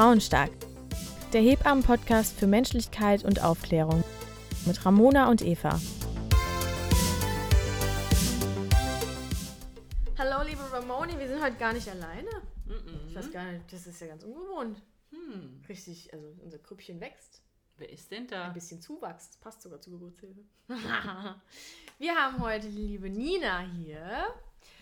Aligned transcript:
Frauenstark, 0.00 0.50
der 1.34 1.42
Hebammen-Podcast 1.42 2.38
für 2.38 2.46
Menschlichkeit 2.46 3.22
und 3.22 3.42
Aufklärung 3.42 4.02
mit 4.64 4.86
Ramona 4.86 5.28
und 5.28 5.42
Eva. 5.42 5.78
Hallo, 10.16 10.42
liebe 10.48 10.62
Ramoni, 10.72 11.18
wir 11.18 11.28
sind 11.28 11.42
heute 11.42 11.56
gar 11.56 11.74
nicht 11.74 11.86
alleine. 11.86 12.30
Ich 13.08 13.14
weiß 13.14 13.30
gar 13.30 13.52
nicht, 13.52 13.70
das 13.70 13.86
ist 13.86 14.00
ja 14.00 14.06
ganz 14.06 14.24
ungewohnt. 14.24 14.82
Hm. 15.10 15.62
Richtig, 15.68 16.10
also 16.14 16.28
unser 16.42 16.56
Krüppchen 16.60 16.98
wächst. 16.98 17.42
Wer 17.76 17.90
ist 17.90 18.10
denn 18.10 18.26
da? 18.26 18.46
Ein 18.46 18.54
bisschen 18.54 18.80
Zuwachs. 18.80 19.28
Das 19.28 19.36
passt 19.36 19.60
sogar 19.60 19.82
zur 19.82 19.92
Geburtshilfe. 19.92 20.40
wir 21.98 22.14
haben 22.14 22.40
heute 22.40 22.70
die 22.70 22.86
liebe 22.86 23.10
Nina 23.10 23.60
hier. 23.76 24.28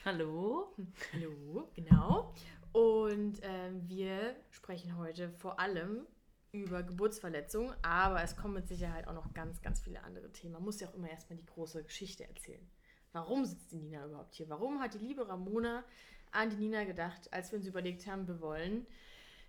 Hallo? 0.04 0.72
Hallo, 1.12 1.68
genau. 1.74 2.32
Und 2.72 3.40
ähm, 3.42 3.88
wir 3.88 4.36
sprechen 4.50 4.96
heute 4.96 5.30
vor 5.30 5.58
allem 5.58 6.06
über 6.52 6.82
Geburtsverletzungen, 6.82 7.74
aber 7.82 8.22
es 8.22 8.36
kommen 8.36 8.54
mit 8.54 8.68
Sicherheit 8.68 9.06
auch 9.06 9.14
noch 9.14 9.32
ganz, 9.34 9.60
ganz 9.60 9.80
viele 9.80 10.02
andere 10.02 10.30
Themen. 10.32 10.54
Man 10.54 10.64
muss 10.64 10.80
ja 10.80 10.88
auch 10.88 10.94
immer 10.94 11.10
erstmal 11.10 11.36
die 11.36 11.46
große 11.46 11.84
Geschichte 11.84 12.26
erzählen. 12.26 12.66
Warum 13.12 13.44
sitzt 13.44 13.72
die 13.72 13.76
Nina 13.76 14.04
überhaupt 14.06 14.34
hier? 14.34 14.48
Warum 14.48 14.80
hat 14.80 14.94
die 14.94 14.98
liebe 14.98 15.28
Ramona 15.28 15.84
an 16.30 16.50
die 16.50 16.56
Nina 16.56 16.84
gedacht, 16.84 17.32
als 17.32 17.50
wir 17.50 17.58
uns 17.58 17.66
überlegt 17.66 18.06
haben, 18.06 18.28
wir 18.28 18.40
wollen 18.40 18.86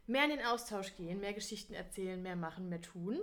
mehr 0.08 0.24
in 0.24 0.32
den 0.32 0.46
Austausch 0.46 0.96
gehen, 0.96 1.20
mehr 1.20 1.34
Geschichten 1.34 1.74
erzählen, 1.74 2.22
mehr 2.22 2.36
machen, 2.36 2.70
mehr 2.70 2.82
tun? 2.82 3.20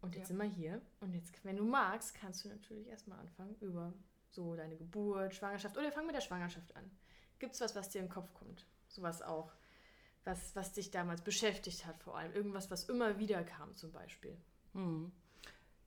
Und 0.00 0.14
jetzt 0.14 0.24
Ja. 0.30 0.36
sind 0.36 0.38
wir 0.38 0.44
hier. 0.48 0.82
Und 1.00 1.14
jetzt, 1.14 1.42
wenn 1.44 1.56
du 1.56 1.64
magst, 1.64 2.14
kannst 2.14 2.44
du 2.44 2.48
natürlich 2.48 2.88
erstmal 2.88 3.18
anfangen 3.18 3.56
über 3.60 3.92
so 4.30 4.54
deine 4.56 4.76
Geburt, 4.76 5.34
Schwangerschaft. 5.34 5.76
Oder 5.76 5.86
wir 5.86 5.92
fangen 5.92 6.06
mit 6.06 6.16
der 6.16 6.20
Schwangerschaft 6.20 6.74
an. 6.76 6.90
Gibt 7.38 7.54
es 7.54 7.60
was, 7.60 7.74
was 7.74 7.90
dir 7.90 8.00
in 8.00 8.06
den 8.06 8.12
Kopf 8.12 8.32
kommt? 8.34 8.66
Sowas 8.88 9.22
auch, 9.22 9.52
was, 10.24 10.54
was 10.56 10.72
dich 10.72 10.90
damals 10.90 11.22
beschäftigt 11.22 11.86
hat 11.86 11.98
vor 12.02 12.16
allem. 12.16 12.32
Irgendwas, 12.32 12.70
was 12.70 12.88
immer 12.88 13.18
wieder 13.18 13.42
kam 13.44 13.74
zum 13.74 13.92
Beispiel. 13.92 14.36
Hm. 14.72 15.12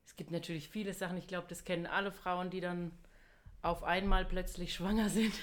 Es 0.05 0.15
gibt 0.15 0.31
natürlich 0.31 0.69
viele 0.69 0.93
Sachen, 0.93 1.17
ich 1.17 1.27
glaube, 1.27 1.47
das 1.49 1.63
kennen 1.63 1.85
alle 1.85 2.11
Frauen, 2.11 2.49
die 2.49 2.61
dann 2.61 2.91
auf 3.61 3.83
einmal 3.83 4.25
plötzlich 4.25 4.73
schwanger 4.75 5.09
sind, 5.09 5.33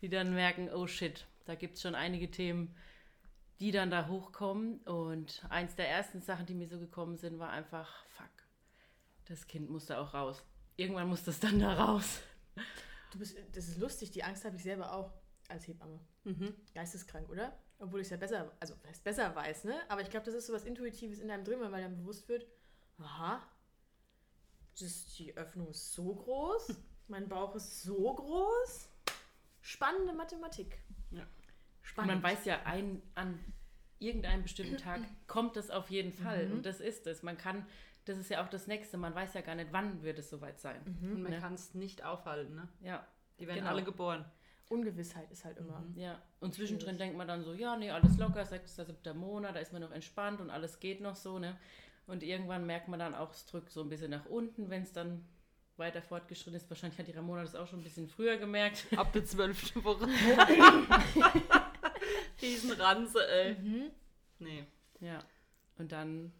die 0.00 0.08
dann 0.08 0.34
merken, 0.34 0.70
oh 0.70 0.86
shit, 0.86 1.26
da 1.44 1.54
gibt 1.54 1.76
es 1.76 1.82
schon 1.82 1.94
einige 1.94 2.30
Themen, 2.30 2.74
die 3.60 3.70
dann 3.70 3.90
da 3.90 4.08
hochkommen. 4.08 4.78
Und 4.80 5.44
eins 5.48 5.74
der 5.76 5.88
ersten 5.88 6.20
Sachen, 6.20 6.46
die 6.46 6.54
mir 6.54 6.68
so 6.68 6.78
gekommen 6.78 7.16
sind, 7.16 7.38
war 7.38 7.50
einfach, 7.50 8.04
fuck, 8.08 8.26
das 9.26 9.46
Kind 9.46 9.70
musste 9.70 9.98
auch 9.98 10.14
raus. 10.14 10.42
Irgendwann 10.76 11.08
muss 11.08 11.24
das 11.24 11.40
dann 11.40 11.58
da 11.58 11.74
raus. 11.74 12.22
Du 13.12 13.18
bist, 13.18 13.36
das 13.52 13.68
ist 13.68 13.78
lustig, 13.78 14.10
die 14.10 14.24
Angst 14.24 14.44
habe 14.44 14.56
ich 14.56 14.62
selber 14.62 14.92
auch 14.92 15.12
als 15.48 15.66
Hebamme. 15.66 16.00
Mhm. 16.24 16.54
Geisteskrank, 16.74 17.28
oder? 17.28 17.56
Obwohl 17.78 18.00
ich 18.00 18.06
es 18.06 18.10
ja 18.10 18.16
besser, 18.16 18.52
also 18.58 18.74
heißt 18.86 19.04
besser 19.04 19.34
weiß, 19.34 19.64
ne? 19.64 19.78
Aber 19.88 20.00
ich 20.00 20.10
glaube, 20.10 20.26
das 20.26 20.34
ist 20.34 20.46
so 20.46 20.52
was 20.52 20.64
Intuitives 20.64 21.18
in 21.18 21.30
einem 21.30 21.44
drin, 21.44 21.60
weil 21.60 21.82
dann 21.82 21.96
bewusst 21.96 22.28
wird, 22.28 22.46
aha, 22.98 23.42
das, 24.78 25.14
die 25.14 25.36
Öffnung 25.36 25.68
ist 25.68 25.92
so 25.92 26.14
groß, 26.14 26.74
mein 27.08 27.28
Bauch 27.28 27.54
ist 27.54 27.82
so 27.82 28.14
groß. 28.14 28.88
Spannende 29.60 30.12
Mathematik. 30.12 30.80
Ja. 31.10 31.22
Und 31.22 31.28
Spannend. 31.82 32.14
man 32.14 32.22
weiß 32.22 32.44
ja, 32.44 32.62
ein, 32.64 33.02
an 33.14 33.38
irgendeinem 33.98 34.42
bestimmten 34.42 34.76
Tag 34.76 35.00
kommt 35.26 35.56
das 35.56 35.70
auf 35.70 35.90
jeden 35.90 36.12
Fall. 36.12 36.46
Mhm. 36.46 36.52
Und 36.52 36.66
das 36.66 36.80
ist 36.80 37.06
es. 37.06 37.22
Man 37.22 37.36
kann, 37.36 37.66
das 38.06 38.18
ist 38.18 38.30
ja 38.30 38.42
auch 38.42 38.48
das 38.48 38.66
Nächste, 38.66 38.96
man 38.96 39.14
weiß 39.14 39.34
ja 39.34 39.42
gar 39.42 39.54
nicht, 39.54 39.72
wann 39.72 40.02
wird 40.02 40.18
es 40.18 40.30
soweit 40.30 40.58
sein. 40.60 40.80
Und 41.02 41.22
man 41.22 41.32
Ne? 41.32 41.38
kann 41.38 41.54
es 41.54 41.74
nicht 41.74 42.04
aufhalten, 42.04 42.54
ne? 42.54 42.68
Ja, 42.80 43.06
Die 43.38 43.46
werden 43.46 43.58
Genau. 43.58 43.70
alle 43.70 43.84
geboren. 43.84 44.24
Ungewissheit 44.70 45.30
ist 45.30 45.44
halt 45.44 45.58
immer. 45.58 45.84
ja. 45.94 46.20
Und 46.40 46.54
zwischendrin 46.54 46.96
denkt 46.98 47.16
man 47.16 47.28
dann 47.28 47.44
so, 47.44 47.52
ja, 47.52 47.76
nee, 47.76 47.90
alles 47.90 48.16
locker, 48.18 48.44
sechster, 48.46 48.84
siebter 48.84 49.14
Monat, 49.14 49.54
da 49.54 49.60
ist 49.60 49.72
man 49.72 49.82
noch 49.82 49.92
entspannt 49.92 50.40
und 50.40 50.50
alles 50.50 50.80
geht 50.80 51.00
noch 51.00 51.14
so, 51.16 51.38
ne? 51.38 51.56
Und 52.06 52.22
irgendwann 52.22 52.66
merkt 52.66 52.88
man 52.88 52.98
dann 52.98 53.14
auch, 53.14 53.32
es 53.32 53.46
drückt 53.46 53.70
so 53.70 53.82
ein 53.82 53.88
bisschen 53.88 54.10
nach 54.10 54.26
unten, 54.26 54.70
wenn 54.70 54.82
es 54.82 54.92
dann 54.92 55.24
weiter 55.76 56.00
fortgeschritten 56.02 56.54
ist. 56.54 56.70
Wahrscheinlich 56.70 56.98
hat 56.98 57.06
die 57.06 57.12
Ramona 57.12 57.42
das 57.42 57.54
auch 57.54 57.66
schon 57.66 57.80
ein 57.80 57.84
bisschen 57.84 58.08
früher 58.08 58.36
gemerkt. 58.38 58.86
Ab 58.96 59.12
der 59.12 59.24
zwölften 59.24 59.84
Woche. 59.84 60.08
Riesenranze, 62.40 63.26
ey. 63.28 63.54
Mhm. 63.54 63.90
Nee. 64.38 64.66
Ja. 65.00 65.18
Und 65.78 65.92
dann 65.92 66.32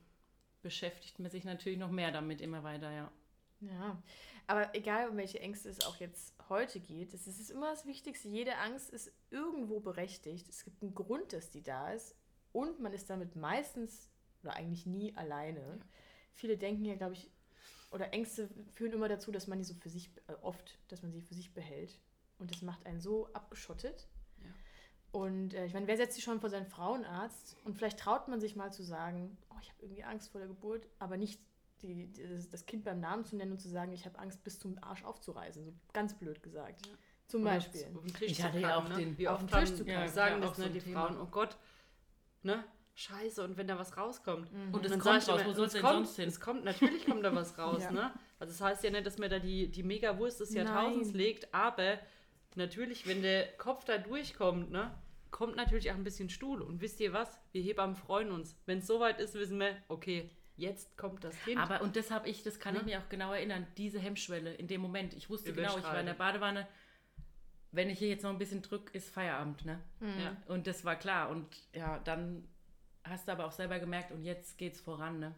beschäftigt 0.67 1.21
man 1.21 1.31
sich 1.31 1.45
natürlich 1.45 1.79
noch 1.79 1.93
mehr 1.93 2.11
damit 2.11 2.41
immer 2.41 2.65
weiter, 2.65 2.91
ja. 2.91 3.13
Ja, 3.61 4.03
aber 4.49 4.75
egal, 4.75 5.09
um 5.09 5.17
welche 5.17 5.39
Ängste 5.39 5.69
es 5.69 5.87
auch 5.87 5.97
jetzt 6.01 6.35
heute 6.49 6.81
geht, 6.81 7.15
es 7.15 7.29
ist 7.29 7.51
immer 7.51 7.71
das 7.71 7.87
Wichtigste. 7.87 8.29
Jede 8.29 8.59
Angst 8.59 8.91
ist 8.91 9.13
irgendwo 9.31 9.79
berechtigt. 9.79 10.49
Es 10.49 10.65
gibt 10.65 10.83
einen 10.83 10.93
Grund, 10.93 11.33
dass 11.33 11.53
die 11.53 11.63
da 11.63 11.93
ist. 11.93 12.17
Und 12.51 12.81
man 12.81 12.93
ist 12.93 13.09
damit 13.09 13.37
meistens 13.37 14.11
oder 14.43 14.55
eigentlich 14.55 14.87
nie 14.87 15.17
alleine. 15.17 15.79
Viele 16.35 16.59
denken 16.59 16.85
ja, 16.85 16.97
glaube 16.97 17.15
ich, 17.15 17.31
oder 17.93 18.13
Ängste 18.13 18.51
führen 18.73 18.93
immer 18.93 19.09
dazu, 19.09 19.31
dass 19.31 19.47
man 19.47 19.59
die 19.59 19.65
so 19.65 19.75
für 19.75 19.89
sich, 19.89 20.11
äh, 20.27 20.33
oft, 20.43 20.81
dass 20.89 21.03
man 21.03 21.13
sie 21.13 21.23
für 21.23 21.35
sich 21.35 21.55
behält. 21.55 22.01
Und 22.39 22.51
das 22.51 22.61
macht 22.63 22.85
einen 22.87 23.01
so 23.01 23.33
abgeschottet. 23.35 24.09
Und 25.13 25.55
äh, 25.55 25.65
ich 25.67 25.73
meine, 25.75 25.87
wer 25.87 25.97
setzt 25.97 26.15
sich 26.17 26.25
schon 26.25 26.41
vor 26.41 26.51
seinen 26.51 26.67
Frauenarzt? 26.67 27.57
Und 27.65 27.77
vielleicht 27.77 27.99
traut 27.99 28.29
man 28.29 28.41
sich 28.41 28.55
mal 28.57 28.73
zu 28.73 28.83
sagen, 28.83 29.37
oh, 29.51 29.55
ich 29.63 29.69
habe 29.71 29.83
irgendwie 29.83 30.05
Angst 30.05 30.31
vor 30.31 30.39
der 30.41 30.49
Geburt, 30.49 30.87
aber 30.99 31.17
nicht 31.17 31.41
die, 31.83 32.07
die, 32.13 32.49
das- 32.51 32.67
Kind 32.67 32.85
beim 32.85 33.01
Namen 33.01 33.25
zu 33.25 33.37
nennen 33.37 33.53
und 33.53 33.59
zu 33.61 33.69
sagen, 33.69 33.93
ich 33.93 34.05
habe 34.05 34.19
Angst, 34.19 34.43
bis 34.45 34.59
zum 34.59 34.77
Arsch 34.83 35.05
aufzureißen. 35.05 35.65
So 35.65 35.73
ganz 35.93 36.15
blöd 36.15 36.43
gesagt. 36.43 36.87
Ja. 36.87 36.93
Zum 37.29 37.43
Oder 37.43 37.53
Beispiel. 37.53 37.87
Ich 38.21 38.43
hatte 38.43 38.59
ja 38.61 38.77
auch 38.77 38.89
ne? 38.89 38.97
den- 38.97 39.19
Wie 39.19 39.29
auf 39.29 39.39
den 39.41 39.49
Tisch 39.49 39.71
zu 39.75 39.85
kacken. 39.85 39.89
Ja, 40.03 40.09
sagen 40.09 40.41
das 40.41 40.59
ne, 40.59 40.65
so 40.67 40.71
die 40.73 40.81
Thema. 40.81 41.07
Frauen, 41.07 41.21
oh 41.21 41.27
Gott, 41.27 41.57
ne? 42.43 42.65
Scheiße, 42.99 43.45
und 43.45 43.59
wenn 43.59 43.67
da 43.69 43.79
was 43.79 43.95
rauskommt. 43.99 44.51
Und 44.73 44.83
es 44.85 44.91
dann 44.91 45.01
kommt 45.01 45.29
raus, 45.29 45.41
wo 45.45 45.53
soll 45.53 45.67
es 45.67 45.73
denn 45.75 45.83
kommt, 45.83 45.95
sonst 46.07 46.17
hin? 46.17 46.29
Es 46.29 46.41
kommt, 46.41 46.65
natürlich 46.65 47.05
kommt 47.05 47.23
da 47.25 47.35
was 47.35 47.59
raus, 47.59 47.83
Ja. 47.83 47.91
ne? 47.91 48.11
Also 48.39 48.53
das 48.53 48.61
heißt 48.63 48.85
ja 48.85 48.91
nicht, 48.91 49.05
dass 49.07 49.19
mir 49.19 49.29
da 49.29 49.39
die, 49.39 49.69
die 49.71 49.83
Mega-Wurst 49.83 50.41
des 50.41 50.51
Nein. 50.53 50.67
Jahrtausends 50.67 51.13
legt, 51.13 51.53
aber 51.53 51.99
natürlich, 52.57 53.07
wenn 53.07 53.23
der 53.23 53.47
Kopf 53.57 53.85
da 53.85 53.99
durchkommt, 53.99 54.71
ne? 54.71 54.95
Kommt 55.31 55.57
natürlich 55.57 55.91
auch 55.91 55.97
ein 55.97 56.05
bisschen 56.05 56.31
Stuhl. 56.31 56.63
Und 56.63 56.81
wisst 56.81 57.01
ihr 57.01 57.13
was? 57.13 57.39
Wir 57.53 57.63
Hebammen 57.63 57.97
freuen 57.97 58.31
uns. 58.31 58.57
Wenn 58.65 58.79
es 58.79 58.87
soweit 58.87 59.21
ist, 59.21 59.35
wissen 59.35 59.59
wir, 59.59 59.77
okay, 59.89 60.31
jetzt 60.57 60.97
kommt 60.97 61.25
das 61.25 61.39
Kind. 61.43 61.59
Aber 61.59 61.83
und 61.83 61.97
das 61.97 62.11
habe 62.11 62.29
ich, 62.29 62.43
das 62.43 62.59
kann 62.59 62.75
ich 62.75 62.83
Ne? 62.83 62.87
mir 62.87 62.99
auch 63.01 63.09
genau 63.09 63.33
erinnern, 63.33 63.67
diese 63.77 63.99
Hemmschwelle 63.99 64.55
in 64.55 64.67
dem 64.69 64.81
Moment. 64.81 65.13
Ich 65.15 65.29
wusste 65.29 65.53
genau, 65.53 65.77
ich 65.77 65.85
war 65.85 66.01
in 66.01 66.07
der. 66.07 66.15
Badewanne. 66.15 66.67
Wenn 67.73 67.91
ich 67.91 67.99
hier 67.99 68.09
jetzt 68.09 68.23
noch 68.23 68.31
ein 68.31 68.39
bisschen 68.39 68.63
drücke, 68.63 68.97
ist 68.97 69.11
Feierabend, 69.11 69.65
ne? 69.67 69.83
ja. 70.01 70.37
Und 70.47 70.67
das 70.67 70.85
war 70.85 70.97
klar. 70.97 71.29
Und 71.29 71.47
ja, 71.75 71.99
dann 71.99 72.49
hast 73.05 73.29
du 73.29 73.33
aber 73.33 73.45
auch 73.45 73.53
selber 73.53 73.79
gemerkt, 73.79 74.13
und 74.13 74.23
jetzt 74.23 74.57
geht's 74.57 74.81
voran, 74.81 75.19
ne? 75.19 75.35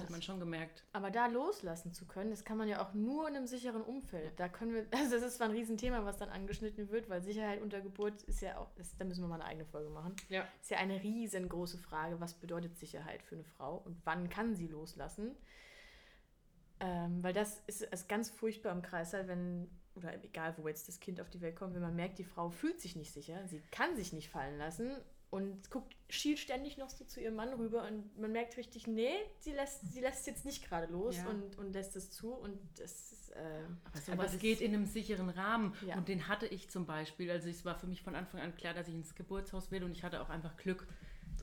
Das 0.00 0.08
hat 0.08 0.10
man 0.10 0.22
schon 0.22 0.40
gemerkt. 0.40 0.84
Aber 0.92 1.10
da 1.10 1.26
loslassen 1.26 1.92
zu 1.92 2.06
können, 2.06 2.30
das 2.30 2.44
kann 2.44 2.56
man 2.58 2.68
ja 2.68 2.82
auch 2.82 2.94
nur 2.94 3.28
in 3.28 3.36
einem 3.36 3.46
sicheren 3.46 3.82
Umfeld. 3.82 4.38
Da 4.38 4.48
können 4.48 4.74
wir, 4.74 4.86
also 4.98 5.16
das 5.16 5.22
ist 5.22 5.36
zwar 5.36 5.48
ein 5.48 5.52
Riesenthema, 5.54 6.04
was 6.04 6.16
dann 6.16 6.30
angeschnitten 6.30 6.90
wird, 6.90 7.08
weil 7.08 7.22
Sicherheit 7.22 7.60
unter 7.60 7.80
Geburt 7.80 8.22
ist 8.22 8.40
ja 8.40 8.58
auch, 8.58 8.70
das, 8.76 8.96
da 8.96 9.04
müssen 9.04 9.22
wir 9.22 9.28
mal 9.28 9.36
eine 9.36 9.44
eigene 9.44 9.66
Folge 9.66 9.90
machen. 9.90 10.16
Ja. 10.28 10.46
Ist 10.60 10.70
ja 10.70 10.78
eine 10.78 11.02
riesengroße 11.02 11.78
Frage, 11.78 12.20
was 12.20 12.34
bedeutet 12.34 12.76
Sicherheit 12.76 13.22
für 13.22 13.34
eine 13.36 13.44
Frau 13.44 13.76
und 13.76 14.00
wann 14.04 14.28
kann 14.28 14.54
sie 14.54 14.66
loslassen? 14.66 15.36
Ähm, 16.80 17.22
weil 17.22 17.34
das 17.34 17.62
ist, 17.66 17.82
ist 17.82 18.08
ganz 18.08 18.30
furchtbar 18.30 18.72
im 18.72 18.80
Kreißsaal, 18.80 19.28
wenn, 19.28 19.70
oder 19.94 20.14
egal 20.24 20.54
wo 20.56 20.66
jetzt 20.66 20.88
das 20.88 20.98
Kind 20.98 21.20
auf 21.20 21.28
die 21.28 21.42
Welt 21.42 21.56
kommt, 21.56 21.74
wenn 21.74 21.82
man 21.82 21.94
merkt, 21.94 22.18
die 22.18 22.24
Frau 22.24 22.48
fühlt 22.48 22.80
sich 22.80 22.96
nicht 22.96 23.12
sicher, 23.12 23.46
sie 23.48 23.60
kann 23.70 23.96
sich 23.96 24.12
nicht 24.14 24.30
fallen 24.30 24.56
lassen 24.56 24.92
und 25.30 25.70
guckt, 25.70 25.94
schielt 26.08 26.38
ständig 26.40 26.76
noch 26.76 26.90
so 26.90 27.04
zu 27.04 27.20
ihrem 27.20 27.36
Mann 27.36 27.52
rüber 27.54 27.84
und 27.86 28.18
man 28.18 28.32
merkt 28.32 28.56
richtig, 28.56 28.86
nee, 28.88 29.14
sie 29.38 29.52
lässt, 29.52 29.92
sie 29.92 30.00
lässt 30.00 30.26
jetzt 30.26 30.44
nicht 30.44 30.68
gerade 30.68 30.90
los 30.92 31.16
Ja. 31.16 31.28
und, 31.28 31.56
und 31.58 31.72
lässt 31.72 31.94
es 31.96 32.10
zu 32.10 32.32
und 32.34 32.58
das 32.78 33.12
ist, 33.12 33.30
äh, 33.30 33.38
Aber 33.38 33.68
Aber 33.92 33.98
sowas 34.00 34.32
das- 34.32 34.40
geht 34.40 34.60
in 34.60 34.74
einem 34.74 34.86
sicheren 34.86 35.28
Rahmen. 35.30 35.74
Ja. 35.86 35.96
Und 35.96 36.08
den 36.08 36.26
hatte 36.26 36.46
ich 36.46 36.68
zum 36.68 36.84
Beispiel. 36.84 37.30
Also 37.30 37.48
es 37.48 37.64
war 37.64 37.76
für 37.76 37.86
mich 37.86 38.02
von 38.02 38.16
Anfang 38.16 38.40
an 38.40 38.54
klar, 38.56 38.74
dass 38.74 38.88
ich 38.88 38.94
ins 38.94 39.14
Geburtshaus 39.14 39.70
will 39.70 39.84
und 39.84 39.92
ich 39.92 40.02
hatte 40.02 40.20
auch 40.20 40.30
einfach 40.30 40.56
Glück. 40.56 40.86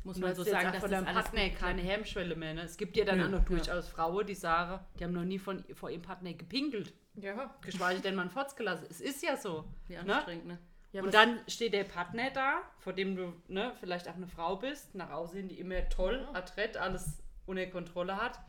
Muss 0.03 0.17
man 0.19 0.35
so 0.35 0.43
sagen, 0.43 0.71
dass 0.73 0.81
von 0.81 0.91
das 0.91 1.05
alles 1.05 1.23
Partner 1.25 1.49
keine. 1.51 1.81
Hemmschwelle 1.81 2.35
mehr. 2.35 2.53
Ne? 2.53 2.61
Es 2.63 2.77
gibt 2.77 2.97
ja 2.97 3.05
dann 3.05 3.17
Nö, 3.19 3.25
auch 3.25 3.29
noch 3.29 3.39
ja. 3.39 3.45
durchaus 3.45 3.87
Frauen, 3.87 4.25
die 4.27 4.35
sagen, 4.35 4.83
die 4.99 5.03
haben 5.05 5.13
noch 5.13 5.23
nie 5.23 5.39
von, 5.39 5.63
vor 5.73 5.89
ihrem 5.89 6.01
Partner 6.01 6.33
gepinkelt. 6.33 6.93
ja. 7.15 7.55
Geschweige 7.61 8.01
denn 8.01 8.15
mal 8.15 8.23
einen 8.23 8.31
Fotz 8.31 8.55
gelassen. 8.55 8.85
Es 8.89 8.99
ist 9.01 9.23
ja 9.23 9.37
so. 9.37 9.63
Wie 9.87 9.93
Ne? 9.93 9.99
anstrengend, 10.13 10.45
ne? 10.45 10.59
Ja 10.91 11.01
und 11.03 11.13
dann 11.13 11.39
steht 11.47 11.73
der 11.73 11.83
Partner 11.83 12.29
da, 12.31 12.61
vor 12.79 12.93
dem 12.93 13.15
du 13.15 13.33
ne, 13.47 13.73
vielleicht 13.79 14.07
auch 14.07 14.15
eine 14.15 14.27
Frau 14.27 14.55
bist, 14.57 14.95
nach 14.95 15.11
außen 15.11 15.37
hin, 15.37 15.49
die 15.49 15.59
immer 15.59 15.87
toll, 15.89 16.21
Ja. 16.21 16.39
adrett, 16.39 16.77
alles 16.77 17.23
unter 17.45 17.65
Kontrolle 17.67 18.17
hat. 18.17 18.39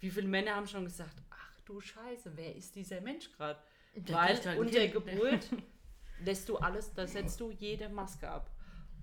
Wie 0.00 0.10
viele 0.10 0.28
Männer 0.28 0.54
haben 0.56 0.66
schon 0.66 0.84
gesagt, 0.84 1.16
ach 1.30 1.60
du 1.64 1.80
Scheiße, 1.80 2.32
wer 2.36 2.54
ist 2.56 2.74
dieser 2.74 3.00
Mensch 3.00 3.30
gerade? 3.32 3.60
Weil 3.94 4.58
unter. 4.58 4.88
Geburt 4.88 5.48
lässt 6.24 6.48
du 6.48 6.56
alles, 6.58 6.92
da 6.94 7.06
setzt 7.06 7.40
du 7.40 7.50
jede 7.50 7.88
Maske 7.88 8.28
ab. 8.28 8.50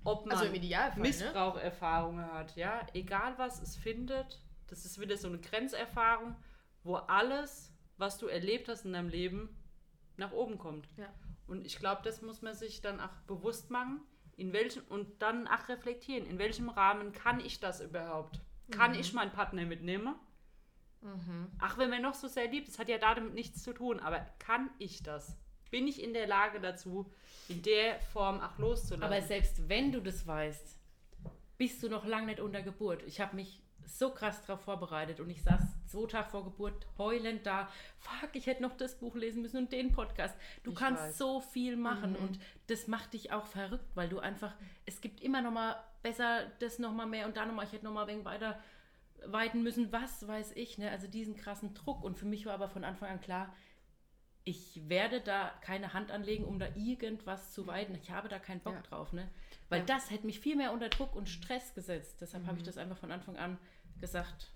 Ob 0.03 0.25
man 0.25 0.37
Also 0.37 0.51
Idealfall, 0.53 0.97
ne? 0.97 1.07
Missbraucherfahrungen 1.07 2.25
hat, 2.33 2.55
ja, 2.55 2.85
egal 2.93 3.37
was 3.37 3.61
es 3.61 3.75
findet, 3.75 4.41
das 4.67 4.85
ist 4.85 4.99
wieder 4.99 5.17
so 5.17 5.27
eine 5.27 5.39
Grenzerfahrung, 5.39 6.35
wo 6.83 6.95
alles, 6.95 7.73
was 7.97 8.17
du 8.17 8.27
erlebt 8.27 8.69
hast 8.69 8.85
in 8.85 8.93
deinem 8.93 9.09
Leben, 9.09 9.49
nach 10.15 10.31
oben 10.31 10.57
kommt. 10.57 10.87
Ja. 10.97 11.13
Und 11.49 11.65
ich 11.65 11.77
glaube, 11.79 12.01
das 12.03 12.21
muss 12.21 12.41
man 12.41 12.53
sich 12.53 12.81
dann 12.81 12.99
auch 12.99 13.13
bewusst 13.27 13.69
machen. 13.69 14.01
in 14.37 14.53
welchem, 14.53 14.83
und 14.87 15.21
dann 15.21 15.47
auch 15.47 15.67
reflektieren, 15.67 16.25
in 16.25 16.39
welchem 16.39 16.69
Rahmen 16.69 17.11
kann 17.11 17.41
ich 17.41 17.59
das 17.59 17.81
überhaupt? 17.81 18.39
Kann 18.71 18.95
ich 18.95 19.13
meinen 19.13 19.31
Partner 19.31 19.65
mitnehmen? 19.65 20.15
Ach, 21.59 21.77
wenn 21.77 21.89
man 21.89 22.01
noch 22.01 22.13
so 22.13 22.27
sehr 22.27 22.47
liebt, 22.47 22.67
das 22.69 22.79
hat 22.79 22.87
ja 22.87 22.97
damit 22.97 23.33
nichts 23.33 23.63
zu 23.63 23.73
tun, 23.73 23.99
aber 23.99 24.19
kann 24.39 24.69
ich 24.79 25.03
das? 25.03 25.35
Bin 25.71 25.87
ich 25.87 26.01
in 26.01 26.13
der 26.13 26.27
Lage 26.27 26.59
dazu, 26.59 27.11
in 27.47 27.61
der 27.61 27.99
Form 27.99 28.39
auch 28.39 28.57
loszulassen? 28.57 29.03
Aber 29.03 29.21
selbst 29.21 29.67
wenn 29.67 29.91
du 29.91 30.01
das 30.01 30.25
weißt, 30.25 30.77
bist 31.57 31.83
du 31.83 31.89
noch 31.89 32.05
lange 32.05 32.27
nicht 32.27 32.39
unter 32.39 32.61
Geburt. 32.61 33.03
Ich 33.03 33.19
habe 33.19 33.35
mich 33.35 33.61
so 33.97 34.11
krass 34.11 34.45
darauf 34.45 34.61
vorbereitet 34.61 35.19
und 35.19 35.29
ich 35.29 35.41
saß 35.43 35.61
zwei 35.87 36.07
Tage 36.07 36.29
vor 36.29 36.43
Geburt 36.43 36.85
heulend 36.97 37.45
da. 37.45 37.69
Fuck, 37.97 38.29
ich 38.35 38.45
hätte 38.47 38.61
noch 38.61 38.75
das 38.77 38.97
Buch 38.99 39.15
lesen 39.15 39.41
müssen 39.41 39.57
und 39.57 39.71
den 39.71 39.91
Podcast. 39.91 40.35
Du 40.63 40.71
Ich 40.71 40.77
kannst 40.77 41.01
weiß. 41.03 41.17
so 41.17 41.41
viel 41.41 41.75
machen 41.75 42.15
und 42.15 42.39
das 42.67 42.87
macht 42.87 43.13
dich 43.13 43.31
auch 43.31 43.45
verrückt, 43.47 43.85
weil 43.95 44.09
du 44.09 44.19
einfach, 44.19 44.53
es 44.85 45.01
gibt 45.01 45.21
immer 45.21 45.41
noch 45.41 45.51
mal 45.51 45.75
besser 46.03 46.45
das 46.59 46.79
noch 46.79 46.93
mal 46.93 47.05
mehr 47.07 47.25
und 47.25 47.35
da 47.37 47.45
noch 47.45 47.53
mal, 47.55 47.65
ich 47.65 47.71
hätte 47.73 47.85
noch 47.85 47.93
mal 47.93 48.07
wegen 48.07 48.25
weiter 48.25 48.59
weiten 49.25 49.63
müssen, 49.63 49.91
was 49.91 50.25
weiß 50.27 50.53
ich, 50.55 50.77
ne? 50.77 50.91
Also 50.91 51.07
diesen 51.07 51.35
krassen 51.35 51.73
Druck 51.73 52.03
und 52.03 52.17
für 52.17 52.25
mich 52.25 52.45
war 52.45 52.53
aber 52.53 52.69
von 52.69 52.85
Anfang 52.85 53.09
an 53.09 53.19
klar, 53.19 53.53
ich 54.45 54.81
werde 54.87 55.19
da 55.21 55.51
keine 55.61 55.93
Hand 55.93 56.09
anlegen, 56.11 56.45
um 56.45 56.57
da 56.57 56.67
irgendwas 56.75 57.51
zu 57.51 57.67
weiden. 57.67 57.93
Ich 57.95 58.09
habe 58.11 58.29
da 58.29 58.39
keinen 58.39 58.61
Bock 58.61 58.73
Ja. 58.75 58.81
drauf, 58.81 59.11
ne? 59.13 59.29
Weil 59.67 59.79
Ja. 59.79 59.85
das 59.85 60.09
hätte 60.09 60.25
mich 60.25 60.39
viel 60.39 60.55
mehr 60.55 60.71
unter 60.71 60.89
Druck 60.89 61.15
und 61.15 61.29
Stress 61.29 61.73
gesetzt. 61.75 62.21
Deshalb 62.21 62.47
habe 62.47 62.57
ich 62.57 62.63
das 62.63 62.77
einfach 62.77 62.97
von 62.97 63.11
Anfang 63.11 63.37
an 63.37 63.59
gesagt, 63.99 64.51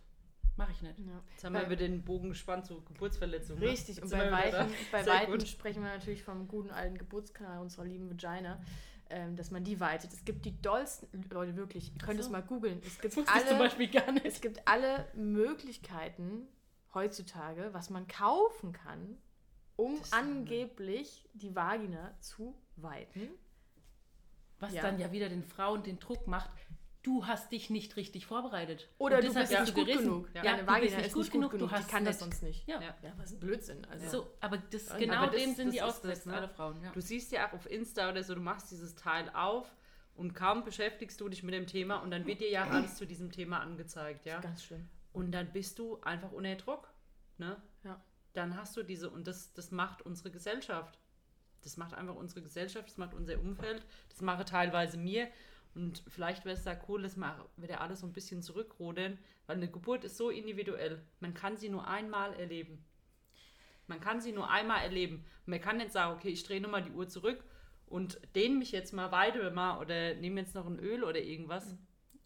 mache 0.56 0.72
ich 0.72 0.82
nicht. 0.82 1.00
Ja. 1.00 1.22
Jetzt 1.32 1.44
haben 1.44 1.54
wir 1.54 1.64
über 1.64 1.76
den 1.76 2.04
Bogen 2.04 2.30
gespannt 2.30 2.66
zu 2.66 2.82
Geburtsverletzungen. 2.84 3.62
ne? 3.62 3.70
Richtig, 3.70 4.02
und 4.02 4.10
bei 4.12 4.26
wir 4.26 4.32
Weitem, 4.32 4.68
bei 4.92 5.06
Weitem 5.06 5.46
sprechen 5.46 5.84
wir 5.84 5.90
natürlich 5.90 6.24
vom 6.24 6.48
guten 6.48 6.70
alten 6.72 6.98
Geburtskanal 6.98 7.60
unserer 7.60 7.86
lieben 7.86 8.10
Vagina, 8.10 8.62
ähm, 9.10 9.36
dass 9.36 9.52
man 9.52 9.64
die 9.64 9.80
weitet. 9.80 10.14
Es 10.14 10.26
gibt 10.26 10.46
die 10.46 10.62
dollsten, 10.62 11.08
Leute, 11.32 11.56
wirklich, 11.56 11.92
ihr 11.94 12.00
könnt 12.00 12.20
so. 12.20 12.26
es 12.26 12.32
mal 12.32 12.42
googeln. 12.42 12.82
Es 12.86 13.00
gibt 13.00 13.18
alle, 13.30 13.58
Beispiel 13.58 13.90
gar 13.90 14.12
nicht. 14.12 14.26
es 14.26 14.42
gibt 14.42 14.68
alle 14.68 15.08
Möglichkeiten 15.16 16.48
heutzutage, 16.94 17.70
was 17.74 17.90
man 17.90 18.08
kaufen 18.08 18.72
kann, 18.74 19.18
um 19.76 20.00
angeblich 20.12 21.28
die 21.34 21.56
Vagina 21.56 22.14
zu 22.20 22.56
weiten. 22.76 23.30
Was 24.60 24.74
Ja. 24.74 24.84
dann 24.84 25.00
ja 25.00 25.12
wieder 25.12 25.30
den 25.30 25.44
Frauen 25.44 25.84
den 25.84 26.00
Druck 26.00 26.28
macht, 26.28 26.52
du 27.04 27.28
hast 27.28 27.52
dich 27.52 27.70
nicht 27.70 27.96
richtig 27.96 28.26
vorbereitet. 28.26 28.90
Oder 28.98 29.22
du 29.22 29.34
bist 29.34 29.52
nicht 29.52 29.76
gut 29.76 29.86
gerissen. 29.86 30.04
genug. 30.06 30.30
Ja. 30.34 30.44
Ja, 30.44 30.58
du 30.58 30.66
bist 30.66 30.96
nicht 30.98 31.06
ist 31.08 31.14
gut 31.14 31.24
nicht 31.24 31.32
gut 31.32 31.32
genug, 31.32 31.52
du 31.52 31.58
genug, 31.58 31.70
die 31.70 31.76
hast 31.76 31.90
kann 31.90 32.06
das 32.06 32.20
sonst 32.20 32.42
nicht. 32.44 32.68
Ja. 32.68 32.82
Ja. 32.82 32.96
Ja, 33.04 33.14
was 33.18 33.34
ein 33.34 33.40
Blödsinn. 33.40 33.86
Also. 33.86 34.10
So, 34.10 34.34
aber 34.40 34.58
das, 34.58 34.90
Aber 34.90 35.00
genau 35.00 35.26
das- 35.28 35.36
dem 35.36 35.54
sind 35.56 35.74
die 35.74 35.82
ausgesetzt, 35.82 36.26
ne? 36.26 36.34
alle 36.36 36.50
Frauen. 36.50 36.78
Du 36.94 37.02
siehst 37.02 37.32
ja 37.32 37.48
auch 37.50 37.54
auf 37.54 37.70
Insta 37.70 38.10
oder 38.10 38.24
so, 38.24 38.34
du 38.34 38.42
machst 38.42 38.72
dieses 38.72 38.96
Teil 38.96 39.30
auf 39.34 39.72
und 40.16 40.34
kaum 40.34 40.64
beschäftigst 40.64 41.20
du 41.20 41.28
dich 41.30 41.44
mit 41.44 41.54
dem 41.54 41.68
Thema 41.68 41.98
und 41.98 42.12
dann 42.12 42.26
wird 42.26 42.40
dir 42.40 42.50
ja 42.50 42.64
alles 42.72 42.96
zu 42.96 43.06
diesem 43.06 43.32
Thema 43.32 43.60
angezeigt, 43.60 44.26
ja. 44.26 44.40
Ganz 44.40 44.64
schlimm. 44.64 44.88
Und 45.12 45.32
dann 45.32 45.52
bist 45.52 45.78
du 45.80 46.00
einfach 46.02 46.32
unter 46.32 46.56
Druck, 46.56 46.92
ne? 47.38 47.62
Ja. 47.84 48.02
Dann 48.34 48.58
hast 48.58 48.76
du 48.78 48.82
diese, 48.84 49.10
und 49.12 49.28
das, 49.28 49.54
das 49.54 49.70
macht 49.72 50.02
unsere 50.04 50.32
Gesellschaft. 50.32 50.98
Das 51.62 51.78
macht 51.78 51.94
einfach 51.94 52.16
unsere 52.16 52.42
Gesellschaft, 52.42 52.90
das 52.90 52.98
macht 52.98 53.14
unser 53.14 53.40
Umfeld, 53.40 53.86
das 54.10 54.22
mache 54.22 54.44
teilweise 54.44 54.98
mir. 54.98 55.30
Und 55.76 56.04
vielleicht 56.08 56.46
wäre 56.46 56.56
es 56.56 56.64
da 56.64 56.80
cool, 56.88 57.02
dass 57.02 57.16
wir 57.18 57.50
wieder 57.58 57.82
alles 57.82 58.02
so 58.02 58.08
ein 58.08 58.14
bisschen 58.14 58.42
zurückrudern, 58.42 59.18
weil 59.48 59.58
eine 59.58 59.70
Geburt 59.70 60.04
ist 60.04 60.18
so 60.18 60.30
individuell. 60.30 61.02
Man 61.20 61.34
kann 61.34 61.58
sie 61.58 61.70
nur 61.70 61.88
einmal 61.88 62.34
erleben. 62.36 62.86
Man 63.88 64.00
kann 64.00 64.22
sie 64.22 64.32
nur 64.32 64.50
einmal 64.50 64.84
erleben. 64.84 65.26
Man 65.46 65.60
kann 65.60 65.78
nicht 65.78 65.92
sagen, 65.92 66.16
okay, 66.16 66.30
ich 66.30 66.44
drehe 66.44 66.62
nochmal 66.62 66.84
die 66.84 66.92
Uhr 66.92 67.08
zurück 67.08 67.44
und 67.88 68.20
dehne 68.36 68.56
mich 68.56 68.72
jetzt 68.72 68.94
mal 68.94 69.12
weiter 69.12 69.52
mal 69.52 69.80
oder 69.80 70.14
nehme 70.16 70.42
jetzt 70.42 70.56
noch 70.56 70.66
ein 70.66 70.80
Öl 70.80 71.04
oder 71.04 71.20
irgendwas. 71.20 71.76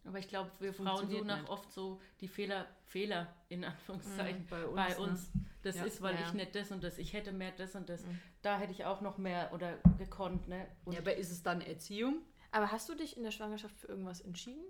Aber 0.03 0.19
ich 0.19 0.27
glaube, 0.29 0.51
wir 0.59 0.73
Frauen 0.73 1.09
suchen 1.09 1.29
auch 1.31 1.49
oft 1.49 1.71
so 1.71 1.99
die 2.21 2.27
Fehler, 2.29 2.65
Fehler 2.85 3.33
in 3.49 3.65
Anführungszeichen 3.65 4.47
Bei 4.49 4.65
uns, 4.65 4.75
bei 4.75 4.89
ne? 4.89 4.97
uns. 4.97 5.31
Das 5.63 5.75
Ja. 5.75 5.83
ist, 5.83 6.01
weil 6.01 6.15
Ja. 6.15 6.21
ich 6.27 6.33
nicht 6.33 6.55
das 6.55 6.71
und 6.71 6.83
das, 6.83 6.97
ich 6.97 7.11
hätte 7.11 7.33
mehr 7.33 7.51
das 7.51 7.75
und 7.75 7.89
das. 7.89 8.05
Da 8.41 8.57
hätte 8.57 8.71
ich 8.71 8.85
auch 8.85 9.01
noch 9.01 9.17
mehr 9.17 9.51
oder 9.53 9.77
gekonnt. 9.97 10.47
Ne? 10.47 10.65
Und 10.85 10.93
Ja, 10.93 10.99
aber 10.99 11.15
ist 11.15 11.31
es 11.31 11.43
dann 11.43 11.59
Erziehung? 11.59 12.21
Aber 12.51 12.71
hast 12.71 12.87
du 12.89 12.95
dich 12.95 13.17
in 13.17 13.23
der 13.23 13.31
Schwangerschaft 13.31 13.75
für 13.77 13.87
irgendwas 13.87 14.21
entschieden? 14.21 14.63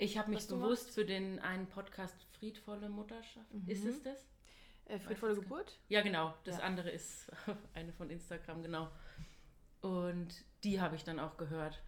ich 0.00 0.16
habe 0.16 0.30
mich 0.30 0.46
bewusst 0.46 0.84
machst? 0.84 0.94
für 0.94 1.04
den 1.04 1.40
einen 1.40 1.66
Podcast 1.66 2.14
Friedvolle 2.38 2.88
Mutterschaft. 2.88 3.50
Ist 3.66 3.84
es 3.84 4.00
das? 4.02 4.24
Äh, 4.84 5.00
friedvolle 5.00 5.34
Geburt? 5.34 5.80
Ja, 5.88 6.02
genau. 6.02 6.34
Das 6.44 6.58
Ja. 6.58 6.62
andere 6.62 6.90
ist 6.90 7.30
eine 7.74 7.92
von 7.92 8.08
Instagram, 8.08 8.62
genau. 8.62 8.90
Und 9.80 10.44
die 10.64 10.80
habe 10.80 10.94
ich 10.96 11.02
dann 11.04 11.18
auch 11.18 11.36
gehört. 11.36 11.82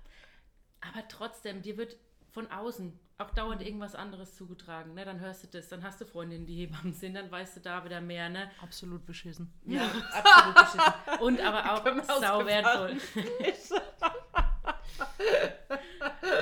Aber 0.81 1.07
trotzdem, 1.09 1.63
dir 1.63 1.77
wird 1.77 1.97
von 2.31 2.51
außen 2.51 2.99
auch 3.19 3.31
dauernd 3.31 3.63
irgendwas 3.63 3.95
anderes 3.95 4.35
zugetragen. 4.35 4.95
Ne? 4.95 5.05
Dann 5.05 5.21
hörst 5.21 5.45
du 5.45 5.49
das, 5.49 5.69
dann 5.69 5.83
hast 5.85 6.01
du 6.01 6.06
Freundinnen, 6.06 6.47
die 6.47 6.56
Hebammen 6.56 6.93
sind, 6.95 7.15
dann 7.15 7.31
weißt 7.31 7.56
du 7.56 7.61
da 7.61 7.85
wieder 7.85 8.01
mehr. 8.01 8.29
Ne? 8.29 8.51
Absolut 8.63 9.05
beschissen. 9.06 9.53
Ja, 9.67 9.83
absolut 10.13 10.55
beschissen. 10.55 11.21
Und 11.21 11.41
aber 11.41 11.73
auch 11.75 12.05
sau 12.21 12.45
wertvoll. 12.47 12.97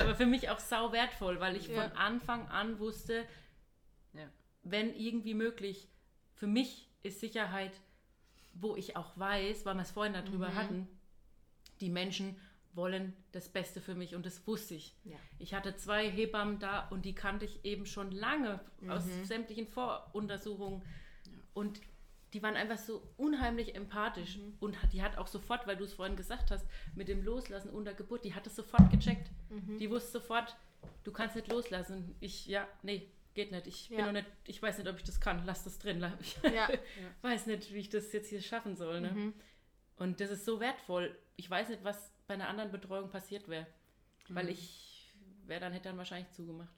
aber 0.01 0.15
für 0.15 0.25
mich 0.25 0.49
auch 0.49 0.59
sau 0.59 0.91
wertvoll, 0.91 1.39
weil 1.39 1.55
ich 1.55 1.67
Ja. 1.67 1.83
von 1.83 1.97
Anfang 1.97 2.47
an 2.49 2.79
wusste, 2.79 3.25
Ja. 4.13 4.27
wenn 4.63 4.93
irgendwie 4.95 5.33
möglich, 5.33 5.87
für 6.35 6.47
mich 6.47 6.89
ist 7.03 7.19
Sicherheit, 7.19 7.71
wo 8.53 8.75
ich 8.75 8.95
auch 8.95 9.17
weiß, 9.17 9.65
weil 9.65 9.75
wir 9.75 9.81
es 9.83 9.91
vorhin 9.91 10.13
darüber 10.13 10.53
hatten, 10.55 10.87
die 11.79 11.89
Menschen 11.89 12.35
wollen 12.73 13.15
das 13.31 13.49
Beste 13.49 13.81
für 13.81 13.95
mich 13.95 14.15
und 14.15 14.25
das 14.25 14.45
wusste 14.45 14.75
ich. 14.75 14.95
Ja. 15.03 15.15
Ich 15.37 15.53
hatte 15.53 15.75
zwei 15.75 16.09
Hebammen 16.09 16.59
da 16.59 16.87
und 16.89 17.03
die 17.05 17.15
kannte 17.15 17.45
ich 17.45 17.63
eben 17.65 17.85
schon 17.85 18.11
lange 18.11 18.59
aus 18.87 19.03
sämtlichen 19.23 19.67
Voruntersuchungen 19.67 20.83
und 21.53 21.81
die 22.33 22.43
waren 22.43 22.55
einfach 22.55 22.77
so 22.77 23.01
unheimlich 23.17 23.75
empathisch 23.75 24.37
und 24.59 24.81
hat, 24.83 24.93
die 24.93 25.01
hat 25.01 25.17
auch 25.17 25.27
sofort, 25.27 25.65
weil 25.67 25.77
du 25.77 25.83
es 25.83 25.93
vorhin 25.93 26.15
gesagt 26.15 26.51
hast, 26.51 26.65
mit 26.95 27.07
dem 27.07 27.23
Loslassen 27.23 27.69
unter 27.71 27.93
Geburt, 27.93 28.23
die 28.23 28.33
hat 28.35 28.45
es 28.47 28.55
sofort 28.55 28.91
gecheckt. 28.91 29.29
Die 29.79 29.89
wusste 29.89 30.11
sofort, 30.11 30.55
du 31.03 31.11
kannst 31.11 31.35
nicht 31.35 31.47
loslassen. 31.51 32.15
Ich, 32.19 32.45
ja, 32.45 32.67
nee, 32.83 33.07
geht 33.33 33.51
nicht. 33.51 33.65
Ich 33.67 33.89
bin 33.89 33.99
Ja. 33.99 34.05
noch 34.05 34.11
nicht, 34.13 34.27
ich 34.45 34.61
weiß 34.61 34.77
nicht, 34.77 34.87
ob 34.87 34.97
ich 34.97 35.03
das 35.03 35.19
kann. 35.19 35.43
Lass 35.45 35.63
das 35.63 35.79
drin. 35.79 36.05
Ich 36.21 36.37
Ja. 36.53 36.69
weiß 37.23 37.47
nicht, 37.47 37.73
wie 37.73 37.79
ich 37.79 37.89
das 37.89 38.11
jetzt 38.13 38.29
hier 38.29 38.41
schaffen 38.41 38.75
soll. 38.75 39.01
Ne? 39.01 39.11
Mhm. 39.11 39.33
Und 39.97 40.19
das 40.21 40.29
ist 40.29 40.45
so 40.45 40.59
wertvoll. 40.59 41.17
Ich 41.35 41.49
weiß 41.49 41.69
nicht, 41.69 41.83
was 41.83 42.11
bei 42.27 42.35
einer 42.35 42.47
anderen 42.47 42.71
Betreuung 42.71 43.09
passiert 43.09 43.47
wäre. 43.47 43.65
Weil 44.29 44.45
Mhm. 44.45 44.51
ich 44.51 45.11
wäre 45.47 45.61
dann, 45.61 45.73
hätte 45.73 45.89
dann 45.89 45.97
wahrscheinlich 45.97 46.29
zugemacht. 46.31 46.69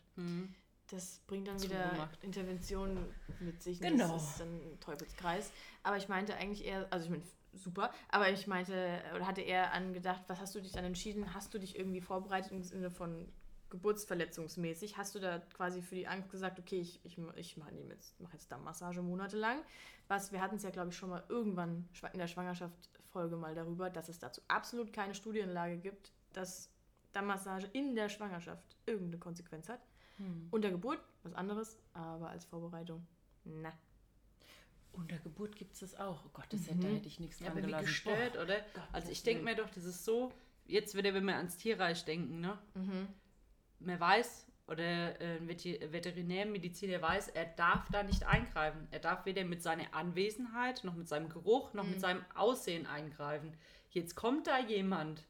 Das 0.91 1.21
bringt 1.25 1.47
dann 1.47 1.61
wieder 1.61 2.09
Interventionen 2.21 3.05
mit 3.39 3.63
sich. 3.63 3.79
Genau. 3.79 4.13
Das 4.13 4.31
ist 4.31 4.39
dann 4.41 4.49
ein 4.49 4.79
Teufelskreis. 4.81 5.51
Aber 5.83 5.95
ich 5.95 6.09
meinte 6.09 6.35
eigentlich 6.35 6.65
eher, 6.65 6.85
also 6.91 7.05
ich 7.05 7.11
meine, 7.11 7.23
super, 7.53 7.91
aber 8.09 8.29
ich 8.29 8.45
meinte, 8.45 9.01
oder 9.15 9.25
hatte 9.25 9.41
eher 9.41 9.73
angedacht, 9.73 10.21
was 10.27 10.39
hast 10.39 10.53
du 10.53 10.59
dich 10.59 10.73
dann 10.73 10.83
entschieden? 10.83 11.33
Hast 11.33 11.53
du 11.53 11.59
dich 11.59 11.77
irgendwie 11.77 12.01
vorbereitet 12.01 12.51
im 12.51 12.61
Sinne 12.61 12.91
von 12.91 13.31
geburtsverletzungsmäßig? 13.69 14.97
Hast 14.97 15.15
du 15.15 15.19
da 15.19 15.39
quasi 15.39 15.81
für 15.81 15.95
die 15.95 16.07
Angst 16.07 16.29
gesagt, 16.29 16.59
okay, 16.59 16.81
ich, 16.81 16.99
ich, 17.05 17.17
ich 17.35 17.57
mache 17.57 17.73
jetzt, 17.89 18.19
mach 18.19 18.33
jetzt 18.33 18.51
Dammmassage 18.51 19.01
monatelang? 19.01 19.61
Was, 20.09 20.33
wir 20.33 20.41
hatten 20.41 20.57
es 20.57 20.63
ja, 20.63 20.71
glaube 20.71 20.89
ich, 20.89 20.97
schon 20.97 21.09
mal 21.09 21.23
irgendwann 21.29 21.87
in 22.11 22.19
der 22.19 22.27
Schwangerschaft-Folge 22.27 23.37
mal 23.37 23.55
darüber, 23.55 23.89
dass 23.89 24.09
es 24.09 24.19
dazu 24.19 24.41
absolut 24.49 24.91
keine 24.91 25.15
Studienlage 25.15 25.77
gibt, 25.77 26.11
dass 26.33 26.69
Dammmassage 27.13 27.67
in 27.71 27.95
der 27.95 28.09
Schwangerschaft 28.09 28.75
irgendeine 28.85 29.19
Konsequenz 29.19 29.69
hat. 29.69 29.79
Unter 30.51 30.69
Geburt 30.71 30.99
was 31.23 31.33
anderes, 31.33 31.77
aber 31.93 32.29
als 32.29 32.45
Vorbereitung, 32.45 33.05
na. 33.43 33.71
Unter 34.93 35.17
Geburt 35.19 35.55
gibt 35.55 35.73
es 35.73 35.79
das 35.79 35.95
auch. 35.95 36.25
Oh 36.25 36.29
Gott, 36.33 36.47
das 36.49 36.67
hätte, 36.67 36.79
da 36.79 36.87
hätte 36.89 37.07
ich 37.07 37.19
nichts 37.19 37.39
Ja, 37.39 37.47
dran 37.47 37.57
wie 37.57 37.61
gelassen. 37.61 37.85
gestört, 37.85 38.37
oder? 38.37 38.59
Gott, 38.73 38.83
Also 38.91 39.09
ich 39.11 39.23
denke 39.23 39.43
mir 39.43 39.55
doch, 39.55 39.69
das 39.69 39.85
ist 39.85 40.03
so, 40.03 40.31
jetzt 40.65 40.95
wieder, 40.95 41.13
wenn 41.13 41.23
wir 41.25 41.35
ans 41.37 41.55
Tierreich 41.57 42.03
denken, 42.03 42.41
ne? 42.41 42.57
Mhm. 42.73 43.07
Man 43.79 43.99
weiß, 43.99 44.47
oder 44.67 45.19
äh, 45.21 45.37
ein 45.37 45.47
Veterinärmediziner 45.47 47.01
weiß, 47.01 47.29
er 47.29 47.45
darf 47.45 47.87
da 47.89 48.03
nicht 48.03 48.23
eingreifen. 48.25 48.87
Er 48.91 48.99
darf 48.99 49.25
weder 49.25 49.43
mit 49.45 49.63
seiner 49.63 49.93
Anwesenheit, 49.93 50.83
noch 50.83 50.95
mit 50.95 51.07
seinem 51.07 51.29
Geruch, 51.29 51.73
noch 51.73 51.83
mit 51.85 51.95
Mhm. 51.95 51.99
seinem 52.01 52.25
Aussehen 52.35 52.85
eingreifen. 52.85 53.53
Jetzt 53.91 54.15
kommt 54.15 54.47
da 54.47 54.59
jemand, 54.59 55.23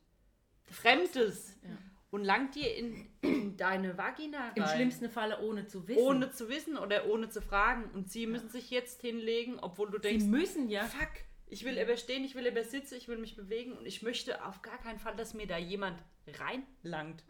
Fremdes, 0.64 1.58
Ja. 1.64 1.70
Und 2.12 2.24
langt 2.26 2.56
dir 2.56 2.76
in, 2.76 3.08
in 3.22 3.58
deine 3.58 3.98
Vagina 3.98 4.50
rein. 4.50 4.54
Im 4.56 4.66
schlimmsten 4.68 5.10
Falle 5.10 5.40
ohne 5.42 5.66
zu 5.66 5.88
wissen. 5.88 6.02
Ohne 6.02 6.32
zu 6.32 6.50
wissen 6.50 6.78
oder 6.78 7.08
ohne 7.08 7.30
zu 7.30 7.42
fragen. 7.42 7.86
Und 7.94 8.12
sie 8.12 8.28
müssen 8.28 8.50
sich 8.50 8.70
jetzt 8.70 9.02
hinlegen, 9.02 9.60
obwohl 9.60 9.90
du 9.90 9.98
Sie 9.98 10.10
denkst, 10.10 10.26
müssen 10.26 10.70
ja. 10.70 10.84
fuck, 10.84 11.10
ich 11.48 11.66
will 11.66 11.78
überstehen, 11.80 12.24
ich 12.24 12.36
will 12.36 12.46
übersitzen, 12.46 12.98
ich 12.98 13.08
will 13.08 13.18
mich 13.18 13.36
bewegen 13.36 13.74
und 13.74 13.86
ich 13.86 14.04
möchte 14.04 14.46
auf 14.46 14.62
gar 14.62 14.78
keinen 14.78 15.00
Fall, 15.00 15.16
dass 15.16 15.34
mir 15.34 15.48
da 15.48 15.58
jemand 15.58 15.98
reinlangt. 16.28 17.24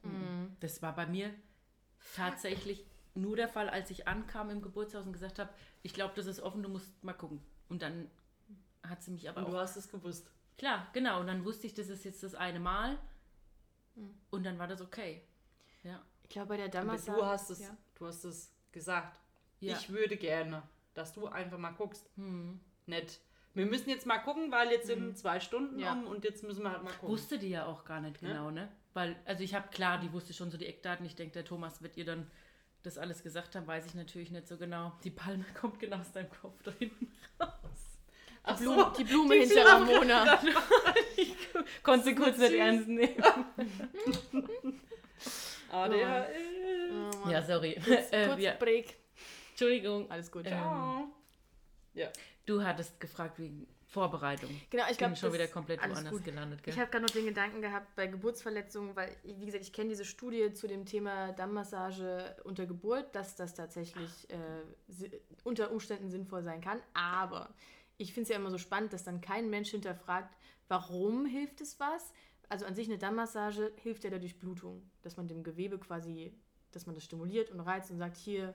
Das 0.60 0.82
war 0.82 0.96
bei 0.96 1.06
mir 1.06 1.34
tatsächlich 2.16 2.86
nur 3.14 3.36
der 3.36 3.48
Fall, 3.48 3.70
als 3.70 3.90
ich 3.92 4.08
ankam 4.08 4.50
im 4.50 4.62
Geburtshaus 4.62 5.06
und 5.06 5.14
gesagt 5.14 5.38
habe, 5.40 5.50
ich 5.84 5.94
glaube, 5.94 6.14
das 6.16 6.26
ist 6.26 6.40
offen, 6.40 6.64
du 6.64 6.70
musst 6.70 7.04
mal 7.04 7.14
gucken. 7.14 7.42
Und 7.70 7.82
dann 7.82 8.10
hat 8.84 9.04
sie 9.04 9.12
mich 9.12 9.30
aber 9.30 9.42
Und 9.42 9.48
auch 9.48 9.52
du 9.52 9.58
hast 9.58 9.78
es 9.78 9.90
gewusst. 9.90 10.32
Klar, 10.58 10.88
genau. 10.94 11.20
Und 11.20 11.28
dann 11.28 11.44
wusste 11.46 11.68
ich, 11.68 11.74
das 11.74 11.90
ist 11.90 12.06
jetzt 12.06 12.24
das 12.24 12.36
eine 12.36 12.60
Mal. 12.60 12.98
Und 14.30 14.44
dann 14.46 14.58
war 14.60 14.68
das 14.68 14.82
okay. 14.82 15.22
Ja. 15.84 16.02
Ich 16.24 16.30
glaube, 16.30 16.50
bei 16.50 16.58
der 16.58 16.70
Damasa... 16.70 17.14
du 17.14 17.26
hast 17.26 17.50
es, 17.50 17.60
Ja. 17.60 17.78
du 17.96 18.08
hast 18.08 18.24
es 18.24 18.54
gesagt. 18.72 19.20
Ja. 19.60 19.78
Ich 19.78 19.90
würde 19.90 20.18
gerne, 20.18 20.64
dass 20.94 21.14
du 21.14 21.28
einfach 21.28 21.58
mal 21.58 21.72
guckst. 21.72 22.10
Hm. 22.16 22.60
Nett. 22.86 23.20
Wir 23.54 23.66
müssen 23.66 23.90
jetzt 23.90 24.06
mal 24.06 24.20
gucken, 24.20 24.52
weil 24.52 24.72
jetzt 24.72 24.88
sind 24.88 25.18
zwei 25.18 25.40
Stunden 25.40 25.78
Ja. 25.78 25.94
um 25.94 26.08
und 26.08 26.24
jetzt 26.24 26.44
müssen 26.44 26.64
wir 26.64 26.72
halt 26.72 26.84
mal 26.84 26.92
gucken. 26.94 27.10
Wusste 27.10 27.38
die 27.38 27.50
ja 27.50 27.66
auch 27.66 27.84
gar 27.84 28.00
nicht 28.00 28.20
genau, 28.22 28.50
ne? 28.50 28.72
Weil, 28.94 29.16
also 29.26 29.44
ich 29.44 29.54
habe 29.54 29.68
klar, 29.70 30.00
die 30.00 30.12
wusste 30.14 30.34
schon 30.34 30.52
so 30.52 30.58
die 30.58 30.66
Eckdaten. 30.68 31.06
Ich 31.06 31.16
denke, 31.16 31.34
der 31.34 31.46
Thomas 31.46 31.82
wird 31.82 31.98
ihr 31.98 32.06
dann 32.06 32.30
das 32.84 32.98
alles 32.98 33.24
gesagt 33.24 33.56
haben, 33.56 33.68
weiß 33.68 33.86
ich 33.86 33.94
natürlich 33.94 34.32
nicht 34.32 34.48
so 34.48 34.58
genau. 34.58 34.94
Die 35.04 35.12
Palme 35.12 35.46
kommt 35.60 35.80
genau 35.80 35.98
aus 35.98 36.12
deinem 36.12 36.30
Kopf 36.30 36.62
da 36.64 36.72
hinten 36.72 37.12
raus. 37.40 37.91
Die 38.50 38.54
Blume, 38.64 38.82
so. 38.84 38.90
die 38.98 39.04
Blume 39.04 39.36
Die 39.36 39.40
hinter 39.42 39.78
Blume. 39.86 39.92
Ramona. 39.94 40.42
Konntest 41.84 42.10
du 42.10 42.16
kurz 42.24 42.38
nicht 42.38 42.54
ernst 42.54 42.88
nehmen. 42.88 43.24
ADHL. 45.72 46.28
Oh 46.92 47.18
Mann. 47.20 47.30
Ja, 47.32 47.42
sorry. 47.44 47.80
Kurz, 47.86 48.12
äh, 48.12 48.28
kurz 48.28 48.38
wir, 48.38 48.52
Break. 48.54 48.96
Entschuldigung. 49.52 50.10
Alles 50.10 50.32
gut. 50.32 50.46
Ähm, 50.46 50.52
Ciao. 50.54 51.08
Ja. 51.94 52.08
Du 52.46 52.64
hattest 52.64 53.00
gefragt 53.00 53.38
wegen 53.40 53.68
Vorbereitung. 53.88 54.50
Genau, 54.70 54.86
ich 54.86 54.92
Ich 54.92 54.98
glaube, 54.98 55.12
bin 55.12 55.20
schon 55.20 55.34
wieder 55.34 55.48
komplett 55.48 55.80
woanders 55.82 56.10
gut. 56.10 56.24
gelandet. 56.24 56.64
Gell? 56.64 56.74
Ich 56.74 56.80
habe 56.80 56.90
gerade 56.90 57.04
noch 57.06 57.12
den 57.12 57.26
Gedanken 57.26 57.62
gehabt 57.62 57.96
bei 57.96 58.08
Geburtsverletzungen, 58.08 58.96
weil, 58.96 59.16
wie 59.24 59.46
gesagt, 59.46 59.64
ich 59.64 59.74
kenne 59.74 59.90
diese 59.90 60.06
Studie 60.06 60.54
zu 60.54 60.68
dem 60.68 60.86
Thema 60.86 61.34
Dammmassage 61.34 62.36
unter 62.44 62.66
Geburt, 62.66 63.14
dass 63.16 63.36
das 63.36 63.54
tatsächlich 63.54 64.30
äh, 64.30 65.10
unter 65.44 65.72
Umständen 65.72 66.10
sinnvoll 66.10 66.42
sein 66.44 66.62
kann. 66.62 66.82
Aber 66.94 67.50
ich 68.02 68.14
finde 68.14 68.24
es 68.24 68.30
ja 68.30 68.36
immer 68.36 68.50
so 68.50 68.58
spannend, 68.58 68.94
dass 68.94 69.04
dann 69.04 69.22
kein 69.22 69.50
Mensch 69.50 69.70
hinterfragt, 69.70 70.36
warum 70.68 71.26
hilft 71.26 71.62
es 71.62 71.80
was? 71.80 72.12
Also 72.50 72.66
an 72.66 72.76
sich 72.76 72.88
eine 72.88 72.98
Dammmassage 72.98 73.72
hilft 73.78 74.04
ja 74.04 74.10
der 74.10 74.20
Durchblutung, 74.20 74.82
dass 75.04 75.18
man 75.18 75.28
dem 75.28 75.44
Gewebe 75.44 75.78
quasi, 75.78 76.34
dass 76.72 76.88
man 76.88 76.96
das 76.96 77.04
stimuliert 77.04 77.52
und 77.52 77.60
reizt 77.60 77.92
und 77.92 78.00
sagt, 78.00 78.18
hier, 78.18 78.54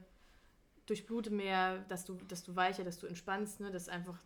durchblute 0.86 1.30
mehr, 1.30 1.78
dass 1.88 2.04
du, 2.04 2.14
dass 2.28 2.42
du 2.42 2.56
weicher, 2.56 2.84
dass 2.84 2.98
du 2.98 3.06
entspannst, 3.06 3.60
ne? 3.60 3.70
dass 3.70 3.88
einfach 3.88 4.18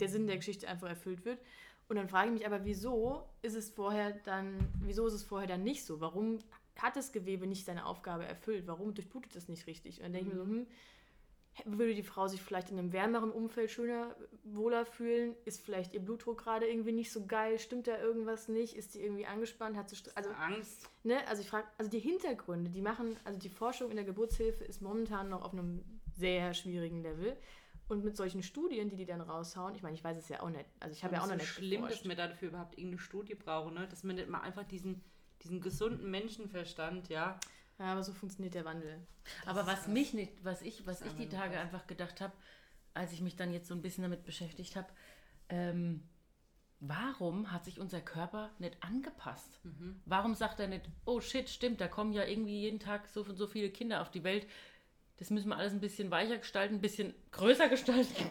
der 0.00 0.08
Sinn 0.08 0.26
der 0.26 0.36
Geschichte 0.36 0.68
einfach 0.68 0.88
erfüllt 0.88 1.24
wird. 1.24 1.40
Und 1.88 1.96
dann 1.96 2.08
frage 2.08 2.28
ich 2.28 2.34
mich 2.34 2.46
aber, 2.46 2.64
wieso 2.64 3.28
ist 3.42 3.54
es 3.54 3.70
vorher 3.70 4.12
dann, 4.24 4.56
wieso 4.80 5.06
ist 5.06 5.14
es 5.14 5.22
vorher 5.22 5.48
dann 5.48 5.62
nicht 5.62 5.84
so? 5.84 6.00
Warum 6.00 6.38
hat 6.76 6.96
das 6.96 7.12
Gewebe 7.12 7.46
nicht 7.46 7.64
seine 7.64 7.86
Aufgabe 7.86 8.24
erfüllt? 8.24 8.66
Warum 8.66 8.94
durchblutet 8.94 9.36
es 9.36 9.48
nicht 9.48 9.66
richtig? 9.66 9.98
Und 9.98 10.04
dann 10.04 10.12
denke 10.14 10.30
ich 10.30 10.34
mir 10.34 10.44
so, 10.44 10.50
hm, 10.50 10.66
würde 11.64 11.94
die 11.94 12.02
Frau 12.02 12.26
sich 12.26 12.42
vielleicht 12.42 12.70
in 12.70 12.78
einem 12.78 12.92
wärmeren 12.92 13.30
Umfeld 13.30 13.70
schöner, 13.70 14.14
wohler 14.42 14.84
fühlen? 14.84 15.34
Ist 15.44 15.62
vielleicht 15.62 15.94
ihr 15.94 16.00
Blutdruck 16.00 16.38
gerade 16.38 16.66
irgendwie 16.66 16.92
nicht 16.92 17.12
so 17.12 17.26
geil? 17.26 17.58
Stimmt 17.58 17.86
da 17.86 17.98
irgendwas 17.98 18.48
nicht? 18.48 18.74
Ist 18.74 18.94
die 18.94 19.02
irgendwie 19.02 19.26
angespannt? 19.26 19.76
Hat 19.76 19.88
sie, 19.88 19.96
also, 20.14 20.30
Angst. 20.30 20.88
ne, 21.04 21.26
also 21.28 21.42
ich 21.42 21.48
frage, 21.48 21.66
also 21.78 21.90
die 21.90 22.00
Hintergründe, 22.00 22.70
die 22.70 22.82
machen, 22.82 23.16
also 23.24 23.38
die 23.38 23.48
Forschung 23.48 23.90
in 23.90 23.96
der 23.96 24.04
Geburtshilfe 24.04 24.64
ist 24.64 24.82
momentan 24.82 25.28
noch 25.28 25.42
auf 25.42 25.52
einem 25.52 25.84
sehr 26.16 26.54
schwierigen 26.54 27.02
Level. 27.02 27.36
Und 27.86 28.02
mit 28.02 28.16
solchen 28.16 28.42
Studien, 28.42 28.88
die 28.88 28.96
die 28.96 29.04
dann 29.04 29.20
raushauen, 29.20 29.74
ich 29.74 29.82
meine, 29.82 29.94
ich 29.94 30.02
weiß 30.02 30.16
es 30.16 30.28
ja 30.30 30.40
auch 30.40 30.48
nicht, 30.48 30.64
also 30.80 30.94
ich 30.94 31.04
habe 31.04 31.14
ja 31.14 31.20
auch 31.20 31.26
so 31.26 31.32
noch 31.32 31.38
nicht 31.38 31.48
schlimm, 31.48 31.82
geforscht. 31.82 32.00
dass 32.00 32.08
wir 32.08 32.16
dafür 32.16 32.48
überhaupt 32.48 32.78
irgendeine 32.78 32.98
Studie 32.98 33.34
brauchen, 33.34 33.74
ne? 33.74 33.86
dass 33.86 34.04
man 34.04 34.16
nicht 34.16 34.28
mal 34.28 34.40
einfach 34.40 34.64
diesen, 34.64 35.02
diesen 35.42 35.60
gesunden 35.60 36.10
Menschenverstand, 36.10 37.10
ja. 37.10 37.38
Ja, 37.78 37.86
aber 37.86 38.02
so 38.04 38.12
funktioniert 38.12 38.54
der 38.54 38.64
Wandel. 38.64 39.00
Aber 39.46 39.66
was 39.66 39.88
mich 39.88 40.14
nicht, 40.14 40.32
was 40.44 40.62
ich, 40.62 40.86
was 40.86 41.00
ich 41.02 41.12
die 41.14 41.28
Tage 41.28 41.58
einfach 41.58 41.86
gedacht 41.86 42.20
habe, 42.20 42.32
als 42.94 43.12
ich 43.12 43.20
mich 43.20 43.34
dann 43.36 43.52
jetzt 43.52 43.66
so 43.68 43.74
ein 43.74 43.82
bisschen 43.82 44.02
damit 44.02 44.24
beschäftigt 44.24 44.76
habe, 44.76 44.88
ähm, 45.48 46.08
warum 46.80 47.50
hat 47.50 47.64
sich 47.64 47.80
unser 47.80 48.00
Körper 48.00 48.50
nicht 48.58 48.76
angepasst? 48.82 49.58
Mhm. 49.64 50.00
Warum 50.04 50.34
sagt 50.34 50.60
er 50.60 50.68
nicht, 50.68 50.88
oh 51.04 51.20
shit, 51.20 51.48
stimmt, 51.50 51.80
da 51.80 51.88
kommen 51.88 52.12
ja 52.12 52.24
irgendwie 52.24 52.60
jeden 52.60 52.78
Tag 52.78 53.08
so 53.08 53.22
und 53.22 53.36
so 53.36 53.46
viele 53.48 53.70
Kinder 53.70 54.02
auf 54.02 54.10
die 54.10 54.22
Welt. 54.22 54.46
Das 55.16 55.30
müssen 55.30 55.48
wir 55.48 55.56
alles 55.56 55.72
ein 55.72 55.80
bisschen 55.80 56.10
weicher 56.10 56.38
gestalten, 56.38 56.76
ein 56.76 56.80
bisschen 56.80 57.14
größer 57.32 57.68
gestalten. 57.68 58.30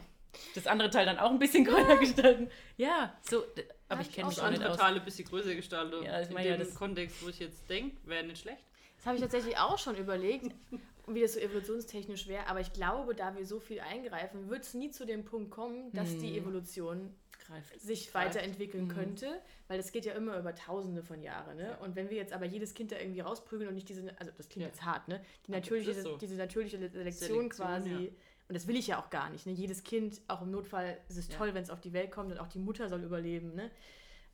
Das 0.56 0.68
andere 0.68 0.90
Teil 0.90 1.06
dann 1.06 1.20
auch 1.20 1.32
ein 1.32 1.40
bisschen 1.40 1.64
größer 1.66 1.98
gestalten. 1.98 2.50
Ja, 2.78 3.16
so, 3.22 3.44
aber 3.88 4.02
ich 4.02 4.12
kenne 4.12 4.28
mich 4.28 4.36
Das 4.38 4.44
auch 4.46 4.50
nicht 4.50 4.60
andere 4.62 4.72
aus. 4.74 4.78
Teile 4.80 5.00
ein 5.00 5.06
bisschen 5.06 5.26
größer 5.28 5.54
gestaltet. 5.56 6.04
Ja, 6.04 6.22
ich 6.22 6.30
in 6.30 6.38
ja, 6.38 6.44
dem 6.44 6.60
das- 6.60 6.76
Kontext, 6.76 7.24
wo 7.24 7.30
ich 7.30 7.40
jetzt 7.40 7.70
denke, 7.70 7.98
wäre 8.08 8.26
nicht 8.26 8.42
schlecht. 8.42 8.64
Das 9.04 9.08
habe 9.08 9.18
ich 9.18 9.22
tatsächlich 9.22 9.58
auch 9.58 9.78
schon 9.78 9.98
überlegt, 9.98 10.46
wie 11.08 11.20
das 11.22 11.34
so 11.34 11.40
evolutionstechnisch 11.40 12.28
wäre. 12.30 12.48
Aber 12.48 12.62
ich 12.62 12.72
glaube, 12.72 13.14
da 13.14 13.36
wir 13.36 13.46
so 13.46 13.60
viel 13.60 13.82
eingreifen, 13.82 14.50
wird 14.50 14.64
es 14.64 14.74
nie 14.74 14.92
zu 14.92 15.06
dem 15.06 15.26
Punkt 15.26 15.52
kommen, 15.52 15.92
dass 15.92 16.18
die 16.18 16.38
Evolution 16.38 17.14
Greift. 17.46 17.82
sich 17.82 18.10
Greift. 18.12 18.36
weiterentwickeln 18.36 18.88
könnte. 18.88 19.42
Weil 19.68 19.78
das 19.78 19.92
geht 19.92 20.06
ja 20.06 20.14
immer 20.14 20.38
über 20.40 20.56
Tausende 20.56 21.04
von 21.04 21.22
Jahren. 21.22 21.58
Ne? 21.58 21.78
Und 21.82 21.98
wenn 21.98 22.10
wir 22.10 22.16
jetzt 22.16 22.32
aber 22.32 22.46
jedes 22.46 22.74
Kind 22.74 22.94
da 22.94 22.98
irgendwie 22.98 23.20
rausprügeln 23.20 23.68
und 23.68 23.76
nicht 23.76 23.90
diese, 23.90 24.18
also 24.20 24.32
das 24.38 24.48
klingt 24.48 24.62
Ja. 24.62 24.68
jetzt 24.70 24.86
hart, 24.86 25.10
ne? 25.10 25.20
Die 25.48 25.52
natürliche, 25.52 25.94
so. 26.02 26.16
diese 26.16 26.36
natürliche 26.36 26.78
Selektion, 26.78 27.04
Selektion, 27.04 27.50
quasi. 27.50 27.90
ja. 27.90 27.98
Und 28.48 28.56
das 28.56 28.68
will 28.68 28.78
ich 28.78 28.88
ja 28.88 29.02
auch 29.02 29.10
gar 29.10 29.30
nicht. 29.30 29.46
Ne? 29.46 29.52
Jedes 29.52 29.84
Kind, 29.84 30.22
auch 30.30 30.42
im 30.44 30.52
Notfall, 30.52 30.98
ist 31.10 31.18
es 31.18 31.28
Ja. 31.30 31.38
toll, 31.38 31.54
wenn 31.54 31.64
es 31.64 31.70
auf 31.70 31.82
die 31.82 31.92
Welt 31.92 32.12
kommt 32.12 32.32
und 32.32 32.38
auch 32.40 32.48
die 32.48 32.60
Mutter 32.60 32.88
soll 32.88 33.04
überleben. 33.04 33.54
Ne? 33.56 33.70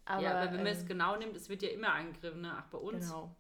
Aber, 0.05 0.21
ja, 0.23 0.41
aber 0.41 0.51
wenn 0.53 0.63
man 0.63 0.73
es 0.73 0.81
ähm, 0.81 0.87
genau 0.87 1.15
nimmt, 1.15 1.35
es 1.35 1.49
wird 1.49 1.61
ja 1.63 1.69
immer 1.69 1.93
eingegriffen, 1.93 2.41
ne? 2.41 2.51
Ach, 2.55 2.65
bei 2.67 2.77
uns. 2.79 3.07
Genau. 3.07 3.35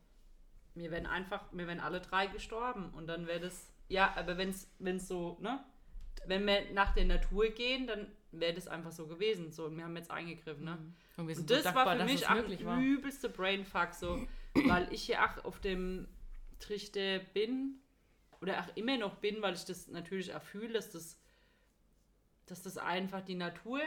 Wir 0.79 0.91
werden 0.91 1.05
einfach, 1.05 1.43
wir 1.51 1.67
werden 1.67 1.79
alle 1.79 2.01
drei 2.01 2.27
gestorben 2.27 2.89
und 2.93 3.07
dann 3.07 3.27
wäre 3.27 3.41
das, 3.41 3.71
ja, 3.87 4.13
aber 4.15 4.37
wenn 4.37 4.49
es 4.49 5.07
so, 5.07 5.37
ne? 5.41 5.63
Wenn 6.25 6.45
wir 6.45 6.71
nach 6.73 6.93
der 6.93 7.05
Natur 7.05 7.49
gehen, 7.49 7.87
dann 7.87 8.07
wäre 8.31 8.53
das 8.53 8.67
einfach 8.67 8.91
so 8.91 9.07
gewesen. 9.07 9.51
So, 9.51 9.65
und 9.65 9.77
wir 9.77 9.83
haben 9.83 9.95
jetzt 9.95 10.11
eingegriffen, 10.11 10.65
ne? 10.65 10.77
Und 11.17 11.27
wir 11.27 11.35
sind 11.35 11.49
Und 11.49 11.51
das 11.51 11.63
dankbar, 11.63 11.85
war 11.85 11.97
für 11.97 12.05
mich 12.05 12.27
auch 12.27 12.71
ein 12.71 12.83
übelste 12.83 13.29
Brainfuck, 13.29 13.93
so, 13.93 14.27
weil 14.53 14.91
ich 14.93 15.07
ja 15.07 15.25
auch 15.25 15.45
auf 15.45 15.59
dem 15.59 16.07
Trichter 16.59 17.19
bin 17.19 17.79
oder 18.41 18.61
auch 18.61 18.75
immer 18.75 18.97
noch 18.97 19.15
bin, 19.15 19.41
weil 19.41 19.53
ich 19.53 19.65
das 19.65 19.87
natürlich 19.87 20.33
auch 20.35 20.41
fühle, 20.41 20.73
dass 20.73 20.91
das, 20.91 21.19
dass 22.45 22.61
das 22.61 22.77
einfach 22.77 23.21
die 23.21 23.35
Natur 23.35 23.81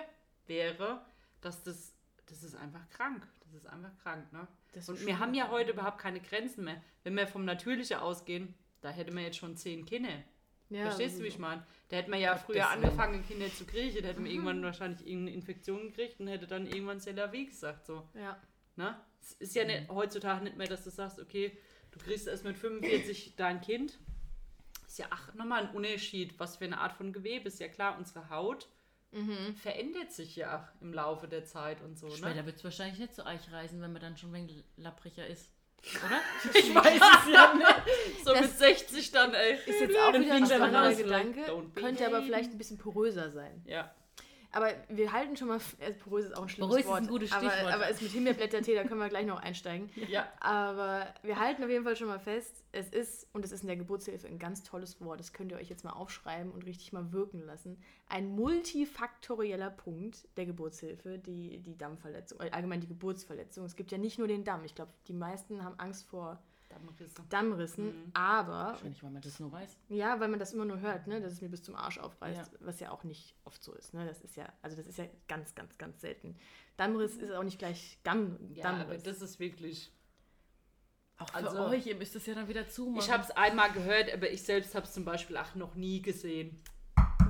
wäre, 0.47 1.05
dass 1.41 1.63
das, 1.63 1.95
das 2.27 2.43
ist 2.43 2.55
einfach 2.55 2.89
krank. 2.91 3.27
Das 3.53 3.65
ist 3.65 3.67
einfach 3.67 3.95
krank, 4.03 4.33
ne? 4.33 4.49
Das 4.73 4.89
Und 4.89 5.05
wir 5.05 5.19
haben 5.19 5.35
ja 5.35 5.51
heute 5.51 5.73
überhaupt 5.73 5.99
keine 5.99 6.21
Grenzen 6.21 6.65
mehr. 6.65 6.83
Wenn 7.05 7.15
wir 7.15 7.27
vom 7.27 7.45
Natürlichen 7.45 7.99
ausgehen, 7.99 8.55
da 8.81 8.89
hätte 8.89 9.13
man 9.13 9.25
jetzt 9.25 9.37
schon 9.37 9.57
zehn 9.57 9.85
Kinder. 9.85 10.23
Ja, 10.71 10.85
Verstehst 10.85 11.19
du, 11.19 11.25
wie 11.25 11.29
ich 11.29 11.39
meine? 11.39 11.67
Da 11.91 11.97
hätte 11.99 12.09
man 12.09 12.19
ja 12.19 12.35
früher 12.37 12.71
angefangen, 12.71 13.23
Kinder 13.27 13.53
zu 13.53 13.67
kriegen. 13.67 14.01
Da 14.01 14.09
hätte 14.09 14.21
man 14.21 14.31
irgendwann 14.31 14.63
wahrscheinlich 14.63 15.07
irgendeine 15.07 15.37
Infektion 15.37 15.89
gekriegt 15.89 16.19
und 16.19 16.29
hätte 16.29 16.47
dann 16.47 16.67
irgendwann 16.67 17.01
vie 17.01 17.47
gesagt. 17.47 17.85
So. 17.85 18.09
Ja. 18.15 18.41
Ne? 18.77 18.99
Es 19.21 19.33
ist 19.35 19.55
ja 19.55 19.65
nicht, 19.65 19.91
heutzutage 19.91 20.45
nicht 20.45 20.57
mehr, 20.57 20.67
dass 20.67 20.85
du 20.85 20.91
sagst, 20.91 21.21
okay, 21.21 21.59
du 21.91 21.99
kriegst 21.99 22.27
erst 22.27 22.45
mit 22.45 22.57
45 22.57 23.35
dein 23.37 23.61
Kind. 23.61 23.99
Ist 24.87 24.99
ja 24.99 25.07
ach, 25.11 25.35
nochmal 25.35 25.67
ein 25.67 25.75
Unterschied, 25.75 26.41
was 26.41 26.57
für 26.57 26.65
eine 26.65 26.79
Art 26.79 26.95
von 26.95 27.13
Gewebe 27.13 27.49
ist. 27.49 27.61
Ja 27.61 27.69
klar, 27.69 27.99
unsere 27.99 28.31
Haut 28.31 28.71
verändert 29.61 30.13
sich 30.13 30.37
ja 30.37 30.59
auch 30.59 30.81
im 30.83 30.93
Laufe 30.95 31.29
der 31.29 31.45
Zeit 31.45 31.83
und 31.83 31.99
so. 31.99 32.07
Ne? 32.09 32.17
Später 32.17 32.47
wird 32.47 32.57
es 32.57 32.65
wahrscheinlich 32.65 32.99
nicht 32.99 33.15
so 33.15 33.25
eichreißen, 33.25 33.81
wenn 33.81 33.93
man 33.93 34.01
dann 34.01 34.17
schon 34.17 34.31
ein 34.31 34.35
wenig 34.49 34.65
lappriger 34.77 35.27
ist. 35.27 35.51
Oder? 36.07 36.21
Ich 36.59 36.75
weiß 36.75 37.01
es 37.27 37.33
ja 37.33 37.55
nicht. 37.55 38.25
So 38.25 38.33
Das- 38.33 38.41
mit 38.43 38.59
60 38.59 39.11
dann, 39.11 39.35
ey. 39.35 39.55
Ist 39.67 39.81
jetzt 39.81 39.97
auch 39.99 40.13
wieder 40.15 40.35
ein 40.35 40.43
er 40.43 40.47
spannender 40.47 40.95
Gedanke, 40.95 41.63
könnte 41.75 42.07
aber 42.07 42.23
vielleicht 42.23 42.53
ein 42.53 42.59
bisschen 42.59 42.79
poröser 42.79 43.31
sein. 43.31 43.63
Ja. 43.67 43.95
Aber 44.55 44.71
wir 44.89 45.13
halten 45.13 45.35
schon 45.37 45.49
mal, 45.49 45.61
äh, 45.81 45.93
porös 45.93 46.27
ist 46.27 46.37
auch 46.37 46.43
ein 46.43 46.49
schlimmes 46.51 46.69
Porös 46.69 46.85
ist 46.85 46.89
Wort. 46.91 47.01
ein 47.01 47.07
gutes 47.09 47.33
aber, 47.33 47.51
Stichwort. 47.51 47.73
aber 47.73 47.89
ist 47.89 48.03
mit 48.03 48.11
Himbeerblättertee, 48.13 48.75
da 48.75 48.85
können 48.85 49.01
wir 49.01 49.09
gleich 49.09 49.27
noch 49.27 49.41
einsteigen. 49.41 49.91
Ja. 50.13 50.31
Aber 50.41 51.07
wir 51.23 51.41
halten 51.41 51.65
auf 51.65 51.71
jeden 51.71 51.85
Fall 51.85 51.97
schon 51.97 52.09
mal 52.09 52.19
fest, 52.19 52.65
es 52.73 52.91
ist, 52.91 53.29
und 53.33 53.47
es 53.47 53.53
ist 53.53 53.63
in 53.63 53.69
der 53.69 53.77
Geburtshilfe 53.77 54.27
ein 54.27 54.39
ganz 54.39 54.63
tolles 54.63 55.01
Wort, 55.01 55.21
das 55.21 55.33
könnt 55.33 55.53
ihr 55.53 55.57
euch 55.57 55.71
jetzt 55.71 55.85
mal 55.85 55.93
aufschreiben 55.93 56.53
und 56.53 56.67
richtig 56.67 56.93
mal 56.93 57.13
wirken 57.13 57.47
lassen. 57.47 57.81
Ein 58.09 58.35
multifaktorieller 58.35 59.71
Punkt 59.71 60.29
der 60.37 60.45
Geburtshilfe, 60.45 61.19
die, 61.19 61.61
die 61.61 61.79
Dammverletzung, 61.79 62.41
äh, 62.41 62.51
allgemein 62.51 62.81
die 62.81 62.89
Geburtsverletzung. 62.89 63.65
Es 63.65 63.75
gibt 63.75 63.91
ja 63.91 63.97
nicht 63.97 64.19
nur 64.19 64.29
den 64.29 64.45
Damm. 64.45 64.65
Ich 64.65 64.75
glaube, 64.75 64.93
die 65.09 65.15
meisten 65.15 65.65
haben 65.65 65.79
Angst 65.79 66.07
vor 66.07 66.43
Dammrisse. 66.73 67.23
Dammrissen, 67.29 68.11
aber 68.15 68.53
Wahrscheinlich, 68.53 69.03
weil 69.03 69.11
man 69.11 69.23
das 69.23 69.39
nur 69.41 69.53
weiß. 69.53 69.77
ja, 69.89 70.19
weil 70.21 70.29
man 70.29 70.39
das 70.39 70.53
immer 70.53 70.65
nur 70.65 70.81
hört, 70.81 71.07
ne, 71.07 71.21
dass 71.21 71.33
es 71.35 71.41
mir 71.41 71.49
bis 71.49 71.63
zum 71.63 71.75
Arsch 71.77 71.99
aufreißt, 71.99 72.53
Ja. 72.53 72.59
was 72.61 72.81
ja 72.81 72.91
auch 72.91 73.05
nicht 73.05 73.35
oft 73.45 73.63
so 73.63 73.73
ist. 73.75 73.95
Ne? 73.95 74.07
Das 74.07 74.21
ist 74.23 74.37
ja, 74.37 74.53
also 74.63 74.77
das 74.77 74.87
ist 74.87 74.99
ja 74.99 75.07
ganz, 75.29 75.55
ganz, 75.55 75.77
ganz 75.79 76.01
selten. 76.01 76.37
Dammriss 76.77 77.17
ist 77.17 77.31
auch 77.33 77.43
nicht 77.45 77.59
gleich 77.59 77.99
Damm, 78.03 78.39
Ja, 78.55 78.71
aber 78.71 78.97
das 78.99 79.21
ist 79.23 79.39
wirklich. 79.41 79.93
Auch 81.19 81.29
für 81.29 81.35
Also- 81.37 81.59
euch, 81.67 81.87
ihr 81.87 81.95
müsst 81.97 82.17
es 82.17 82.27
ja 82.27 82.35
dann 82.35 82.49
wieder 82.49 82.69
zumachen. 82.69 83.01
Ich 83.05 83.11
habe 83.13 83.23
es 83.23 83.31
einmal 83.33 83.71
gehört, 83.73 84.13
aber 84.13 84.31
ich 84.31 84.43
selbst 84.43 84.75
habe 84.75 84.87
es 84.87 84.93
zum 84.93 85.05
Beispiel 85.05 85.37
auch 85.37 85.55
noch 85.55 85.75
nie 85.75 86.03
gesehen. 86.03 86.61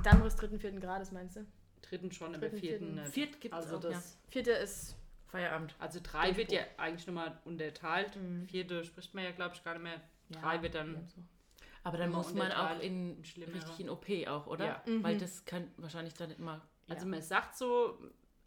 Dammriss 0.03 0.35
dritten, 0.35 0.59
vierten 0.59 0.79
Grades, 0.79 1.11
meinst 1.11 1.35
du? 1.37 1.45
Dritten 1.81 2.11
schon, 2.11 2.29
aber 2.29 2.39
Dritten, 2.47 2.57
vierten 2.59 2.85
vierten. 2.85 3.01
nicht. 3.03 3.13
Viert 3.13 3.41
gibt's 3.41 3.55
also 3.57 3.77
auch, 3.77 3.81
das, 3.81 4.17
Vierter 4.29 4.59
ist, 4.59 4.95
Feierabend. 5.33 5.73
Also 5.79 5.99
drei 6.01 6.37
wird 6.37 6.51
ja 6.51 6.61
eigentlich 6.77 7.07
nochmal 7.07 7.37
unterteilt. 7.43 8.15
Mhm. 8.15 8.45
Vierte 8.47 8.83
spricht 8.85 9.13
man 9.15 9.23
ja, 9.23 9.31
glaube 9.31 9.55
ich, 9.55 9.63
gar 9.63 9.73
nicht 9.73 9.83
mehr. 9.83 9.99
ja, 10.29 10.39
Drei 10.41 10.61
wird 10.61 10.75
dann. 10.75 10.93
ja, 10.93 11.01
so. 11.07 11.21
Aber 11.83 11.97
dann 11.97 12.11
muss 12.11 12.33
man 12.33 12.51
auch 12.51 12.79
in, 12.79 13.17
richtig 13.19 13.79
in 13.79 13.89
OP 13.89 14.05
auch, 14.27 14.47
oder? 14.47 14.65
Ja. 14.65 14.81
Weil 14.85 15.15
Mhm. 15.15 15.19
das 15.19 15.43
kann 15.45 15.69
wahrscheinlich 15.77 16.13
dann 16.13 16.29
nicht 16.29 16.39
mal. 16.39 16.61
Also 16.87 17.05
Ja. 17.05 17.09
man 17.11 17.21
sagt 17.21 17.57
so, 17.57 17.99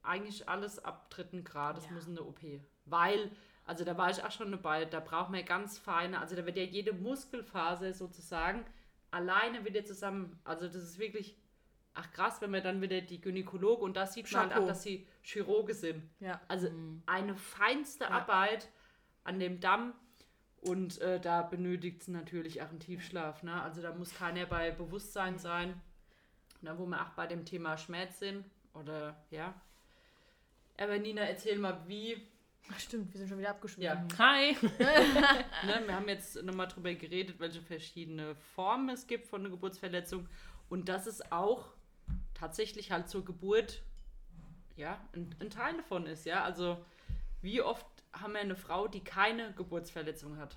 eigentlich 0.02 0.48
alles 0.48 0.78
ab 0.84 1.10
dritten 1.10 1.42
Grad, 1.42 1.76
das 1.76 1.86
Ja. 1.86 1.92
muss 1.92 2.06
eine 2.08 2.22
OP. 2.22 2.40
Weil 2.86 3.30
Also 3.68 3.84
da 3.84 3.98
war 3.98 4.08
ich 4.10 4.22
auch 4.22 4.30
schon 4.30 4.52
dabei, 4.52 4.84
da 4.84 5.00
braucht 5.00 5.30
man 5.30 5.44
ganz 5.44 5.76
feine, 5.76 6.20
also 6.20 6.36
da 6.36 6.46
wird 6.46 6.56
ja 6.56 6.62
jede 6.62 6.92
Muskelphase 6.92 7.92
sozusagen 7.92 8.64
alleine 9.10 9.64
wieder 9.64 9.84
zusammen, 9.84 10.38
also 10.44 10.66
das 10.66 10.76
ist 10.76 11.00
wirklich, 11.00 11.36
ach 11.96 12.10
krass, 12.12 12.40
wenn 12.40 12.50
man 12.50 12.62
dann 12.62 12.80
wieder 12.80 13.00
die 13.00 13.20
Gynäkologe 13.20 13.82
und 13.82 13.96
da 13.96 14.06
sieht 14.06 14.30
man 14.32 14.50
halt 14.50 14.54
auch, 14.54 14.66
dass 14.66 14.82
sie 14.82 15.06
Chirurge 15.22 15.74
sind. 15.74 16.02
Ja. 16.20 16.40
Also 16.46 16.68
eine 17.06 17.34
feinste 17.34 18.04
Ja. 18.04 18.10
Arbeit 18.10 18.68
an 19.24 19.40
dem 19.40 19.60
Damm 19.60 19.94
und 20.60 21.00
äh, 21.00 21.20
da 21.20 21.42
benötigt 21.42 22.02
es 22.02 22.08
natürlich 22.08 22.62
auch 22.62 22.68
einen 22.68 22.80
Tiefschlaf. 22.80 23.42
Ne? 23.42 23.60
Also 23.62 23.82
da 23.82 23.92
muss 23.94 24.14
keiner 24.14 24.46
bei 24.46 24.70
Bewusstsein 24.70 25.38
sein. 25.38 25.80
Na, 26.62 26.78
wo 26.78 26.86
wir 26.86 27.00
auch 27.02 27.10
bei 27.10 27.26
dem 27.26 27.44
Thema 27.44 27.76
Schmerz 27.76 28.18
sind. 28.18 28.44
Oder 28.74 29.16
ja. 29.30 29.54
Aber 30.78 30.98
Nina, 30.98 31.22
erzähl 31.22 31.58
mal, 31.58 31.82
wie. 31.86 32.16
Ach, 32.72 32.80
stimmt, 32.80 33.12
wir 33.12 33.18
sind 33.18 33.28
schon 33.28 33.38
wieder 33.38 33.50
abgeschwiffen. 33.50 34.08
Ja. 34.08 34.18
Hi! 34.18 34.56
Ne, 35.66 35.82
wir 35.86 35.94
haben 35.94 36.08
jetzt 36.08 36.42
nochmal 36.42 36.66
drüber 36.66 36.92
geredet, 36.94 37.38
welche 37.38 37.60
verschiedene 37.60 38.34
Formen 38.34 38.90
es 38.90 39.06
gibt 39.06 39.26
von 39.26 39.40
einer 39.40 39.50
Geburtsverletzung. 39.50 40.28
Und 40.68 40.88
dass 40.88 41.06
es 41.06 41.30
auch 41.30 41.75
tatsächlich 42.36 42.90
halt 42.92 43.08
zur 43.08 43.24
Geburt 43.24 43.82
ja, 44.76 45.00
ein, 45.14 45.34
ein 45.40 45.50
Teil 45.50 45.76
davon 45.76 46.06
ist. 46.06 46.26
Ja? 46.26 46.44
Also 46.44 46.78
wie 47.42 47.62
oft 47.62 47.86
haben 48.12 48.34
wir 48.34 48.40
eine 48.40 48.56
Frau, 48.56 48.88
die 48.88 49.02
keine 49.02 49.52
Geburtsverletzung 49.54 50.36
hat? 50.38 50.56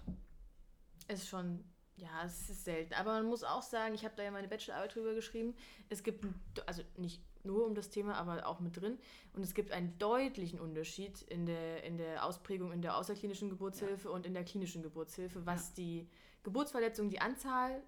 Ist 1.08 1.28
schon, 1.28 1.64
ja, 1.96 2.24
es 2.26 2.50
ist 2.50 2.66
selten. 2.66 2.94
Aber 2.94 3.14
man 3.14 3.26
muss 3.26 3.44
auch 3.44 3.62
sagen, 3.62 3.96
ich 3.96 4.06
habe 4.06 4.16
da 4.16 4.24
ja 4.24 4.32
meine 4.32 4.48
Bachelorarbeit 4.48 4.96
drüber 4.96 5.14
geschrieben. 5.14 5.56
Es 5.90 6.04
gibt, 6.04 6.26
also 6.66 6.84
nicht 6.98 7.22
nur 7.44 7.66
um 7.66 7.74
das 7.74 7.90
Thema, 7.90 8.16
aber 8.16 8.46
auch 8.46 8.60
mit 8.60 8.80
drin. 8.80 8.98
Und 9.34 9.44
es 9.44 9.54
gibt 9.54 9.72
einen 9.72 9.98
deutlichen 9.98 10.60
Unterschied 10.60 11.22
in 11.24 11.46
der, 11.46 11.84
in 11.84 11.98
der 11.98 12.26
Ausprägung 12.26 12.72
in 12.72 12.82
der 12.82 12.98
außerklinischen 12.98 13.50
Geburtshilfe 13.50 14.12
und 14.12 14.26
in 14.26 14.34
der 14.34 14.44
klinischen 14.44 14.84
Geburtshilfe, 14.84 15.46
was 15.46 15.74
die 15.74 16.08
Geburtsverletzung, 16.44 17.10
die 17.10 17.22
Anzahl, 17.22 17.82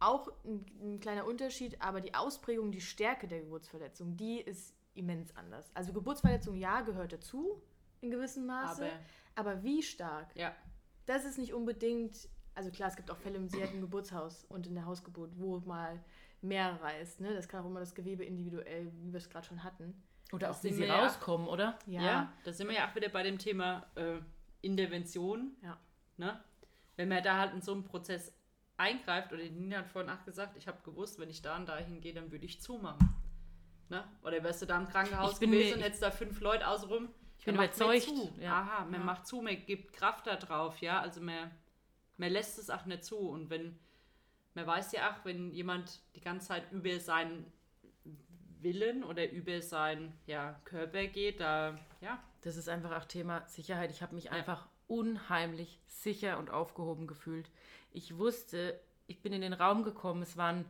auch 0.00 0.28
ein, 0.44 0.64
ein 0.82 1.00
kleiner 1.00 1.26
Unterschied, 1.26 1.80
aber 1.80 2.00
die 2.00 2.14
Ausprägung, 2.14 2.72
die 2.72 2.80
Stärke 2.80 3.28
der 3.28 3.40
Geburtsverletzung, 3.40 4.16
die 4.16 4.40
ist 4.40 4.74
immens 4.94 5.34
anders. 5.36 5.70
Also 5.74 5.92
Geburtsverletzung, 5.92 6.56
ja, 6.56 6.80
gehört 6.80 7.12
dazu 7.12 7.62
in 8.00 8.10
gewissem 8.10 8.46
Maße, 8.46 8.90
Aber 9.36 9.50
aber 9.52 9.62
wie 9.62 9.82
stark? 9.82 10.34
ja, 10.36 10.54
das 11.06 11.24
ist 11.24 11.38
nicht 11.38 11.54
unbedingt, 11.54 12.28
also 12.54 12.70
klar, 12.70 12.88
es 12.88 12.96
gibt 12.96 13.10
auch 13.10 13.16
Fälle, 13.16 13.40
hat 13.40 13.70
ein 13.70 13.80
Geburtshaus 13.80 14.44
und 14.48 14.66
in 14.66 14.74
der 14.74 14.86
Hausgeburt, 14.86 15.30
wo 15.36 15.60
mal 15.60 16.02
mehr 16.42 16.80
reißt. 16.82 17.20
Ne? 17.20 17.34
Das 17.34 17.48
kann 17.48 17.62
auch 17.62 17.66
immer 17.66 17.80
das 17.80 17.94
Gewebe 17.94 18.24
individuell, 18.24 18.90
wie 19.02 19.12
wir 19.12 19.18
es 19.18 19.28
gerade 19.28 19.46
schon 19.46 19.62
hatten. 19.62 20.02
Oder 20.32 20.50
auch 20.50 20.62
wie 20.62 20.72
sie 20.72 20.78
wir 20.80 20.86
ja- 20.86 21.02
rauskommen, 21.02 21.48
oder? 21.48 21.78
ja. 21.86 22.32
da 22.44 22.52
sind 22.52 22.68
wir 22.68 22.76
ja 22.76 22.88
auch 22.88 22.94
wieder 22.94 23.08
bei 23.08 23.22
dem 23.22 23.38
Thema 23.38 23.86
äh, 23.96 24.18
Intervention. 24.62 25.56
Ja. 25.62 25.78
Ne? 26.16 26.40
Wenn 26.96 27.08
man 27.08 27.22
da 27.22 27.38
halt 27.38 27.52
in 27.54 27.62
so 27.62 27.72
einen 27.72 27.84
Prozess 27.84 28.32
eingreift, 28.80 29.32
oder 29.32 29.42
die 29.42 29.50
Nina 29.50 29.78
hat 29.78 29.88
vorhin 29.88 30.10
auch 30.10 30.24
gesagt, 30.24 30.56
ich 30.56 30.66
habe 30.66 30.78
gewusst, 30.82 31.18
wenn 31.20 31.30
ich 31.30 31.42
da 31.42 31.56
und 31.56 31.66
da 31.68 31.76
hingehe, 31.76 32.12
dann 32.14 32.32
würde 32.32 32.46
ich 32.46 32.60
zumachen. 32.60 33.08
Ne? 33.88 34.04
Oder 34.22 34.42
wärst 34.42 34.62
du 34.62 34.66
da 34.66 34.78
im 34.78 34.88
Krankenhaus 34.88 35.38
gewesen 35.38 35.68
mir- 35.68 35.74
und 35.76 35.82
hättest 35.82 36.02
da 36.02 36.10
fünf 36.10 36.40
Leute 36.40 36.66
außenrum? 36.66 37.08
Ich 37.38 37.44
bin 37.44 37.54
überzeugt, 37.54 38.02
Zu. 38.02 38.32
ja. 38.40 38.60
Aha, 38.60 38.84
man 38.84 39.00
Ja. 39.00 39.06
macht 39.06 39.26
zu, 39.26 39.40
man 39.40 39.56
gibt 39.66 39.92
Kraft 39.92 40.26
da 40.26 40.36
drauf, 40.36 40.80
ja. 40.80 41.00
Also 41.00 41.20
man, 41.20 41.50
man 42.16 42.30
lässt 42.30 42.58
es 42.58 42.70
auch 42.70 42.84
nicht 42.86 43.04
zu. 43.04 43.16
Und 43.18 43.50
wenn, 43.50 43.78
man 44.54 44.66
weiß 44.66 44.92
ja 44.92 45.10
auch, 45.10 45.24
wenn 45.24 45.50
jemand 45.52 46.00
die 46.14 46.20
ganze 46.20 46.48
Zeit 46.48 46.70
über 46.72 46.98
seinen 47.00 47.50
Willen 48.60 49.04
oder 49.04 49.30
über 49.30 49.60
seinen 49.62 50.12
ja, 50.26 50.60
Körper 50.64 51.06
geht, 51.06 51.40
da, 51.40 51.78
ja, 52.00 52.22
Das 52.42 52.56
ist 52.56 52.68
einfach 52.68 52.92
auch 52.96 53.06
Thema 53.06 53.46
Sicherheit. 53.48 53.90
Ich 53.90 54.02
habe 54.02 54.14
mich 54.14 54.30
einfach 54.30 54.68
unheimlich 54.90 55.80
sicher 55.86 56.38
und 56.38 56.50
aufgehoben 56.50 57.06
gefühlt. 57.06 57.50
Ich 57.92 58.18
wusste, 58.18 58.78
ich 59.06 59.22
bin 59.22 59.32
in 59.32 59.40
den 59.40 59.52
Raum 59.52 59.82
gekommen, 59.84 60.22
es 60.22 60.36
waren 60.36 60.64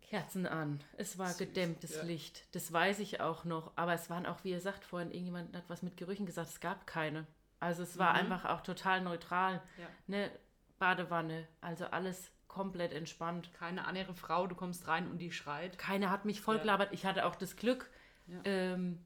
Kerzen 0.00 0.46
an, 0.46 0.82
es 0.96 1.18
war 1.18 1.28
Süß, 1.28 1.38
gedämmtes 1.38 1.96
ja. 1.96 2.02
Licht. 2.02 2.44
Das 2.54 2.72
weiß 2.72 2.98
ich 2.98 3.20
auch 3.20 3.44
noch. 3.44 3.72
Aber 3.76 3.92
es 3.94 4.10
waren 4.10 4.26
auch, 4.26 4.42
wie 4.42 4.50
ihr 4.50 4.60
sagt 4.60 4.84
vorhin, 4.84 5.10
irgendjemand 5.12 5.54
hat 5.56 5.64
was 5.68 5.82
mit 5.82 5.96
Gerüchen 5.96 6.26
gesagt, 6.26 6.48
es 6.48 6.60
gab 6.60 6.86
keine. 6.86 7.26
Also 7.60 7.82
es 7.82 7.96
war 7.98 8.12
Mhm. 8.14 8.18
einfach 8.20 8.44
auch 8.46 8.62
total 8.62 9.02
neutral. 9.02 9.62
Ja. 9.78 9.86
Ne 10.08 10.30
Badewanne, 10.78 11.46
also 11.60 11.84
alles 11.86 12.30
komplett 12.48 12.92
entspannt. 12.92 13.52
keine 13.52 13.86
andere 13.86 14.14
Frau, 14.14 14.46
du 14.48 14.56
kommst 14.56 14.88
rein 14.88 15.08
und 15.10 15.18
die 15.18 15.30
schreit. 15.30 15.78
Keiner 15.78 16.10
hat 16.10 16.24
mich 16.24 16.40
voll 16.40 16.60
Ja. 16.64 16.88
Ich 16.90 17.04
hatte 17.06 17.26
auch 17.26 17.36
das 17.36 17.54
Glück, 17.56 17.88
Ja. 18.26 18.40
ähm, 18.44 19.04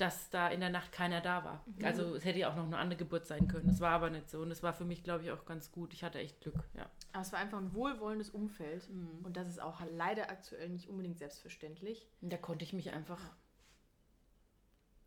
dass 0.00 0.30
da 0.30 0.48
in 0.48 0.60
der 0.60 0.70
Nacht 0.70 0.92
keiner 0.92 1.20
da 1.20 1.44
war. 1.44 1.64
Also 1.82 2.14
es 2.14 2.24
hätte 2.24 2.38
ja 2.38 2.50
auch 2.50 2.56
noch 2.56 2.64
eine 2.64 2.78
andere 2.78 2.96
Geburt 2.96 3.26
sein 3.26 3.48
können. 3.48 3.68
Das 3.68 3.80
war 3.80 3.90
aber 3.90 4.08
nicht 4.08 4.30
so. 4.30 4.40
Und 4.40 4.50
es 4.50 4.62
war 4.62 4.72
für 4.72 4.86
mich, 4.86 5.04
glaube 5.04 5.24
ich, 5.24 5.30
auch 5.30 5.44
ganz 5.44 5.72
gut. 5.72 5.92
Ich 5.92 6.02
hatte 6.02 6.18
echt 6.18 6.40
Glück, 6.40 6.56
ja. 6.74 6.88
Aber 7.12 7.22
es 7.22 7.32
war 7.32 7.38
einfach 7.38 7.58
ein 7.58 7.74
wohlwollendes 7.74 8.30
Umfeld. 8.30 8.88
Mhm. 8.88 9.24
Und 9.24 9.36
das 9.36 9.46
ist 9.46 9.60
auch 9.60 9.82
leider 9.90 10.30
aktuell 10.30 10.70
nicht 10.70 10.88
unbedingt 10.88 11.18
selbstverständlich. 11.18 12.08
Da 12.22 12.38
konnte 12.38 12.64
ich 12.64 12.72
mich 12.72 12.92
einfach 12.92 13.20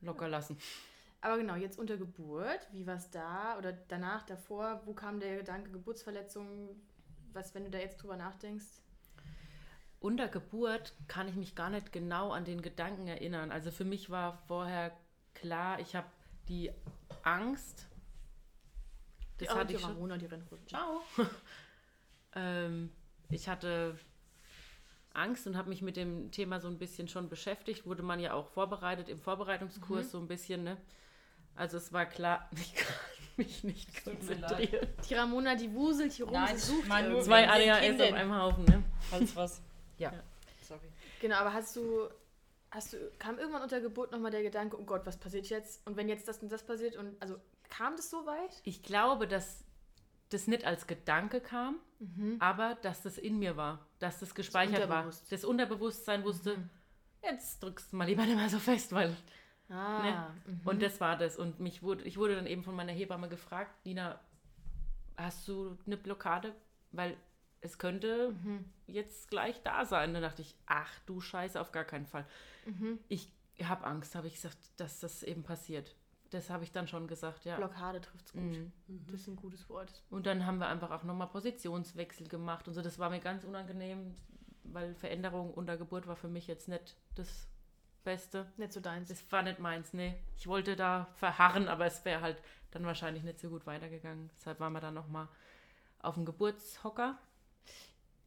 locker 0.02 0.28
lassen. 0.28 0.58
Aber 1.22 1.38
genau, 1.38 1.56
jetzt 1.56 1.80
unter 1.80 1.98
Geburt, 1.98 2.68
wie 2.72 2.86
war 2.86 2.98
es 2.98 3.10
da 3.10 3.58
oder 3.58 3.72
danach, 3.72 4.24
davor, 4.24 4.82
wo 4.86 4.94
kam 4.94 5.20
der 5.20 5.38
Gedanke 5.38 5.72
Geburtsverletzung? 5.72 6.82
Was, 7.32 7.56
wenn 7.56 7.64
du 7.64 7.72
da 7.72 7.80
jetzt 7.80 7.98
drüber 7.98 8.18
nachdenkst? 8.18 8.83
Unter 10.04 10.28
Geburt 10.28 10.92
kann 11.08 11.30
ich 11.30 11.36
mich 11.36 11.56
gar 11.56 11.70
nicht 11.70 11.94
genau 11.94 12.34
an 12.34 12.44
den 12.44 12.62
Gedanken 12.62 13.08
erinnern. 13.08 13.54
Also 13.54 13.72
für 13.72 13.86
mich 13.86 14.10
war 14.10 14.38
vorher 14.50 14.92
klar, 15.34 15.80
ich 15.80 15.96
habe 15.96 16.08
die 16.50 16.72
Angst. 17.24 17.88
Das 19.38 19.48
Die, 19.48 19.54
oh, 19.54 19.56
hatte 19.56 19.68
die 19.68 19.76
ich 19.76 19.80
schon. 19.80 19.92
Ramona, 19.92 20.18
die 20.18 20.26
rennt 20.26 20.52
runter. 20.52 20.68
Ciao. 20.68 21.02
ähm, 22.36 22.92
ich 23.30 23.48
hatte 23.48 23.98
Angst 25.14 25.48
und 25.48 25.56
habe 25.56 25.70
mich 25.70 25.82
mit 25.82 25.96
dem 25.96 26.32
Thema 26.32 26.60
so 26.60 26.68
ein 26.68 26.78
bisschen 26.78 27.08
schon 27.08 27.30
beschäftigt. 27.30 27.86
Wurde 27.86 28.04
man 28.04 28.20
ja 28.20 28.34
auch 28.34 28.48
vorbereitet 28.48 29.08
im 29.08 29.22
Vorbereitungskurs 29.22 30.12
so 30.12 30.20
ein 30.20 30.28
bisschen, 30.28 30.66
ne? 30.66 30.76
Also 31.56 31.78
es 31.78 31.94
war 31.94 32.06
klar, 32.08 32.50
ich 32.58 32.76
kann 32.76 32.94
mich 33.38 33.64
nicht 33.64 34.04
konzentrieren. 34.04 34.86
Die 35.10 35.14
Ramona, 35.14 35.56
die 35.56 35.74
wuselt 35.74 36.12
hier 36.12 36.26
rum, 36.26 36.34
Nein, 36.34 36.58
sie 36.58 36.74
sucht. 36.74 36.88
Zwei 37.24 37.48
ADHS 37.48 38.02
auf 38.02 38.14
einem 38.14 38.36
Haufen, 38.36 38.66
ne? 38.66 38.84
Falls 39.10 39.34
was. 39.38 39.62
Ja. 39.98 40.14
Sorry. 40.62 40.88
Genau, 41.22 41.36
aber 41.36 41.54
hast 41.54 41.76
du, 41.76 42.08
hast 42.72 42.94
du, 42.94 42.98
kam 43.20 43.38
irgendwann 43.38 43.62
unter 43.62 43.82
Geburt 43.82 44.12
nochmal 44.12 44.32
der 44.32 44.44
Gedanke, 44.44 44.80
oh 44.80 44.84
Gott, 44.86 45.06
was 45.06 45.18
passiert 45.18 45.48
jetzt? 45.50 45.86
Und 45.88 45.98
wenn 45.98 46.08
jetzt 46.10 46.28
das 46.28 46.40
und 46.42 46.52
das 46.52 46.64
passiert 46.64 46.96
und, 46.96 47.22
also, 47.22 47.38
kam 47.70 47.96
das 47.96 48.10
so 48.10 48.26
weit? 48.26 48.62
Ich 48.64 48.84
glaube, 48.84 49.28
dass 49.28 49.64
das 50.30 50.48
nicht 50.48 50.66
als 50.66 50.88
Gedanke 50.88 51.42
kam, 51.42 51.78
aber 52.40 52.76
dass 52.82 53.02
das 53.04 53.18
in 53.18 53.40
mir 53.40 53.56
war, 53.56 53.86
dass 54.00 54.20
das 54.20 54.34
gespeichert 54.36 54.90
war. 54.90 55.06
Unterbewusst. 55.06 55.32
Das 55.32 55.46
Unterbewusstsein 55.46 56.24
wusste, 56.24 56.58
jetzt 57.22 57.62
drückst 57.64 57.94
du 57.94 57.98
mal 57.98 58.06
lieber 58.06 58.26
nicht 58.26 58.36
mehr 58.36 58.50
so 58.50 58.60
fest, 58.60 58.92
weil 58.94 59.16
Ah, 59.70 60.04
Ne? 60.04 60.54
mhm. 60.54 60.62
Und 60.66 60.82
das 60.82 61.00
war 61.00 61.18
das. 61.18 61.38
Und 61.38 61.60
mich 61.60 61.82
wurde, 61.82 62.04
ich 62.04 62.18
wurde 62.18 62.36
dann 62.36 62.48
eben 62.48 62.64
von 62.64 62.76
meiner 62.76 62.92
Hebamme 62.92 63.30
gefragt, 63.30 63.86
Nina, 63.86 64.20
hast 65.18 65.48
du 65.48 65.78
eine 65.86 65.98
Blockade? 65.98 66.54
Weil 66.92 67.16
es 67.64 67.78
könnte 67.80 68.32
Mhm. 68.44 68.66
jetzt 68.88 69.30
gleich 69.30 69.62
da 69.64 69.86
sein. 69.86 70.14
Dann 70.14 70.22
dachte 70.24 70.42
ich, 70.42 70.56
ach 70.66 70.92
du 71.06 71.22
Scheiße, 71.22 71.60
auf 71.60 71.72
gar 71.72 71.86
keinen 71.86 72.06
Fall. 72.06 72.26
Mhm. 72.66 73.00
Ich 73.08 73.32
habe 73.64 73.86
Angst, 73.86 74.16
habe 74.16 74.28
ich 74.28 74.34
gesagt, 74.36 74.58
dass 74.78 75.00
das 75.00 75.24
eben 75.24 75.44
passiert. 75.44 75.96
Das 76.32 76.50
habe 76.50 76.64
ich 76.64 76.72
dann 76.72 76.88
schon 76.88 77.08
gesagt, 77.08 77.46
ja. 77.46 77.56
Blockade 77.56 78.02
trifft's 78.02 78.34
gut. 78.34 78.42
Mhm. 78.42 78.72
Das 78.88 79.22
ist 79.22 79.28
ein 79.28 79.36
gutes 79.36 79.70
Wort. 79.70 80.04
Und 80.10 80.26
dann 80.26 80.46
haben 80.46 80.58
wir 80.58 80.68
einfach 80.68 80.92
auch 80.92 81.04
nochmal 81.04 81.28
Positionswechsel 81.28 82.28
gemacht 82.28 82.68
und 82.68 82.74
so. 82.74 82.82
Das 82.82 82.98
war 83.00 83.10
mir 83.10 83.20
ganz 83.20 83.44
unangenehm, 83.44 84.16
weil 84.64 84.96
Veränderung 84.96 85.54
unter 85.54 85.78
Geburt 85.78 86.08
war 86.08 86.16
für 86.16 86.28
mich 86.30 86.48
jetzt 86.48 86.68
nicht 86.68 86.96
das 87.16 87.48
Beste. 88.04 88.52
Nicht 88.58 88.74
so 88.74 88.80
deins. 88.82 89.10
Das 89.10 89.32
war 89.32 89.44
nicht 89.44 89.60
meins, 89.60 89.94
nee. 89.94 90.16
Ich 90.36 90.48
wollte 90.48 90.76
da 90.76 91.08
verharren, 91.16 91.68
aber 91.68 91.86
es 91.86 92.04
wäre 92.04 92.22
halt 92.22 92.42
dann 92.72 92.86
wahrscheinlich 92.86 93.24
nicht 93.24 93.40
so 93.40 93.50
gut 93.50 93.66
weitergegangen. 93.68 94.30
Deshalb 94.36 94.60
waren 94.60 94.74
wir 94.74 94.82
dann 94.82 94.96
nochmal 94.96 95.28
auf 96.00 96.16
dem 96.16 96.26
Geburtshocker. 96.26 97.18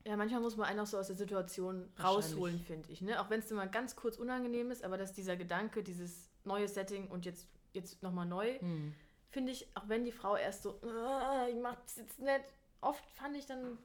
Ja, 0.06 0.16
manchmal 0.16 0.40
muss 0.40 0.56
man 0.56 0.68
einen 0.68 0.78
auch 0.80 0.86
so 0.86 0.98
aus 0.98 1.08
der 1.08 1.16
Situation 1.16 1.88
rausholen, 2.02 2.60
finde 2.60 2.90
ich. 2.92 3.00
Ne? 3.02 3.20
Auch 3.20 3.28
wenn 3.28 3.40
es 3.40 3.50
immer 3.50 3.66
ganz 3.66 3.96
kurz 3.96 4.16
unangenehm 4.18 4.70
ist, 4.70 4.84
aber 4.84 4.96
dass 4.96 5.12
dieser 5.12 5.36
Gedanke, 5.36 5.82
dieses 5.82 6.30
neue 6.44 6.68
Setting 6.68 7.08
und 7.08 7.24
jetzt, 7.24 7.48
jetzt 7.72 8.02
nochmal 8.04 8.26
neu, 8.26 8.58
Hm. 8.60 8.94
finde 9.30 9.50
ich, 9.52 9.66
auch 9.74 9.88
wenn 9.88 10.04
die 10.04 10.12
Frau 10.12 10.36
erst 10.36 10.62
so, 10.62 10.80
"Ah, 10.82 11.46
ich 11.50 11.56
mach 11.60 11.74
das 11.82 11.96
jetzt 11.96 12.20
nicht, 12.20 12.44
oft 12.80 13.04
fand 13.10 13.36
ich 13.36 13.46
dann 13.46 13.78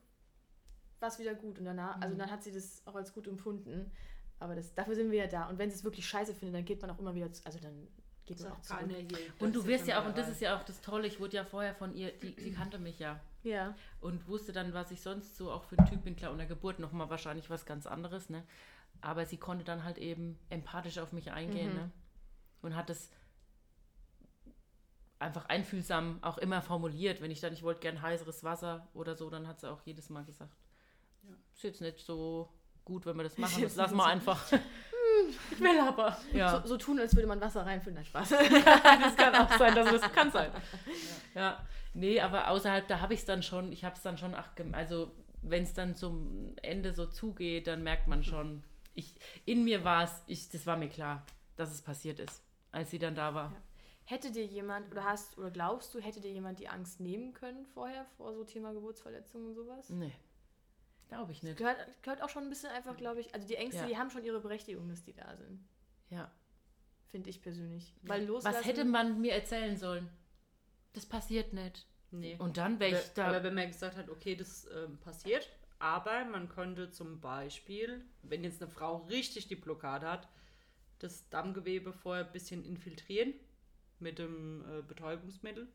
war 0.99 1.09
es 1.09 1.17
wieder 1.17 1.33
gut 1.33 1.57
und 1.57 1.65
danach, 1.65 1.99
also 1.99 2.13
Mhm. 2.13 2.19
dann 2.19 2.29
hat 2.31 2.43
sie 2.43 2.51
das 2.51 2.83
auch 2.85 2.93
als 2.93 3.11
gut 3.11 3.25
empfunden. 3.27 3.91
Aber 4.39 4.53
das, 4.55 4.75
dafür 4.75 4.93
sind 4.93 5.09
wir 5.09 5.17
ja 5.17 5.27
da. 5.27 5.49
Und 5.49 5.57
wenn 5.57 5.71
sie 5.71 5.75
es 5.77 5.83
wirklich 5.83 6.05
scheiße 6.07 6.35
findet, 6.35 6.53
dann 6.55 6.65
geht 6.65 6.79
man 6.79 6.91
auch 6.91 6.99
immer 6.99 7.15
wieder, 7.15 7.31
zu, 7.33 7.43
also 7.43 7.57
dann 7.57 7.87
geht 8.27 8.39
man 8.39 8.51
auch 8.51 8.61
zurück. 8.61 8.81
hier. 8.87 9.17
Und 9.39 9.55
du 9.55 9.65
wirst 9.65 9.87
ja 9.87 9.99
auch, 9.99 10.05
und 10.05 10.15
das 10.15 10.29
ist 10.29 10.41
ja 10.41 10.55
auch 10.55 10.63
das 10.63 10.79
Tolle, 10.81 11.07
ich 11.07 11.19
wurde 11.19 11.37
ja 11.37 11.43
vorher 11.43 11.73
von 11.73 11.95
ihr, 11.95 12.11
die, 12.11 12.35
sie 12.39 12.51
kannte 12.51 12.77
mich 12.77 12.99
ja 12.99 13.19
Ja. 13.43 13.75
und 13.99 14.27
wusste 14.27 14.51
dann, 14.53 14.73
was 14.73 14.91
ich 14.91 15.01
sonst 15.01 15.35
so 15.35 15.51
auch 15.51 15.63
für 15.63 15.77
ein 15.77 15.85
Typ 15.87 16.03
bin. 16.03 16.15
Klar, 16.15 16.31
unter 16.31 16.45
Geburt 16.45 16.79
nochmal 16.79 17.09
wahrscheinlich 17.09 17.49
was 17.49 17.65
ganz 17.65 17.87
anderes, 17.87 18.29
ne? 18.29 18.43
Aber 19.01 19.25
sie 19.25 19.37
konnte 19.37 19.63
dann 19.63 19.83
halt 19.83 19.97
eben 19.97 20.37
empathisch 20.49 20.99
auf 20.99 21.11
mich 21.11 21.31
eingehen, 21.31 21.69
Mhm. 21.71 21.75
ne? 21.79 21.91
Und 22.61 22.75
hat 22.75 22.89
es 22.91 23.09
einfach 25.19 25.45
einfühlsam 25.45 26.19
auch 26.23 26.37
immer 26.37 26.61
formuliert. 26.61 27.21
Wenn 27.21 27.31
ich 27.31 27.39
dann, 27.41 27.53
ich 27.53 27.63
wollte 27.63 27.79
gern 27.81 28.01
heißeres 28.01 28.43
Wasser 28.43 28.87
oder 28.93 29.15
so, 29.15 29.29
dann 29.29 29.47
hat 29.47 29.59
sie 29.59 29.69
auch 29.71 29.81
jedes 29.85 30.09
Mal 30.09 30.23
gesagt, 30.25 30.55
Ja. 31.23 31.35
ist 31.55 31.63
jetzt 31.63 31.81
nicht 31.81 31.99
so 31.99 32.49
gut, 32.85 33.05
wenn 33.05 33.15
wir 33.17 33.23
das 33.23 33.37
machen, 33.37 33.61
das 33.63 33.75
lassen 33.75 33.95
wir 33.97 34.05
einfach. 34.05 34.51
ich 35.51 35.59
will 35.59 35.79
aber. 35.79 36.17
Ja, 36.33 36.61
So, 36.61 36.67
so 36.67 36.77
tun, 36.77 36.99
als 36.99 37.15
würde 37.15 37.27
man 37.27 37.41
Wasser 37.41 37.65
reinfüllen. 37.65 37.95
Nein, 37.95 38.05
Spaß. 38.05 38.29
das 38.29 39.15
kann 39.15 39.35
auch 39.35 39.51
sein, 39.57 39.75
dass 39.75 39.89
das 39.89 40.11
kann 40.13 40.31
sein. 40.31 40.51
Ja, 41.35 41.65
nee, 41.93 42.19
aber 42.19 42.49
außerhalb, 42.49 42.87
da 42.87 42.99
habe 42.99 43.13
ich 43.13 43.21
es 43.21 43.25
dann 43.25 43.43
schon, 43.43 43.71
ich 43.71 43.83
habe 43.83 43.95
es 43.95 44.01
dann 44.01 44.17
schon, 44.17 44.35
ach, 44.35 44.49
also 44.73 45.11
wenn 45.41 45.63
es 45.63 45.73
dann 45.73 45.95
zum 45.95 46.55
Ende 46.61 46.93
so 46.93 47.05
zugeht, 47.05 47.67
dann 47.67 47.83
merkt 47.83 48.07
man 48.07 48.23
schon, 48.23 48.63
ich, 48.93 49.15
in 49.45 49.63
mir 49.63 49.83
war 49.83 50.03
es, 50.03 50.23
ich, 50.27 50.49
das 50.49 50.65
war 50.65 50.77
mir 50.77 50.89
klar, 50.89 51.25
dass 51.55 51.71
es 51.71 51.81
passiert 51.81 52.19
ist, 52.19 52.43
als 52.71 52.91
sie 52.91 52.99
dann 52.99 53.15
da 53.15 53.33
war. 53.33 53.51
Ja. 53.51 53.57
Hätte 54.03 54.31
dir 54.31 54.45
jemand, 54.45 54.91
oder 54.91 55.05
hast, 55.05 55.37
oder 55.37 55.51
glaubst 55.51 55.93
du, 55.93 55.99
hätte 55.99 56.19
dir 56.19 56.31
jemand 56.31 56.59
die 56.59 56.67
Angst 56.67 56.99
nehmen 56.99 57.33
können 57.33 57.65
vorher, 57.65 58.05
vor 58.17 58.33
so 58.33 58.43
Thema 58.43 58.73
Geburtsverletzungen 58.73 59.47
und 59.49 59.55
sowas? 59.55 59.89
Nee, 59.89 60.11
glaube 61.11 61.33
ich 61.33 61.43
nicht. 61.43 61.57
Gehört, 61.57 61.77
gehört 62.03 62.23
auch 62.23 62.29
schon 62.29 62.43
ein 62.43 62.49
bisschen 62.49 62.69
einfach, 62.69 62.95
glaube 62.95 63.19
ich, 63.19 63.35
also 63.35 63.45
die 63.45 63.55
Ängste, 63.55 63.81
Ja. 63.81 63.87
die 63.87 63.97
haben 63.97 64.09
schon 64.09 64.23
ihre 64.23 64.39
Berechtigung, 64.39 64.87
dass 64.87 65.03
die 65.03 65.13
da 65.13 65.35
sind. 65.35 65.61
Ja. 66.09 66.31
Finde 67.09 67.29
ich 67.29 67.41
persönlich. 67.41 67.93
Weil 68.03 68.25
loslassen, 68.25 68.57
Was 68.57 68.65
hätte 68.65 68.85
man 68.85 69.19
mir 69.19 69.33
erzählen 69.33 69.75
sollen? 69.75 70.09
Das 70.93 71.05
passiert 71.05 71.51
nicht. 71.51 71.85
Nee. 72.11 72.37
Und 72.39 72.55
dann 72.55 72.79
wäre 72.79 72.91
ich 72.91 72.97
aber, 72.97 73.13
da. 73.15 73.27
aber 73.27 73.43
wenn 73.43 73.55
man 73.55 73.67
gesagt 73.67 73.97
hat, 73.97 74.09
okay, 74.09 74.35
das 74.35 74.67
ähm, 74.73 74.97
passiert, 74.99 75.49
aber 75.79 76.23
man 76.25 76.47
könnte 76.47 76.91
zum 76.91 77.19
Beispiel, 77.19 78.05
wenn 78.23 78.45
jetzt 78.45 78.61
eine 78.61 78.71
Frau 78.71 78.97
richtig 79.09 79.47
die 79.47 79.55
Blockade 79.55 80.09
hat, 80.09 80.29
das 80.99 81.27
Dammgewebe 81.29 81.91
vorher 81.91 82.25
ein 82.25 82.31
bisschen 82.31 82.63
infiltrieren 82.63 83.33
mit 83.99 84.17
dem 84.17 84.63
äh, 84.69 84.81
Betäubungsmittel. 84.81 85.67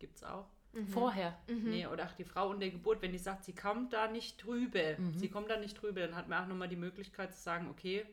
Gibt's 0.00 0.24
auch. 0.24 0.48
Vorher. 0.88 1.36
Mhm. 1.48 1.70
Nee, 1.70 1.86
oder 1.86 2.06
auch 2.06 2.12
die 2.12 2.24
Frau 2.24 2.52
in 2.52 2.60
der 2.60 2.70
Geburt, 2.70 3.02
wenn 3.02 3.12
die 3.12 3.18
sagt, 3.18 3.44
sie 3.44 3.54
kommt 3.54 3.92
da 3.92 4.08
nicht 4.08 4.44
drüber, 4.44 4.98
Mhm. 4.98 5.18
sie 5.18 5.28
kommt 5.28 5.50
da 5.50 5.56
nicht 5.56 5.80
drüber, 5.80 6.00
dann 6.02 6.14
hat 6.14 6.28
man 6.28 6.44
auch 6.44 6.48
nochmal 6.48 6.68
die 6.68 6.76
Möglichkeit 6.76 7.34
zu 7.34 7.40
sagen, 7.40 7.68
okay, 7.70 8.06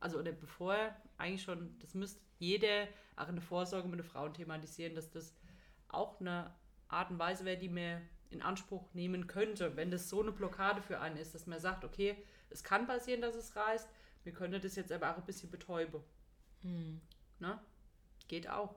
also 0.00 0.18
oder 0.18 0.32
bevor, 0.32 0.76
eigentlich 1.18 1.42
schon, 1.42 1.78
das 1.78 1.94
müsste 1.94 2.20
jeder 2.38 2.88
auch 3.16 3.28
in 3.28 3.36
der 3.36 3.42
Vorsorge 3.44 3.88
mit 3.88 3.98
der 3.98 4.04
Frauen 4.04 4.34
thematisieren, 4.34 4.94
dass 4.94 5.10
das 5.10 5.34
auch 5.88 6.20
eine 6.20 6.52
Art 6.88 7.10
und 7.10 7.18
Weise 7.18 7.44
wäre, 7.44 7.58
die 7.58 7.68
man 7.68 8.02
in 8.30 8.42
Anspruch 8.42 8.92
nehmen 8.94 9.26
könnte, 9.26 9.76
wenn 9.76 9.90
das 9.90 10.08
so 10.08 10.20
eine 10.20 10.32
Blockade 10.32 10.82
für 10.82 11.00
einen 11.00 11.16
ist, 11.16 11.34
dass 11.34 11.46
man 11.46 11.60
sagt, 11.60 11.84
okay, 11.84 12.16
es 12.50 12.64
kann 12.64 12.86
passieren, 12.86 13.20
dass 13.20 13.36
es 13.36 13.54
reißt, 13.54 13.88
wir 14.24 14.32
können 14.32 14.60
das 14.60 14.74
jetzt 14.74 14.90
aber 14.90 15.12
auch 15.12 15.18
ein 15.18 15.26
bisschen 15.26 15.50
betäuben. 15.50 16.02
Hm. 16.62 17.00
Ne? 17.38 17.60
Geht 18.26 18.48
auch. 18.48 18.74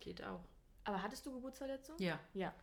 Geht 0.00 0.24
auch. 0.24 0.44
Aber 0.84 1.02
hattest 1.02 1.24
du 1.26 1.32
Geburtsverletzung? 1.32 1.96
Ja. 1.98 2.18
Ja. 2.34 2.54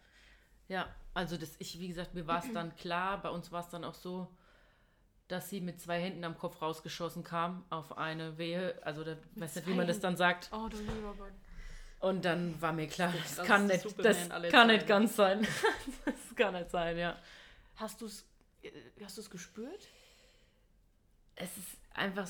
Ja, 0.70 0.94
also 1.14 1.38
das, 1.38 1.56
ich, 1.60 1.80
wie 1.80 1.88
gesagt, 1.88 2.14
mir 2.14 2.28
war 2.28 2.44
es 2.44 2.52
dann 2.52 2.76
klar, 2.76 3.22
bei 3.22 3.30
uns 3.30 3.52
war 3.54 3.62
es 3.64 3.70
dann 3.70 3.86
auch 3.86 3.94
so, 3.94 4.28
dass 5.30 5.50
sie 5.50 5.62
mit 5.62 5.80
zwei 5.80 6.00
Händen 6.02 6.24
am 6.26 6.38
Kopf 6.38 6.62
rausgeschossen 6.62 7.24
kam 7.24 7.64
auf 7.70 7.98
eine 7.98 8.38
Wehe, 8.38 8.78
also 8.84 9.04
da 9.06 9.16
weiß 9.36 9.56
nicht, 9.56 9.68
wie 9.68 9.74
man 9.74 9.88
das 9.88 10.00
dann 10.02 10.18
sagt. 10.18 10.50
Oh, 10.52 10.68
du 10.68 10.78
lieber 10.78 11.14
Gott. 11.18 11.32
Und 12.00 12.26
dann 12.26 12.62
war 12.62 12.74
mir 12.74 12.88
klar, 12.88 13.14
Das 13.24 13.36
das, 13.38 13.48
kann 13.48 13.68
nicht, 13.68 13.86
das 14.06 14.30
kann 14.52 14.68
nicht 14.68 14.88
ganz 14.88 15.16
sein. 15.16 15.48
das 16.06 16.36
kann 16.36 16.54
nicht 16.54 16.70
sein, 16.70 16.98
ja. 16.98 17.18
Hast 17.76 18.02
du 18.02 18.06
es 18.08 18.26
hast 19.02 19.18
du's 19.18 19.30
gespürt? 19.30 19.88
Es 21.36 21.56
ist 21.58 21.78
einfach, 21.94 22.28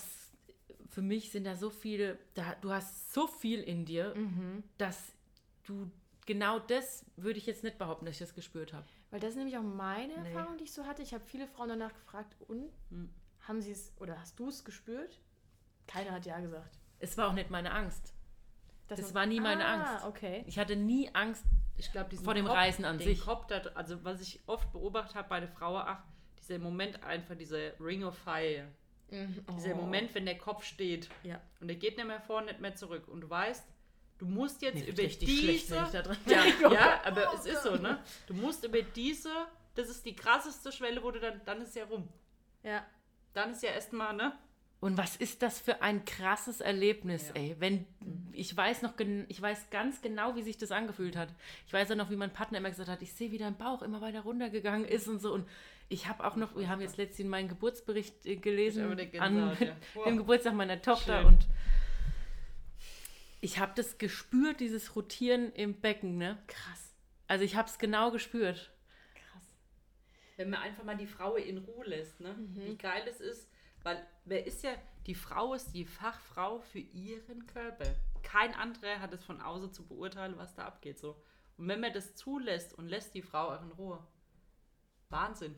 für 0.89 1.02
mich 1.02 1.32
sind 1.32 1.45
da 1.45 1.56
so 1.56 1.69
viele, 1.69 2.19
da, 2.36 2.56
du 2.62 2.71
hast 2.71 3.13
so 3.13 3.26
viel 3.28 3.62
in 3.62 3.86
dir, 3.86 4.13
Mhm. 4.15 4.63
dass 4.78 5.13
du, 5.69 5.91
genau 6.25 6.60
das 6.60 7.06
würde 7.15 7.39
ich 7.39 7.45
jetzt 7.45 7.63
nicht 7.63 7.77
behaupten, 7.77 8.06
dass 8.06 8.13
ich 8.15 8.19
das 8.19 8.34
gespürt 8.34 8.73
habe. 8.73 8.86
Weil 9.12 9.19
das 9.19 9.32
ist 9.32 9.36
nämlich 9.38 9.58
auch 9.58 9.63
meine 9.63 10.17
Nee. 10.21 10.30
Erfahrung, 10.34 10.58
die 10.58 10.65
ich 10.65 10.73
so 10.73 10.86
hatte. 10.86 11.01
Ich 11.01 11.13
habe 11.13 11.23
viele 11.25 11.47
Frauen 11.47 11.69
danach 11.69 11.93
gefragt, 11.93 12.36
und 12.47 12.69
Hm. 12.89 13.10
haben 13.47 13.62
sie 13.62 13.71
es 13.71 13.93
oder 13.99 14.19
hast 14.19 14.39
du 14.39 14.49
es 14.49 14.63
gespürt? 14.65 15.19
Keiner 15.88 16.12
hat 16.12 16.25
ja 16.25 16.39
gesagt. 16.39 16.77
Es 16.99 17.17
war 17.17 17.30
auch 17.30 17.34
nicht 17.34 17.49
meine 17.49 17.71
Angst. 17.71 18.13
Das 18.88 19.01
man- 19.01 19.13
war 19.13 19.25
nie 19.25 19.39
meine 19.39 19.65
ah, 19.65 19.73
Angst. 19.93 20.06
okay. 20.06 20.43
Ich 20.47 20.58
hatte 20.60 20.75
nie 20.75 21.10
Angst, 21.13 21.43
Ich 21.80 21.91
glaube, 21.91 22.10
diesen 22.10 22.25
Vor 22.25 22.34
dem 22.34 22.45
Kopf, 22.47 22.56
Reisen 22.58 22.86
an 22.86 22.97
den 22.97 23.08
sich. 23.08 23.21
Kopf, 23.21 23.45
da, 23.47 23.58
also 23.75 24.03
was 24.03 24.19
ich 24.21 24.41
oft 24.47 24.71
beobachtet 24.71 25.13
habe 25.15 25.30
bei 25.30 25.39
der 25.39 25.49
Frau, 25.49 25.77
ach, 25.77 26.01
dieser 26.39 26.58
Moment 26.58 27.03
einfach, 27.03 27.36
dieser 27.36 27.80
Ring 27.80 28.03
of 28.03 28.17
Fire. 28.17 28.67
Dieser 29.12 29.73
Oh. 29.73 29.77
Moment, 29.77 30.13
wenn 30.15 30.25
der 30.25 30.38
Kopf 30.39 30.63
steht 30.63 31.08
Ja. 31.23 31.39
und 31.62 31.67
der 31.67 31.75
geht 31.77 31.95
nicht 31.97 32.08
mehr 32.08 32.19
vor, 32.19 32.41
nicht 32.41 32.60
mehr 32.60 32.73
zurück. 32.75 33.08
Und 33.08 33.21
du 33.21 33.30
weißt, 33.30 33.63
du 34.17 34.25
musst 34.25 34.62
jetzt 34.62 34.75
wird 34.80 34.89
über 34.89 35.03
richtig 35.03 35.27
diese... 35.30 35.41
schlecht, 35.43 35.71
wenn 35.71 35.84
ich 35.84 35.89
da 35.91 36.01
dran 36.01 36.17
ja, 36.27 36.43
denke. 36.43 36.63
ja, 36.73 37.01
aber 37.06 37.34
es 37.36 37.45
ist 37.45 37.63
so, 37.63 37.75
ne? 37.75 37.99
Du 38.27 38.34
musst 38.34 38.63
über 38.65 38.82
diese, 38.82 39.32
das 39.75 39.89
ist 39.89 40.06
die 40.06 40.15
krasseste 40.15 40.71
Schwelle, 40.71 41.03
wo 41.03 41.12
du 41.12 41.19
dann, 41.19 41.41
dann 41.45 41.62
ist 41.62 41.75
ja 41.75 41.86
rum. 41.86 42.08
Ja. 42.63 42.86
Dann 43.34 43.51
ist 43.51 43.63
ja 43.63 43.71
erstmal, 43.71 44.15
ne? 44.15 44.34
Und 44.80 44.95
was 44.95 45.15
ist 45.15 45.41
das 45.41 45.60
für 45.60 45.82
ein 45.82 46.06
krasses 46.06 46.62
Erlebnis, 46.62 47.30
Ja. 47.30 47.41
ey? 47.41 47.56
Wenn 47.60 47.86
ich 48.32 48.56
weiß 48.56 48.84
noch, 48.84 48.95
gen- 48.95 49.25
ich 49.27 49.41
weiß 49.41 49.71
ganz 49.71 50.01
genau, 50.03 50.36
wie 50.36 50.43
sich 50.43 50.58
das 50.58 50.71
angefühlt 50.71 51.15
hat. 51.15 51.30
Ich 51.65 51.73
weiß 51.73 51.89
ja 51.89 51.95
noch, 51.95 52.12
wie 52.12 52.15
mein 52.15 52.32
Partner 52.32 52.60
immer 52.60 52.69
gesagt 52.69 52.88
hat, 52.89 53.01
ich 53.01 53.12
sehe, 53.13 53.32
wie 53.32 53.39
dein 53.39 53.58
Bauch 53.58 53.82
immer 53.82 54.01
weiter 54.01 54.21
runtergegangen 54.21 54.86
ist 54.86 55.08
und 55.08 55.19
so. 55.19 55.34
Und 55.34 55.47
ich 55.89 56.08
habe 56.08 56.23
auch 56.23 56.36
noch, 56.36 56.56
wir 56.56 56.69
haben 56.69 56.82
jetzt 56.82 56.97
letztens 56.97 57.27
meinen 57.27 57.47
Geburtsbericht 57.49 58.25
äh, 58.27 58.36
gelesen 58.36 58.99
an 59.19 59.58
ja. 59.60 59.75
Wow. 59.95 60.03
dem 60.06 60.17
Geburtstag 60.17 60.53
meiner 60.53 60.80
Tochter 60.80 61.21
Schön. 61.21 61.27
und 61.27 61.47
ich 63.41 63.60
habe 63.60 63.73
das 63.76 63.97
gespürt, 63.97 64.60
dieses 64.60 64.95
Rotieren 64.95 65.52
im 65.54 65.80
Becken, 65.80 66.17
ne? 66.17 66.38
Krass. 66.47 66.93
Also 67.28 67.43
ich 67.43 67.56
habe 67.56 67.67
es 67.69 67.78
genau 67.78 68.12
gespürt. 68.12 68.71
Krass. 69.13 69.43
Wenn 70.38 70.50
man 70.50 70.62
einfach 70.62 70.84
mal 70.84 70.97
die 70.97 71.08
Frau 71.08 71.36
in 71.36 71.58
Ruhe 71.60 71.86
lässt, 71.86 72.19
ne? 72.19 72.34
Mhm. 72.34 72.56
Wie 72.65 72.78
geil 72.78 73.04
es 73.10 73.19
ist, 73.19 73.50
weil 73.84 74.06
wer 74.26 74.45
ist 74.45 74.63
ja, 74.63 74.71
die 75.06 75.15
Frau 75.15 75.54
ist 75.54 75.71
die 75.73 75.86
Fachfrau 75.86 76.60
für 76.60 76.80
ihren 76.80 77.45
Körper. 77.47 77.95
Kein 78.23 78.54
anderer 78.56 79.00
hat 79.00 79.13
es 79.13 79.23
von 79.23 79.39
außen 79.41 79.71
zu 79.71 79.86
beurteilen, 79.86 80.38
was 80.38 80.54
da 80.56 80.65
abgeht. 80.65 81.00
So. 81.00 81.21
Und 81.58 81.67
wenn 81.67 81.80
man 81.80 81.93
das 81.93 82.15
zulässt 82.15 82.73
und 82.73 82.88
lässt 82.88 83.13
die 83.13 83.21
Frau 83.21 83.50
auch 83.54 83.62
in 83.62 83.71
Ruhe, 83.71 84.06
Wahnsinn. 85.10 85.56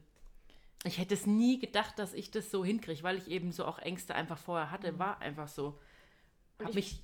Ich 0.84 0.98
hätte 0.98 1.14
es 1.14 1.26
nie 1.26 1.60
gedacht, 1.60 1.98
dass 2.00 2.14
ich 2.14 2.32
das 2.32 2.52
so 2.52 2.64
hinkriege, 2.64 3.04
weil 3.04 3.18
ich 3.18 3.28
eben 3.28 3.52
so 3.52 3.66
auch 3.66 3.80
Ängste 3.80 4.16
einfach 4.16 4.38
vorher 4.38 4.72
hatte. 4.72 4.98
War 5.00 5.20
einfach 5.20 5.48
so. 5.48 5.80
Hab 6.60 6.70
ich- 6.70 6.76
mich, 6.76 7.04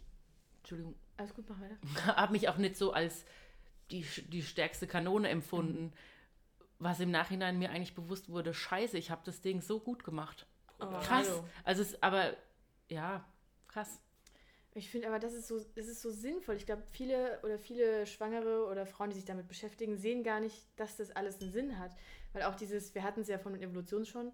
Entschuldigung, 0.65 0.95
Alles 1.17 1.33
gut, 1.35 1.45
mach 1.47 1.59
weiter. 1.61 1.77
habe 2.17 2.31
mich 2.31 2.49
auch 2.49 2.57
nicht 2.57 2.75
so 2.75 2.91
als 2.91 3.23
die, 3.91 4.03
die 4.29 4.41
stärkste 4.41 4.87
Kanone 4.87 5.29
empfunden. 5.29 5.93
Was 6.79 6.99
im 6.99 7.11
Nachhinein 7.11 7.59
mir 7.59 7.69
eigentlich 7.69 7.93
bewusst 7.93 8.29
wurde, 8.29 8.51
scheiße, 8.51 8.97
ich 8.97 9.11
habe 9.11 9.21
das 9.25 9.41
Ding 9.41 9.61
so 9.61 9.79
gut 9.79 10.03
gemacht. 10.03 10.47
Oh, 10.79 10.87
Krass. 10.87 11.29
hallo. 11.29 11.45
Also 11.63 11.83
es, 11.83 12.01
aber 12.01 12.35
ja, 12.89 13.23
krass. 13.67 13.99
Ich 14.73 14.89
finde 14.89 15.07
aber, 15.07 15.19
das 15.19 15.33
ist 15.33 15.47
so, 15.47 15.59
das 15.75 15.85
ist 15.87 16.01
so 16.01 16.09
sinnvoll. 16.09 16.55
Ich 16.55 16.65
glaube, 16.65 16.81
viele 16.89 17.39
oder 17.43 17.59
viele 17.59 18.07
Schwangere 18.07 18.65
oder 18.65 18.87
Frauen, 18.87 19.11
die 19.11 19.15
sich 19.15 19.23
damit 19.23 19.47
beschäftigen, 19.47 19.97
sehen 19.97 20.23
gar 20.23 20.39
nicht, 20.39 20.65
dass 20.77 20.97
das 20.97 21.11
alles 21.11 21.39
einen 21.39 21.51
Sinn 21.51 21.77
hat. 21.77 21.95
Weil 22.33 22.43
auch 22.43 22.55
dieses, 22.55 22.93
wir 22.95 23.03
hatten 23.03 23.21
es 23.21 23.27
ja 23.27 23.37
von 23.37 23.55
Evolution 23.55 24.05
schon, 24.05 24.33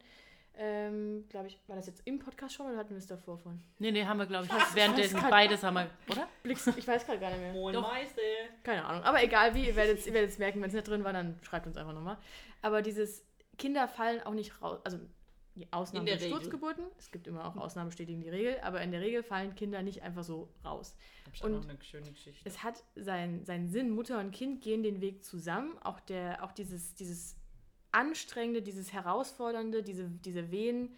ähm, 0.63 1.25
glaube 1.27 1.47
ich, 1.47 1.59
war 1.65 1.75
das 1.75 1.87
jetzt 1.87 2.03
im 2.05 2.19
Podcast 2.19 2.53
schon 2.53 2.67
oder 2.67 2.77
hatten 2.77 2.91
wir 2.91 2.99
es 2.99 3.07
davor 3.07 3.35
von? 3.39 3.59
Nee, 3.79 3.91
nee, 3.91 4.05
haben 4.05 4.19
wir, 4.19 4.27
glaube 4.27 4.45
ich, 4.45 4.75
währenddessen 4.75 5.19
beides 5.27 5.63
haben 5.63 5.73
wir, 5.73 5.89
oder? 6.07 6.27
Blix, 6.43 6.67
ich 6.67 6.87
weiß 6.87 7.03
gerade 7.03 7.19
gar 7.19 7.31
nicht 7.31 7.39
mehr. 7.39 7.53
Moin 7.53 7.73
Doch. 7.73 7.91
Meister. 7.91 8.21
Keine 8.61 8.85
Ahnung. 8.85 9.03
Aber 9.03 9.23
egal 9.23 9.55
wie, 9.55 9.65
ihr 9.65 9.75
werdet 9.75 9.97
es 10.05 10.37
merken, 10.37 10.61
wenn 10.61 10.67
es 10.67 10.75
nicht 10.75 10.87
drin 10.87 11.03
war, 11.03 11.13
dann 11.13 11.39
schreibt 11.41 11.65
uns 11.65 11.77
einfach 11.77 11.93
nochmal. 11.93 12.17
Aber 12.61 12.83
dieses 12.83 13.25
Kinder 13.57 13.87
fallen 13.87 14.21
auch 14.21 14.35
nicht 14.35 14.61
raus. 14.61 14.79
Also 14.83 14.99
die 15.55 15.73
Ausnahmen 15.73 16.05
sind 16.05 16.21
Regel. 16.21 16.29
Sturzgeburten. 16.29 16.85
Es 16.99 17.09
gibt 17.09 17.25
immer 17.25 17.43
auch 17.45 17.57
Ausnahmen 17.57 17.89
bestätigen 17.89 18.21
die 18.21 18.29
Regel, 18.29 18.59
aber 18.61 18.81
in 18.81 18.91
der 18.91 19.01
Regel 19.01 19.23
fallen 19.23 19.55
Kinder 19.55 19.81
nicht 19.81 20.03
einfach 20.03 20.23
so 20.23 20.53
raus. 20.63 20.95
Hab 21.25 21.33
ich 21.33 21.43
Und 21.43 21.55
auch 21.55 21.63
noch 21.63 21.69
eine 21.69 21.81
schöne 21.81 22.11
Geschichte. 22.11 22.47
Es 22.47 22.61
hat 22.61 22.83
seinen 22.95 23.45
seinen 23.45 23.67
Sinn, 23.69 23.89
Mutter 23.89 24.19
und 24.19 24.31
Kind 24.31 24.61
gehen 24.61 24.83
den 24.83 25.01
Weg 25.01 25.25
zusammen. 25.25 25.75
Auch, 25.79 25.99
der, 26.01 26.43
auch 26.43 26.51
dieses, 26.51 26.93
dieses 26.93 27.35
Anstrengende, 27.91 28.61
dieses 28.61 28.93
Herausfordernde, 28.93 29.83
diese, 29.83 30.05
diese 30.09 30.51
Wehen, 30.51 30.95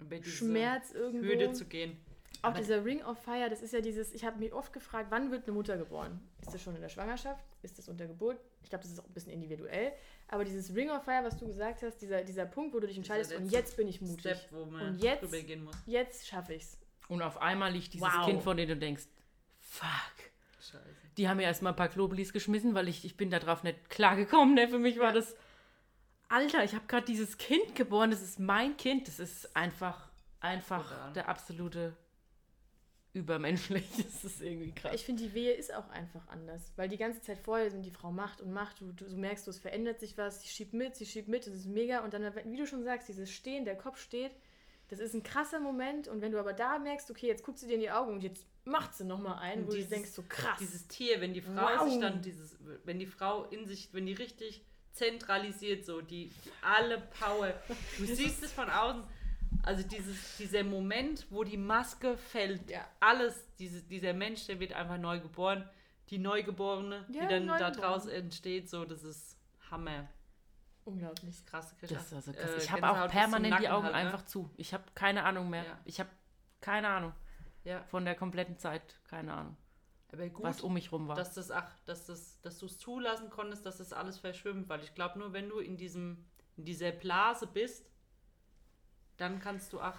diese 0.00 0.30
Schmerz 0.30 0.92
irgendwo. 0.92 1.26
Hürde 1.26 1.52
zu 1.52 1.64
gehen. 1.66 1.96
Auch 2.42 2.50
Aber- 2.50 2.58
dieser 2.58 2.84
Ring 2.84 3.02
of 3.02 3.18
Fire, 3.22 3.48
das 3.48 3.62
ist 3.62 3.72
ja 3.72 3.80
dieses, 3.80 4.12
ich 4.12 4.24
habe 4.24 4.38
mich 4.38 4.52
oft 4.52 4.72
gefragt, 4.72 5.06
wann 5.10 5.30
wird 5.30 5.44
eine 5.44 5.52
Mutter 5.52 5.78
geboren? 5.78 6.20
Ist 6.42 6.52
das 6.52 6.62
schon 6.62 6.74
in 6.74 6.82
der 6.82 6.88
Schwangerschaft? 6.90 7.44
Ist 7.62 7.78
das 7.78 7.88
unter 7.88 8.06
Geburt? 8.06 8.38
Ich 8.62 8.68
glaube, 8.68 8.82
das 8.82 8.92
ist 8.92 9.00
auch 9.00 9.06
ein 9.06 9.14
bisschen 9.14 9.32
individuell. 9.32 9.92
Aber 10.28 10.44
dieses 10.44 10.74
Ring 10.74 10.90
of 10.90 11.02
Fire, 11.04 11.24
was 11.24 11.38
du 11.38 11.46
gesagt 11.46 11.82
hast, 11.82 11.96
dieser, 11.98 12.22
dieser 12.22 12.44
Punkt, 12.44 12.74
wo 12.74 12.80
du 12.80 12.86
dich 12.86 12.96
entscheidest, 12.96 13.32
und 13.34 13.50
jetzt 13.50 13.76
bin 13.76 13.88
ich 13.88 14.00
mutig. 14.02 14.20
Step, 14.20 14.48
wo 14.50 14.66
man 14.66 14.88
Und 14.88 15.02
jetzt-. 15.02 15.34
Jetzt 15.86 16.26
schaffe 16.26 16.54
ich's. 16.54 16.78
Und 17.08 17.22
auf 17.22 17.40
einmal 17.40 17.72
liegt 17.72 17.94
dieses 17.94 18.06
Wow. 18.06 18.26
Kind, 18.26 18.42
von 18.42 18.56
dem 18.56 18.68
du 18.68 18.76
denkst, 18.76 19.04
fuck. 19.60 19.90
Scheiße. 20.60 20.84
Die 21.16 21.28
haben 21.28 21.36
mir 21.38 21.44
erstmal 21.44 21.72
ein 21.72 21.76
paar 21.76 21.88
Klobelis 21.88 22.32
geschmissen, 22.32 22.74
weil 22.74 22.88
ich, 22.88 23.04
ich 23.04 23.16
bin 23.16 23.30
darauf 23.30 23.62
nicht 23.62 23.88
klargekommen. 23.88 24.54
Ne? 24.54 24.68
Für 24.68 24.78
mich 24.80 24.98
war 24.98 25.12
das, 25.12 25.34
Alter, 26.28 26.64
ich 26.64 26.74
habe 26.74 26.86
gerade 26.86 27.06
dieses 27.06 27.38
Kind 27.38 27.74
geboren, 27.74 28.10
das 28.10 28.22
ist 28.22 28.38
mein 28.40 28.76
Kind. 28.76 29.06
Das 29.08 29.18
ist 29.20 29.54
einfach, 29.56 30.08
einfach 30.40 30.88
Brutal. 30.90 31.12
der 31.12 31.28
absolute 31.28 31.96
übermenschlich. 33.12 33.84
Das 33.96 34.24
ist 34.24 34.42
irgendwie 34.42 34.72
krass. 34.74 34.92
Ich 34.94 35.04
finde, 35.04 35.22
die 35.22 35.34
Wehe 35.34 35.52
ist 35.52 35.72
auch 35.72 35.88
einfach 35.90 36.26
anders. 36.28 36.72
Weil 36.76 36.88
die 36.88 36.96
ganze 36.98 37.22
Zeit 37.22 37.38
vorher 37.38 37.70
die 37.70 37.90
Frau 37.90 38.10
macht 38.12 38.40
und 38.40 38.52
macht, 38.52 38.80
du, 38.80 38.92
du, 38.92 39.04
du 39.08 39.16
merkst, 39.16 39.46
du, 39.46 39.50
es 39.50 39.58
verändert 39.58 40.00
sich 40.00 40.18
was, 40.18 40.42
sie 40.42 40.48
schiebt 40.48 40.74
mit, 40.74 40.96
sie 40.96 41.06
schiebt 41.06 41.28
mit, 41.28 41.46
das 41.46 41.54
ist 41.54 41.66
mega. 41.66 42.00
Und 42.00 42.12
dann, 42.12 42.34
wie 42.44 42.56
du 42.56 42.66
schon 42.66 42.82
sagst, 42.84 43.08
dieses 43.08 43.30
Stehen, 43.30 43.64
der 43.64 43.76
Kopf 43.76 43.98
steht, 44.00 44.32
das 44.88 44.98
ist 45.00 45.14
ein 45.14 45.22
krasser 45.22 45.60
Moment. 45.60 46.08
Und 46.08 46.20
wenn 46.20 46.32
du 46.32 46.38
aber 46.38 46.52
da 46.52 46.78
merkst, 46.78 47.10
okay, 47.10 47.26
jetzt 47.28 47.42
guckst 47.44 47.62
du 47.62 47.66
dir 47.68 47.74
in 47.74 47.80
die 47.80 47.90
Augen 47.90 48.12
und 48.12 48.22
jetzt 48.22 48.44
macht 48.64 48.94
sie 48.94 49.04
nochmal 49.04 49.38
ein, 49.38 49.60
Und 49.60 49.68
wo 49.68 49.72
dieses- 49.72 49.88
du 49.88 49.94
denkst, 49.94 50.10
so 50.10 50.22
krass. 50.28 50.58
Dieses 50.60 50.86
Tier, 50.88 51.20
wenn 51.20 51.32
die 51.32 51.40
Frau 51.40 51.52
Wow. 51.54 51.88
sich 51.88 52.00
dann 52.00 52.20
dieses, 52.20 52.56
wenn 52.84 52.98
die 52.98 53.06
Frau 53.06 53.44
in 53.44 53.66
sich, 53.66 53.88
wenn 53.92 54.06
die 54.06 54.12
richtig 54.12 54.62
zentralisiert, 54.96 55.84
so 55.84 56.00
die 56.00 56.32
alle 56.62 56.98
Power, 57.20 57.52
du 57.98 58.04
siehst 58.06 58.42
es 58.42 58.52
von 58.52 58.68
außen, 58.70 59.02
also 59.62 59.82
dieses, 59.86 60.36
dieser 60.36 60.64
Moment, 60.64 61.26
wo 61.30 61.44
die 61.44 61.56
Maske 61.56 62.16
fällt, 62.16 62.70
Ja. 62.70 62.86
alles, 63.00 63.46
diese, 63.58 63.82
dieser 63.82 64.12
Mensch, 64.12 64.46
der 64.46 64.58
wird 64.60 64.72
einfach 64.72 64.98
neu 64.98 65.20
geboren, 65.20 65.68
die 66.10 66.18
Neugeborene, 66.18 67.04
Ja, 67.08 67.22
die 67.22 67.28
dann 67.28 67.46
da 67.46 67.70
draus 67.70 68.06
entsteht, 68.06 68.68
so 68.70 68.84
das 68.84 69.02
ist 69.04 69.36
Hammer, 69.70 70.08
Unglaublich. 70.84 71.44
krasse 71.46 71.74
Das 71.80 71.90
Geschichte. 71.90 72.04
ist 72.04 72.12
also 72.14 72.32
krass. 72.32 72.50
Äh, 72.50 72.56
ich 72.58 72.70
habe 72.70 72.82
Gänsehaut 72.82 73.08
auch 73.08 73.10
permanent 73.12 73.60
die 73.60 73.68
Augen 73.68 73.84
halt, 73.86 73.94
ne? 73.94 74.00
einfach 74.00 74.24
zu. 74.24 74.50
Ich 74.56 74.72
habe 74.72 74.84
keine 74.94 75.24
Ahnung 75.24 75.50
mehr. 75.50 75.64
Ja. 75.64 75.78
Ich 75.84 75.98
habe 75.98 76.10
keine 76.60 76.88
Ahnung. 76.88 77.12
Ja, 77.64 77.82
Von 77.84 78.04
der 78.04 78.14
kompletten 78.14 78.58
Zeit 78.58 79.00
keine 79.08 79.32
Ahnung. 79.34 79.56
Gut, 80.30 80.42
was 80.44 80.60
um 80.60 80.72
mich 80.74 80.90
rum 80.92 81.08
war. 81.08 81.16
dass 81.16 81.34
das 81.34 81.50
ach, 81.50 81.70
dass 81.86 82.06
das, 82.06 82.40
dass 82.42 82.58
du 82.58 82.66
es 82.66 82.78
zulassen 82.78 83.30
konntest, 83.30 83.64
dass 83.66 83.78
das 83.78 83.92
alles 83.92 84.18
verschwimmt, 84.18 84.68
weil 84.68 84.82
ich 84.82 84.94
glaube 84.94 85.18
nur, 85.18 85.32
wenn 85.32 85.48
du 85.48 85.58
in 85.58 85.76
diesem, 85.76 86.24
in 86.56 86.64
dieser 86.64 86.90
Blase 86.92 87.46
bist, 87.46 87.86
dann 89.16 89.40
kannst 89.40 89.72
du 89.72 89.80
ach, 89.80 89.98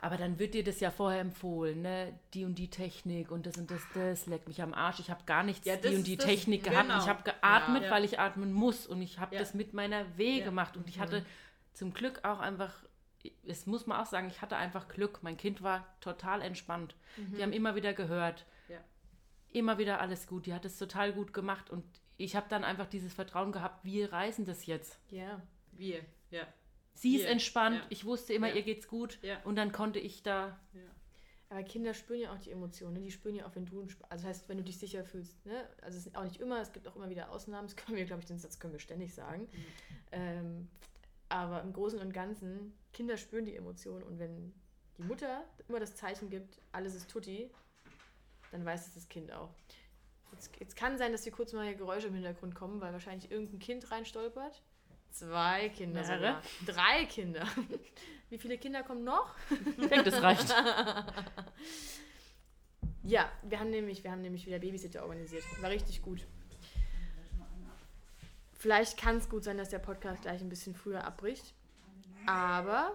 Aber 0.00 0.16
dann 0.16 0.38
wird 0.38 0.54
dir 0.54 0.64
das 0.64 0.80
ja 0.80 0.90
vorher 0.90 1.20
empfohlen, 1.20 1.82
ne? 1.82 2.18
Die 2.34 2.44
und 2.44 2.56
die 2.56 2.68
Technik 2.68 3.30
und 3.30 3.46
das 3.46 3.56
und 3.56 3.70
das, 3.70 3.80
das 3.94 4.26
leckt 4.26 4.48
mich 4.48 4.60
am 4.62 4.74
Arsch. 4.74 5.00
Ich 5.00 5.10
habe 5.10 5.24
gar 5.24 5.42
nichts 5.42 5.66
Ja, 5.66 5.76
die 5.76 5.94
und 5.96 6.06
die 6.06 6.16
das- 6.16 6.26
Technik 6.26 6.64
gehabt. 6.64 6.88
genau. 6.88 6.98
Ich 7.00 7.08
habe 7.08 7.22
geatmet, 7.22 7.84
Ja. 7.84 7.90
weil 7.90 8.04
ich 8.04 8.18
atmen 8.18 8.52
muss 8.52 8.86
und 8.86 9.00
ich 9.02 9.18
habe 9.18 9.34
Ja. 9.34 9.40
das 9.40 9.54
mit 9.54 9.72
meiner 9.72 10.16
Weh 10.18 10.38
Ja. 10.40 10.44
gemacht 10.44 10.76
und 10.76 10.88
ich 10.88 10.98
hatte 10.98 11.24
zum 11.72 11.92
Glück 11.94 12.20
auch 12.24 12.40
einfach, 12.40 12.72
es 13.46 13.66
muss 13.66 13.86
man 13.86 14.00
auch 14.00 14.06
sagen, 14.06 14.28
ich 14.28 14.42
hatte 14.42 14.56
einfach 14.56 14.88
Glück. 14.88 15.22
Mein 15.22 15.36
Kind 15.36 15.62
war 15.62 15.86
total 16.00 16.42
entspannt. 16.42 16.94
Die 17.16 17.42
haben 17.42 17.52
immer 17.52 17.74
wieder 17.74 17.92
gehört, 17.94 18.40
Ja. 18.40 18.46
Immer 19.54 19.78
wieder 19.78 20.00
alles 20.00 20.26
gut. 20.26 20.46
Die 20.46 20.52
hat 20.54 20.64
es 20.64 20.78
total 20.78 21.12
gut 21.12 21.32
gemacht 21.32 21.70
und 21.70 21.84
ich 22.16 22.36
habe 22.36 22.46
dann 22.48 22.64
einfach 22.64 22.86
dieses 22.86 23.12
Vertrauen 23.12 23.52
gehabt, 23.52 23.84
wir 23.84 24.12
reisen 24.12 24.44
das 24.44 24.66
jetzt. 24.66 24.98
Ja. 25.10 25.40
wir, 25.72 26.00
ja. 26.30 26.46
Sie 26.96 27.16
ist 27.16 27.22
Ihr, 27.22 27.28
entspannt, 27.30 27.76
ja. 27.76 27.86
ich 27.88 28.04
wusste 28.04 28.32
immer, 28.34 28.48
Ja. 28.48 28.54
ihr 28.54 28.62
geht's 28.62 28.86
gut 28.86 29.18
Ja. 29.22 29.40
und 29.44 29.56
dann 29.56 29.72
konnte 29.72 29.98
ich 29.98 30.22
da 30.22 30.56
Aber 31.50 31.62
Kinder 31.62 31.94
spüren 31.94 32.20
ja 32.20 32.32
auch 32.32 32.38
die 32.38 32.50
Emotionen. 32.50 32.94
ne? 32.94 33.00
Die 33.00 33.10
spüren 33.12 33.34
ja 33.36 33.46
auch, 33.46 33.54
wenn 33.54 33.64
du, 33.66 33.86
also 34.08 34.26
heißt, 34.26 34.48
wenn 34.48 34.56
du 34.58 34.64
dich 34.64 34.78
sicher 34.78 35.04
fühlst. 35.04 35.44
Ne? 35.46 35.68
Also 35.82 35.98
es 35.98 36.06
ist 36.06 36.16
auch 36.16 36.24
nicht 36.24 36.40
immer, 36.40 36.60
es 36.60 36.72
gibt 36.72 36.88
auch 36.88 36.96
immer 36.96 37.08
wieder 37.10 37.30
Ausnahmen. 37.30 37.66
Das 37.68 37.76
können 37.76 37.96
wir, 37.96 38.04
glaube 38.06 38.20
ich, 38.22 38.26
den 38.26 38.38
Satz 38.38 38.58
können 38.58 38.72
wir 38.72 38.80
ständig 38.80 39.14
sagen. 39.14 39.46
Ähm, 40.10 40.68
aber 41.28 41.62
im 41.62 41.72
Großen 41.72 41.98
und 42.00 42.12
Ganzen, 42.12 42.72
Kinder 42.92 43.16
spüren 43.16 43.44
die 43.44 43.54
Emotionen 43.56 44.02
und 44.04 44.18
wenn 44.18 44.52
die 44.98 45.02
Mutter 45.02 45.44
immer 45.68 45.78
das 45.80 45.94
Zeichen 45.96 46.28
gibt, 46.30 46.60
alles 46.72 46.94
ist 46.94 47.10
tutti, 47.10 47.50
dann 48.54 48.64
weiß 48.64 48.86
es 48.86 48.94
das 48.94 49.08
Kind 49.08 49.32
auch. 49.32 49.50
Jetzt, 50.30 50.50
jetzt 50.60 50.76
kann 50.76 50.96
sein, 50.96 51.10
dass 51.10 51.24
hier 51.24 51.32
kurz 51.32 51.52
mal 51.52 51.66
hier 51.66 51.74
Geräusche 51.74 52.06
im 52.06 52.14
Hintergrund 52.14 52.54
kommen, 52.54 52.80
weil 52.80 52.92
wahrscheinlich 52.92 53.30
irgendein 53.30 53.58
Kind 53.58 53.90
reinstolpert. 53.90 54.62
Zwei 55.10 55.70
Kinder 55.70 56.04
sogar. 56.04 56.40
Drei 56.64 57.04
Kinder. 57.06 57.46
Wie 58.30 58.38
viele 58.38 58.56
Kinder 58.56 58.84
kommen 58.84 59.02
noch? 59.02 59.34
ich 59.50 59.88
denke, 59.88 60.04
das 60.04 60.22
reicht. 60.22 60.54
Ja, 63.06 63.30
wir 63.42 63.60
haben 63.60 63.68
nämlich, 63.68 64.02
wir 64.02 64.10
haben 64.10 64.22
nämlich 64.22 64.46
wieder 64.46 64.58
Babysitter 64.58 65.02
organisiert. 65.02 65.44
War 65.60 65.68
richtig 65.68 66.00
gut. 66.00 66.26
Vielleicht 68.54 68.96
kann 68.96 69.18
es 69.18 69.28
gut 69.28 69.44
sein, 69.44 69.58
dass 69.58 69.68
der 69.68 69.78
Podcast 69.78 70.22
gleich 70.22 70.40
ein 70.40 70.48
bisschen 70.48 70.74
früher 70.74 71.04
abbricht. 71.04 71.52
Aber 72.24 72.94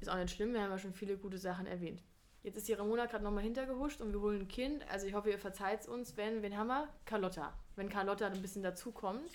ist 0.00 0.08
auch 0.08 0.16
nicht 0.16 0.34
schlimm, 0.34 0.54
wir 0.54 0.62
haben 0.62 0.70
ja 0.70 0.78
schon 0.78 0.94
viele 0.94 1.18
gute 1.18 1.36
Sachen 1.36 1.66
erwähnt. 1.66 2.02
Jetzt 2.44 2.58
ist 2.58 2.68
die 2.68 2.74
Ramona 2.74 3.06
gerade 3.06 3.24
nochmal 3.24 3.42
hintergehuscht 3.42 4.00
und 4.02 4.12
wir 4.12 4.20
holen 4.20 4.42
ein 4.42 4.48
Kind. 4.48 4.86
Also 4.90 5.06
ich 5.06 5.14
hoffe, 5.14 5.30
ihr 5.30 5.38
verzeiht 5.38 5.80
es 5.80 5.88
uns, 5.88 6.16
wenn, 6.18 6.42
wen 6.42 6.56
haben 6.58 6.66
wir? 6.68 6.88
Carlotta. 7.06 7.54
Wenn 7.74 7.88
Carlotta 7.88 8.26
ein 8.26 8.42
bisschen 8.42 8.62
dazukommt 8.62 9.30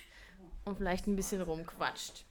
und 0.65 0.77
vielleicht 0.77 1.07
ein 1.07 1.15
bisschen 1.15 1.41
rumquatscht. 1.41 2.23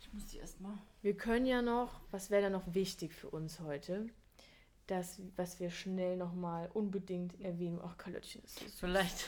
Ich 0.00 0.12
muss 0.12 0.26
die 0.26 0.38
erstmal. 0.38 0.74
Wir 1.02 1.16
können 1.16 1.44
ja 1.44 1.60
noch, 1.60 2.00
was 2.12 2.30
wäre 2.30 2.42
da 2.42 2.50
noch 2.50 2.72
wichtig 2.72 3.12
für 3.12 3.28
uns 3.30 3.58
heute? 3.60 4.06
Das, 4.86 5.20
was 5.36 5.58
wir 5.60 5.70
schnell 5.70 6.16
nochmal 6.16 6.70
unbedingt 6.72 7.40
erwähnen. 7.40 7.80
Ach, 7.84 7.96
Karlottchen 7.96 8.42
ist 8.44 8.58
süß. 8.60 8.78
Vielleicht, 8.80 9.26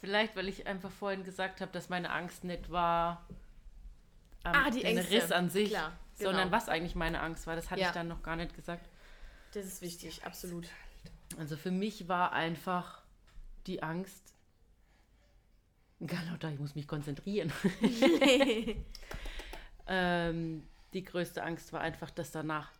vielleicht, 0.00 0.36
weil 0.36 0.48
ich 0.48 0.66
einfach 0.66 0.90
vorhin 0.90 1.24
gesagt 1.24 1.60
habe, 1.60 1.72
dass 1.72 1.88
meine 1.88 2.10
Angst 2.10 2.44
nicht 2.44 2.70
war 2.70 3.26
am 4.44 4.54
Ah, 4.54 4.70
die 4.70 4.84
Ängste. 4.84 5.10
Riss 5.12 5.32
an 5.32 5.50
sich, 5.50 5.70
Klar, 5.70 5.92
sondern 6.14 6.44
genau. 6.44 6.56
was 6.56 6.68
eigentlich 6.68 6.94
meine 6.94 7.20
Angst 7.20 7.46
war. 7.48 7.56
Das 7.56 7.70
hatte 7.70 7.80
Ja. 7.80 7.88
ich 7.88 7.92
dann 7.94 8.06
noch 8.08 8.22
gar 8.22 8.36
nicht 8.36 8.54
gesagt. 8.54 8.88
Das 9.54 9.66
ist 9.66 9.82
wichtig, 9.82 10.24
absolut. 10.24 10.66
Also 11.38 11.56
für 11.56 11.70
mich 11.70 12.08
war 12.08 12.32
einfach 12.32 13.02
die 13.66 13.82
Angst. 13.84 14.34
Carlotta, 16.04 16.50
ich 16.50 16.58
muss 16.58 16.74
mich 16.74 16.88
konzentrieren. 16.88 17.52
ähm, 19.86 20.64
die 20.92 21.04
größte 21.04 21.42
Angst 21.42 21.72
war 21.72 21.80
einfach, 21.80 22.10
dass 22.10 22.32
danach. 22.32 22.72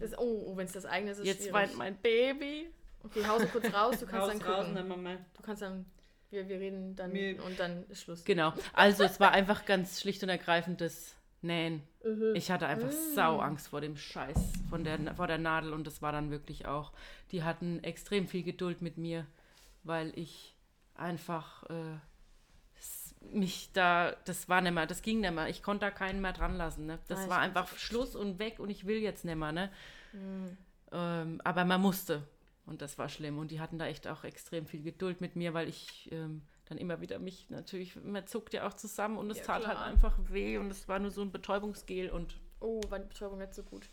Das, 0.00 0.18
oh, 0.18 0.46
oh 0.48 0.56
wenn 0.56 0.66
es 0.66 0.72
das 0.72 0.84
eigene 0.84 1.12
ist, 1.12 1.18
ist 1.18 1.26
Jetzt 1.26 1.38
schwierig. 1.38 1.54
weint 1.54 1.76
mein 1.76 1.96
Baby. 1.96 2.68
Okay, 3.04 3.24
hause 3.24 3.46
kurz 3.46 3.72
raus, 3.72 4.00
du 4.00 4.06
kannst 4.06 4.28
dann 4.28 4.42
raus, 4.42 4.58
gucken. 4.58 4.74
dann 4.74 4.88
Mama. 4.88 5.16
Du 5.34 5.42
kannst 5.42 5.62
dann, 5.62 5.86
wir, 6.30 6.48
wir 6.48 6.58
reden 6.58 6.96
dann 6.96 7.12
Mir- 7.12 7.42
und 7.44 7.60
dann 7.60 7.88
ist 7.88 8.02
Schluss. 8.02 8.24
Genau. 8.24 8.52
Also 8.72 9.04
es 9.04 9.20
war 9.20 9.30
einfach 9.30 9.64
ganz 9.64 10.00
schlicht 10.00 10.24
und 10.24 10.28
ergreifend 10.28 10.80
das 10.80 11.14
Nähen. 11.46 11.82
Mhm. 12.04 12.34
Ich 12.34 12.50
hatte 12.50 12.66
einfach 12.66 12.90
sau 13.14 13.38
Angst 13.38 13.68
vor 13.68 13.80
dem 13.80 13.96
Scheiß, 13.96 14.52
von 14.68 14.84
der, 14.84 15.14
vor 15.14 15.26
der 15.26 15.38
Nadel 15.38 15.72
und 15.72 15.86
das 15.86 16.02
war 16.02 16.12
dann 16.12 16.30
wirklich 16.30 16.66
auch. 16.66 16.92
Die 17.32 17.42
hatten 17.42 17.82
extrem 17.82 18.28
viel 18.28 18.42
Geduld 18.42 18.82
mit 18.82 18.98
mir, 18.98 19.26
weil 19.82 20.12
ich 20.18 20.54
einfach 20.94 21.64
äh, 21.64 21.98
mich 23.32 23.70
da, 23.72 24.12
das 24.24 24.48
war 24.48 24.60
nicht 24.60 24.72
mehr, 24.72 24.86
das 24.86 25.02
ging 25.02 25.20
nicht 25.20 25.32
mehr. 25.34 25.48
Ich 25.48 25.62
konnte 25.62 25.86
da 25.86 25.90
keinen 25.90 26.20
mehr 26.20 26.32
dran 26.32 26.56
lassen. 26.56 26.86
Ne? 26.86 26.98
Das 27.08 27.18
Ah, 27.18 27.22
ich 27.24 27.30
war 27.30 27.38
einfach 27.38 27.76
Schluss 27.76 28.14
und 28.14 28.38
weg 28.38 28.58
und 28.58 28.70
ich 28.70 28.86
will 28.86 28.98
jetzt 28.98 29.24
nicht 29.24 29.36
mehr. 29.36 29.52
Ne? 29.52 29.70
Mhm. 30.12 30.56
Ähm, 30.92 31.40
aber 31.44 31.64
man 31.64 31.80
musste. 31.80 32.22
Und 32.66 32.82
das 32.82 32.98
war 32.98 33.08
schlimm. 33.08 33.38
Und 33.38 33.50
die 33.50 33.60
hatten 33.60 33.78
da 33.78 33.86
echt 33.86 34.06
auch 34.08 34.24
extrem 34.24 34.66
viel 34.66 34.82
Geduld 34.82 35.20
mit 35.20 35.36
mir, 35.36 35.54
weil 35.54 35.68
ich 35.68 36.10
ähm, 36.12 36.42
dann 36.66 36.78
immer 36.78 37.00
wieder 37.00 37.18
mich 37.18 37.48
natürlich, 37.50 37.96
man 37.96 38.26
zuckt 38.26 38.52
ja 38.52 38.66
auch 38.68 38.74
zusammen 38.74 39.18
und 39.18 39.30
es 39.30 39.38
Ja, 39.38 39.44
tat 39.44 39.62
klar. 39.62 39.78
halt 39.80 39.92
einfach 39.92 40.16
weh 40.28 40.58
und 40.58 40.70
es 40.70 40.88
war 40.88 40.98
nur 40.98 41.10
so 41.10 41.22
ein 41.22 41.32
Betäubungsgel 41.32 42.10
und 42.10 42.38
Oh, 42.60 42.80
war 42.88 42.98
die 42.98 43.06
Betäubung 43.08 43.38
nicht 43.38 43.54
so 43.54 43.62
gut. 43.62 43.88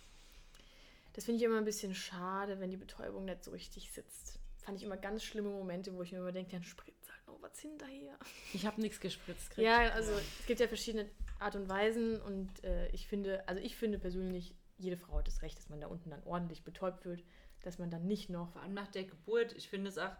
Das 1.13 1.25
finde 1.25 1.37
ich 1.39 1.43
immer 1.45 1.57
ein 1.57 1.65
bisschen 1.65 1.93
schade, 1.93 2.59
wenn 2.59 2.71
die 2.71 2.77
Betäubung 2.77 3.25
nicht 3.25 3.43
so 3.43 3.51
richtig 3.51 3.91
sitzt. 3.91 4.39
Fand 4.57 4.77
ich 4.79 4.85
immer 4.85 4.97
ganz 4.97 5.23
schlimme 5.23 5.49
Momente, 5.49 5.93
wo 5.93 6.01
ich 6.01 6.11
mir 6.11 6.19
immer 6.19 6.31
denke, 6.31 6.51
dann 6.53 6.63
spritzt 6.63 7.11
halt 7.11 7.27
noch 7.27 7.41
was 7.41 7.59
hinterher. 7.59 8.17
ich 8.53 8.65
habe 8.65 8.81
nichts 8.81 8.99
gespritzt. 8.99 9.49
gekriegt. 9.49 9.67
Ja, 9.67 9.89
also 9.91 10.11
es 10.13 10.45
gibt 10.47 10.59
ja 10.61 10.67
verschiedene 10.67 11.09
Art 11.39 11.55
und 11.55 11.67
Weisen 11.69 12.19
und 12.21 12.63
äh, 12.63 12.87
ich 12.89 13.07
finde, 13.07 13.47
also 13.47 13.61
ich 13.61 13.75
finde 13.75 13.99
persönlich, 13.99 14.55
jede 14.77 14.97
Frau 14.97 15.17
hat 15.19 15.27
das 15.27 15.41
Recht, 15.41 15.57
dass 15.57 15.69
man 15.69 15.81
da 15.81 15.87
unten 15.87 16.09
dann 16.09 16.23
ordentlich 16.23 16.63
betäubt 16.63 17.05
wird, 17.05 17.21
dass 17.61 17.77
man 17.77 17.91
dann 17.91 18.07
nicht 18.07 18.29
noch. 18.29 18.49
Vor 18.53 18.61
allem 18.61 18.73
nach 18.73 18.87
der 18.87 19.03
Geburt, 19.03 19.53
ich 19.53 19.67
finde 19.69 19.89
es 19.89 19.97
auch, 19.97 20.11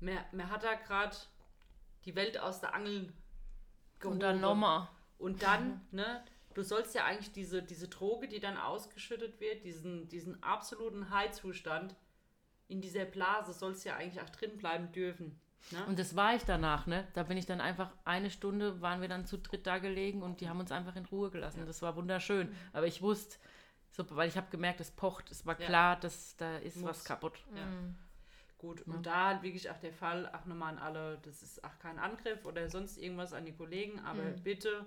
man, 0.00 0.18
man 0.32 0.50
hat 0.50 0.64
da 0.64 0.74
gerade 0.74 1.14
die 2.06 2.14
Welt 2.16 2.38
aus 2.38 2.60
der 2.60 2.74
Angel 2.74 3.12
Und 4.02 4.20
dann 4.22 4.40
nochmal. 4.40 4.88
Und 5.18 5.42
dann, 5.42 5.86
ne, 5.90 6.24
du 6.54 6.62
sollst 6.62 6.94
ja 6.94 7.04
eigentlich 7.04 7.32
diese, 7.32 7.62
diese 7.62 7.88
Droge, 7.88 8.28
die 8.28 8.40
dann 8.40 8.56
ausgeschüttet 8.56 9.40
wird, 9.40 9.64
diesen, 9.64 10.08
diesen 10.08 10.42
absoluten 10.42 11.10
High-Zustand 11.10 11.94
in 12.68 12.80
dieser 12.80 13.04
Blase, 13.04 13.52
sollst 13.52 13.84
ja 13.84 13.96
eigentlich 13.96 14.22
auch 14.22 14.30
drin 14.30 14.56
bleiben 14.56 14.92
dürfen. 14.92 15.40
Ne? 15.70 15.84
Und 15.86 15.98
das 15.98 16.14
war 16.14 16.34
ich 16.34 16.44
danach, 16.44 16.86
ne? 16.86 17.08
Da 17.14 17.24
bin 17.24 17.36
ich 17.36 17.46
dann 17.46 17.60
einfach 17.60 17.90
eine 18.04 18.30
Stunde, 18.30 18.80
waren 18.82 19.00
wir 19.00 19.08
dann 19.08 19.26
zu 19.26 19.38
dritt 19.38 19.66
da 19.66 19.78
gelegen 19.78 20.22
und 20.22 20.40
die 20.40 20.48
haben 20.48 20.60
uns 20.60 20.70
einfach 20.70 20.94
in 20.96 21.06
Ruhe 21.06 21.30
gelassen. 21.30 21.64
Das 21.66 21.82
war 21.82 21.96
wunderschön. 21.96 22.54
Aber 22.72 22.86
ich 22.86 23.02
wusste, 23.02 23.38
so, 23.90 24.04
weil 24.10 24.28
ich 24.28 24.36
habe 24.36 24.48
gemerkt, 24.50 24.80
es 24.80 24.90
pocht, 24.90 25.30
es 25.30 25.44
war 25.46 25.58
Ja. 25.58 25.66
klar, 25.66 25.96
dass 25.98 26.36
da 26.36 26.58
ist 26.58 26.76
Muss. 26.76 26.90
was 26.90 27.04
kaputt. 27.04 27.38
Ja. 27.56 27.64
Mhm. 27.66 27.96
Gut, 28.58 28.82
und 28.82 29.04
da 29.04 29.42
wirklich 29.42 29.70
auch 29.70 29.78
der 29.78 29.92
Fall, 29.92 30.30
ach 30.32 30.46
nochmal 30.46 30.72
an 30.72 30.78
alle, 30.78 31.18
das 31.18 31.42
ist 31.42 31.62
auch 31.62 31.78
kein 31.78 31.98
Angriff 31.98 32.44
oder 32.46 32.68
sonst 32.70 32.96
irgendwas 32.96 33.32
an 33.34 33.44
die 33.44 33.52
Kollegen, 33.52 34.00
aber 34.00 34.22
Mhm. 34.22 34.42
bitte, 34.42 34.86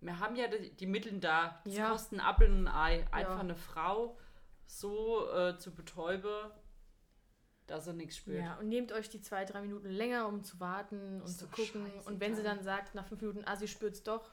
wir 0.00 0.18
haben 0.20 0.36
ja 0.36 0.46
die, 0.48 0.70
die 0.76 0.86
Mittel 0.86 1.18
da, 1.18 1.62
es 1.64 1.74
Ja. 1.76 1.90
kostet 1.90 2.18
ein 2.18 2.20
Apfel 2.20 2.50
und 2.50 2.66
ein 2.66 2.74
Ei, 2.74 3.06
einfach 3.12 3.34
Ja. 3.36 3.40
eine 3.40 3.56
Frau 3.56 4.18
so 4.66 5.30
äh, 5.32 5.56
zu 5.56 5.74
betäuben, 5.74 6.50
dass 7.66 7.86
er 7.86 7.94
nichts 7.94 8.18
spürt. 8.18 8.44
Ja, 8.44 8.56
und 8.58 8.68
nehmt 8.68 8.92
euch 8.92 9.08
die 9.08 9.22
zwei, 9.22 9.44
drei 9.46 9.62
Minuten 9.62 9.88
länger, 9.88 10.28
um 10.28 10.44
zu 10.44 10.60
warten 10.60 11.20
und 11.22 11.28
zu 11.28 11.48
gucken. 11.48 11.90
Und 12.04 12.20
wenn 12.20 12.34
sie 12.34 12.42
dann 12.42 12.62
sagt, 12.62 12.94
nach 12.94 13.06
fünf 13.06 13.22
Minuten, 13.22 13.42
ah, 13.46 13.56
sie 13.56 13.68
spürt's 13.68 14.02
doch, 14.02 14.32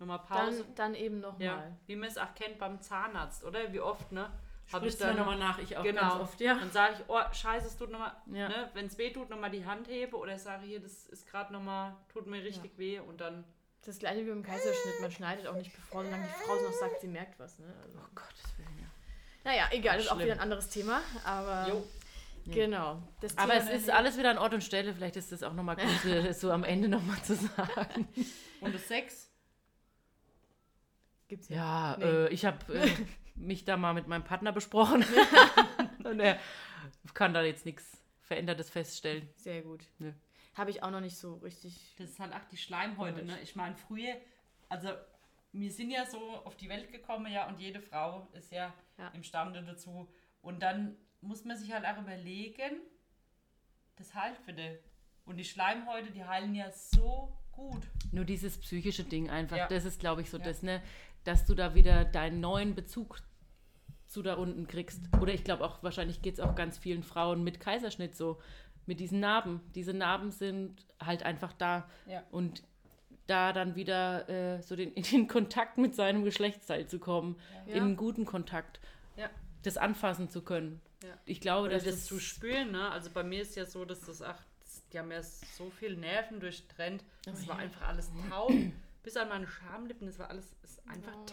Nochmal 0.00 0.18
dann, 0.28 0.48
Pause. 0.48 0.66
dann 0.74 0.94
eben 0.96 1.20
nochmal. 1.20 1.46
Ja, 1.46 1.76
wie 1.86 1.94
man 1.94 2.08
es 2.08 2.18
auch 2.18 2.34
kennt 2.34 2.58
beim 2.58 2.80
Zahnarzt, 2.80 3.44
oder? 3.44 3.72
Wie 3.72 3.78
oft, 3.80 4.10
ne? 4.10 4.30
Habe 4.72 4.86
ich 4.86 4.96
dann 4.98 5.16
nochmal 5.16 5.38
nach, 5.38 5.58
ich 5.58 5.76
auch 5.76 5.82
genau. 5.82 6.00
ganz 6.00 6.14
oft, 6.20 6.40
ja. 6.40 6.54
Dann 6.54 6.70
sage 6.70 6.94
ich, 6.98 7.04
oh, 7.08 7.20
scheiße, 7.32 7.66
es 7.66 7.76
tut 7.76 7.90
nochmal, 7.90 8.12
Ja. 8.32 8.48
ne, 8.48 8.70
wenn 8.74 8.86
es 8.86 8.96
weh 8.98 9.10
tut, 9.12 9.30
nochmal 9.30 9.50
die 9.50 9.64
Hand 9.64 9.88
hebe 9.88 10.16
oder 10.16 10.38
sage 10.38 10.64
hier, 10.66 10.80
das 10.80 11.06
ist 11.06 11.26
gerade 11.26 11.52
nochmal, 11.52 11.94
tut 12.12 12.26
mir 12.26 12.42
richtig 12.42 12.76
weh 12.78 12.98
und 13.00 13.20
dann, 13.20 13.44
Das 13.84 13.98
gleiche 13.98 14.24
wie 14.24 14.30
beim 14.30 14.42
Kaiserschnitt. 14.42 15.00
Man 15.00 15.10
schneidet 15.10 15.46
auch 15.46 15.54
nicht 15.56 15.74
bevor, 15.74 16.04
solange 16.04 16.24
die 16.24 16.44
Frau 16.44 16.54
noch 16.54 16.72
sagt, 16.72 17.00
sie 17.00 17.08
merkt 17.08 17.38
was. 17.38 17.58
Ne? 17.58 17.66
Also, 17.82 17.98
Oh 17.98 18.08
Gottes 18.14 18.56
Willen, 18.58 18.78
ja. 18.80 18.86
naja, 19.50 19.68
egal, 19.72 19.96
das 19.96 20.06
ist 20.06 20.12
auch 20.12 20.18
wieder 20.18 20.32
ein 20.34 20.40
anderes 20.40 20.68
Thema. 20.68 21.00
Aber 21.24 21.68
jo, 21.68 21.84
genau. 22.46 23.02
Das 23.20 23.36
Aber 23.38 23.54
es 23.54 23.68
ist 23.68 23.90
alles 23.90 24.16
wieder 24.18 24.30
an 24.30 24.38
Ort 24.38 24.54
und 24.54 24.62
Stelle. 24.62 24.94
Vielleicht 24.94 25.16
ist 25.16 25.32
das 25.32 25.42
auch 25.42 25.52
nochmal 25.54 25.76
gut, 25.76 25.84
das 26.04 26.40
so 26.40 26.50
am 26.52 26.62
Ende 26.64 26.88
nochmal 26.88 27.20
zu 27.24 27.34
sagen. 27.34 28.08
und 28.60 28.74
das 28.74 28.86
Sex, 28.86 29.28
gibt's 31.28 31.48
Ja, 31.48 31.96
Nee. 31.98 32.04
äh, 32.04 32.28
ich 32.28 32.44
habe 32.44 32.58
äh, 32.74 32.88
mich 33.42 33.64
da 33.64 33.76
mal 33.76 33.94
mit 33.94 34.06
meinem 34.08 34.24
Partner 34.24 34.52
besprochen. 34.52 35.04
und 36.04 36.20
er 36.20 36.38
kann 37.14 37.34
da 37.34 37.42
jetzt 37.42 37.66
nichts 37.66 38.02
Verändertes 38.22 38.70
feststellen. 38.70 39.28
Sehr 39.36 39.62
gut. 39.62 39.84
Nö. 39.98 40.12
Habe 40.54 40.70
ich 40.70 40.82
auch 40.82 40.90
noch 40.90 41.00
nicht 41.00 41.16
so 41.16 41.34
richtig. 41.36 41.94
das 41.98 42.10
ist 42.10 42.20
halt 42.20 42.32
auch 42.34 42.44
die 42.50 42.56
Schleimhäute, 42.58 43.24
ne, 43.24 43.38
ich 43.42 43.56
meine, 43.56 43.74
früher, 43.74 44.14
also, 44.68 44.90
wir 45.52 45.70
sind 45.70 45.90
ja 45.90 46.04
so 46.06 46.18
auf 46.44 46.56
die 46.56 46.68
Welt 46.68 46.90
gekommen, 46.92 47.30
ja, 47.32 47.46
und 47.48 47.58
jede 47.58 47.80
Frau 47.80 48.28
ist 48.32 48.52
ja, 48.52 48.72
Ja. 48.98 49.08
imstande 49.08 49.62
dazu 49.62 50.08
und 50.42 50.62
dann 50.62 50.96
muss 51.20 51.44
man 51.44 51.56
sich 51.56 51.72
halt 51.72 51.84
auch 51.86 51.98
überlegen, 52.00 52.80
das 53.96 54.14
heilt 54.14 54.44
bitte. 54.46 54.78
Und 55.24 55.36
die 55.36 55.44
Schleimhäute, 55.44 56.10
die 56.10 56.24
heilen 56.24 56.54
ja 56.54 56.70
so 56.70 57.32
gut. 57.52 57.82
Nur 58.10 58.24
dieses 58.24 58.58
psychische 58.58 59.04
Ding 59.04 59.30
einfach, 59.30 59.56
Ja. 59.56 59.68
das 59.68 59.84
ist, 59.84 60.00
glaube 60.00 60.22
ich, 60.22 60.30
so 60.30 60.38
Ja. 60.38 60.44
das, 60.44 60.62
ne, 60.62 60.82
dass 61.24 61.46
du 61.46 61.54
da 61.54 61.74
wieder 61.74 62.04
deinen 62.04 62.40
neuen 62.40 62.74
Bezug 62.74 63.20
zu 64.12 64.22
da 64.22 64.34
unten 64.34 64.66
kriegst. 64.68 65.00
Oder 65.20 65.32
ich 65.34 65.44
glaube 65.44 65.64
auch, 65.64 65.82
wahrscheinlich 65.82 66.22
geht 66.22 66.34
es 66.34 66.40
auch 66.40 66.54
ganz 66.54 66.78
vielen 66.78 67.02
Frauen 67.02 67.42
mit 67.42 67.60
Kaiserschnitt 67.60 68.14
so, 68.16 68.38
mit 68.86 69.00
diesen 69.00 69.20
Narben. 69.20 69.60
Diese 69.74 69.94
Narben 69.94 70.30
sind 70.30 70.86
halt 71.00 71.22
einfach 71.24 71.52
da. 71.52 71.88
Ja. 72.06 72.22
Und 72.30 72.62
da 73.26 73.52
dann 73.52 73.76
wieder 73.76 74.28
äh, 74.28 74.62
so 74.62 74.76
den, 74.76 74.92
in 74.94 75.02
den 75.04 75.28
Kontakt 75.28 75.78
mit 75.78 75.94
seinem 75.94 76.24
Geschlechtsteil 76.24 76.86
zu 76.86 76.98
kommen, 76.98 77.36
Ja. 77.66 77.74
in 77.74 77.82
einen 77.82 77.96
guten 77.96 78.24
Kontakt, 78.24 78.80
Ja. 79.16 79.30
das 79.62 79.76
anfassen 79.76 80.28
zu 80.28 80.42
können. 80.42 80.80
Ja. 81.02 81.10
Ich 81.24 81.40
glaube, 81.40 81.66
Oder 81.66 81.74
dass 81.76 81.84
das 81.84 81.94
das 81.94 82.04
zu 82.06 82.18
spüren, 82.20 82.70
ne? 82.72 82.90
Also 82.90 83.10
bei 83.10 83.22
mir 83.24 83.42
ist 83.42 83.56
ja 83.56 83.64
so, 83.66 83.84
dass 83.84 84.00
das 84.06 84.22
ach, 84.22 84.40
das, 84.60 84.82
die 84.92 84.98
haben 84.98 85.10
ja 85.10 85.22
so 85.22 85.70
viel 85.70 85.96
Nerven 85.96 86.38
durchtrennt. 86.40 87.04
Das 87.24 87.44
Oh 87.44 87.48
war 87.48 87.56
ja. 87.56 87.62
einfach 87.62 87.88
alles 87.88 88.10
taub. 88.30 88.52
Bis 89.02 89.16
an 89.16 89.28
meine 89.28 89.46
Schamlippen, 89.48 90.06
das 90.06 90.18
war 90.20 90.28
alles 90.30 90.54
ist 90.62 90.80
einfach 90.88 91.12
Oh. 91.16 91.24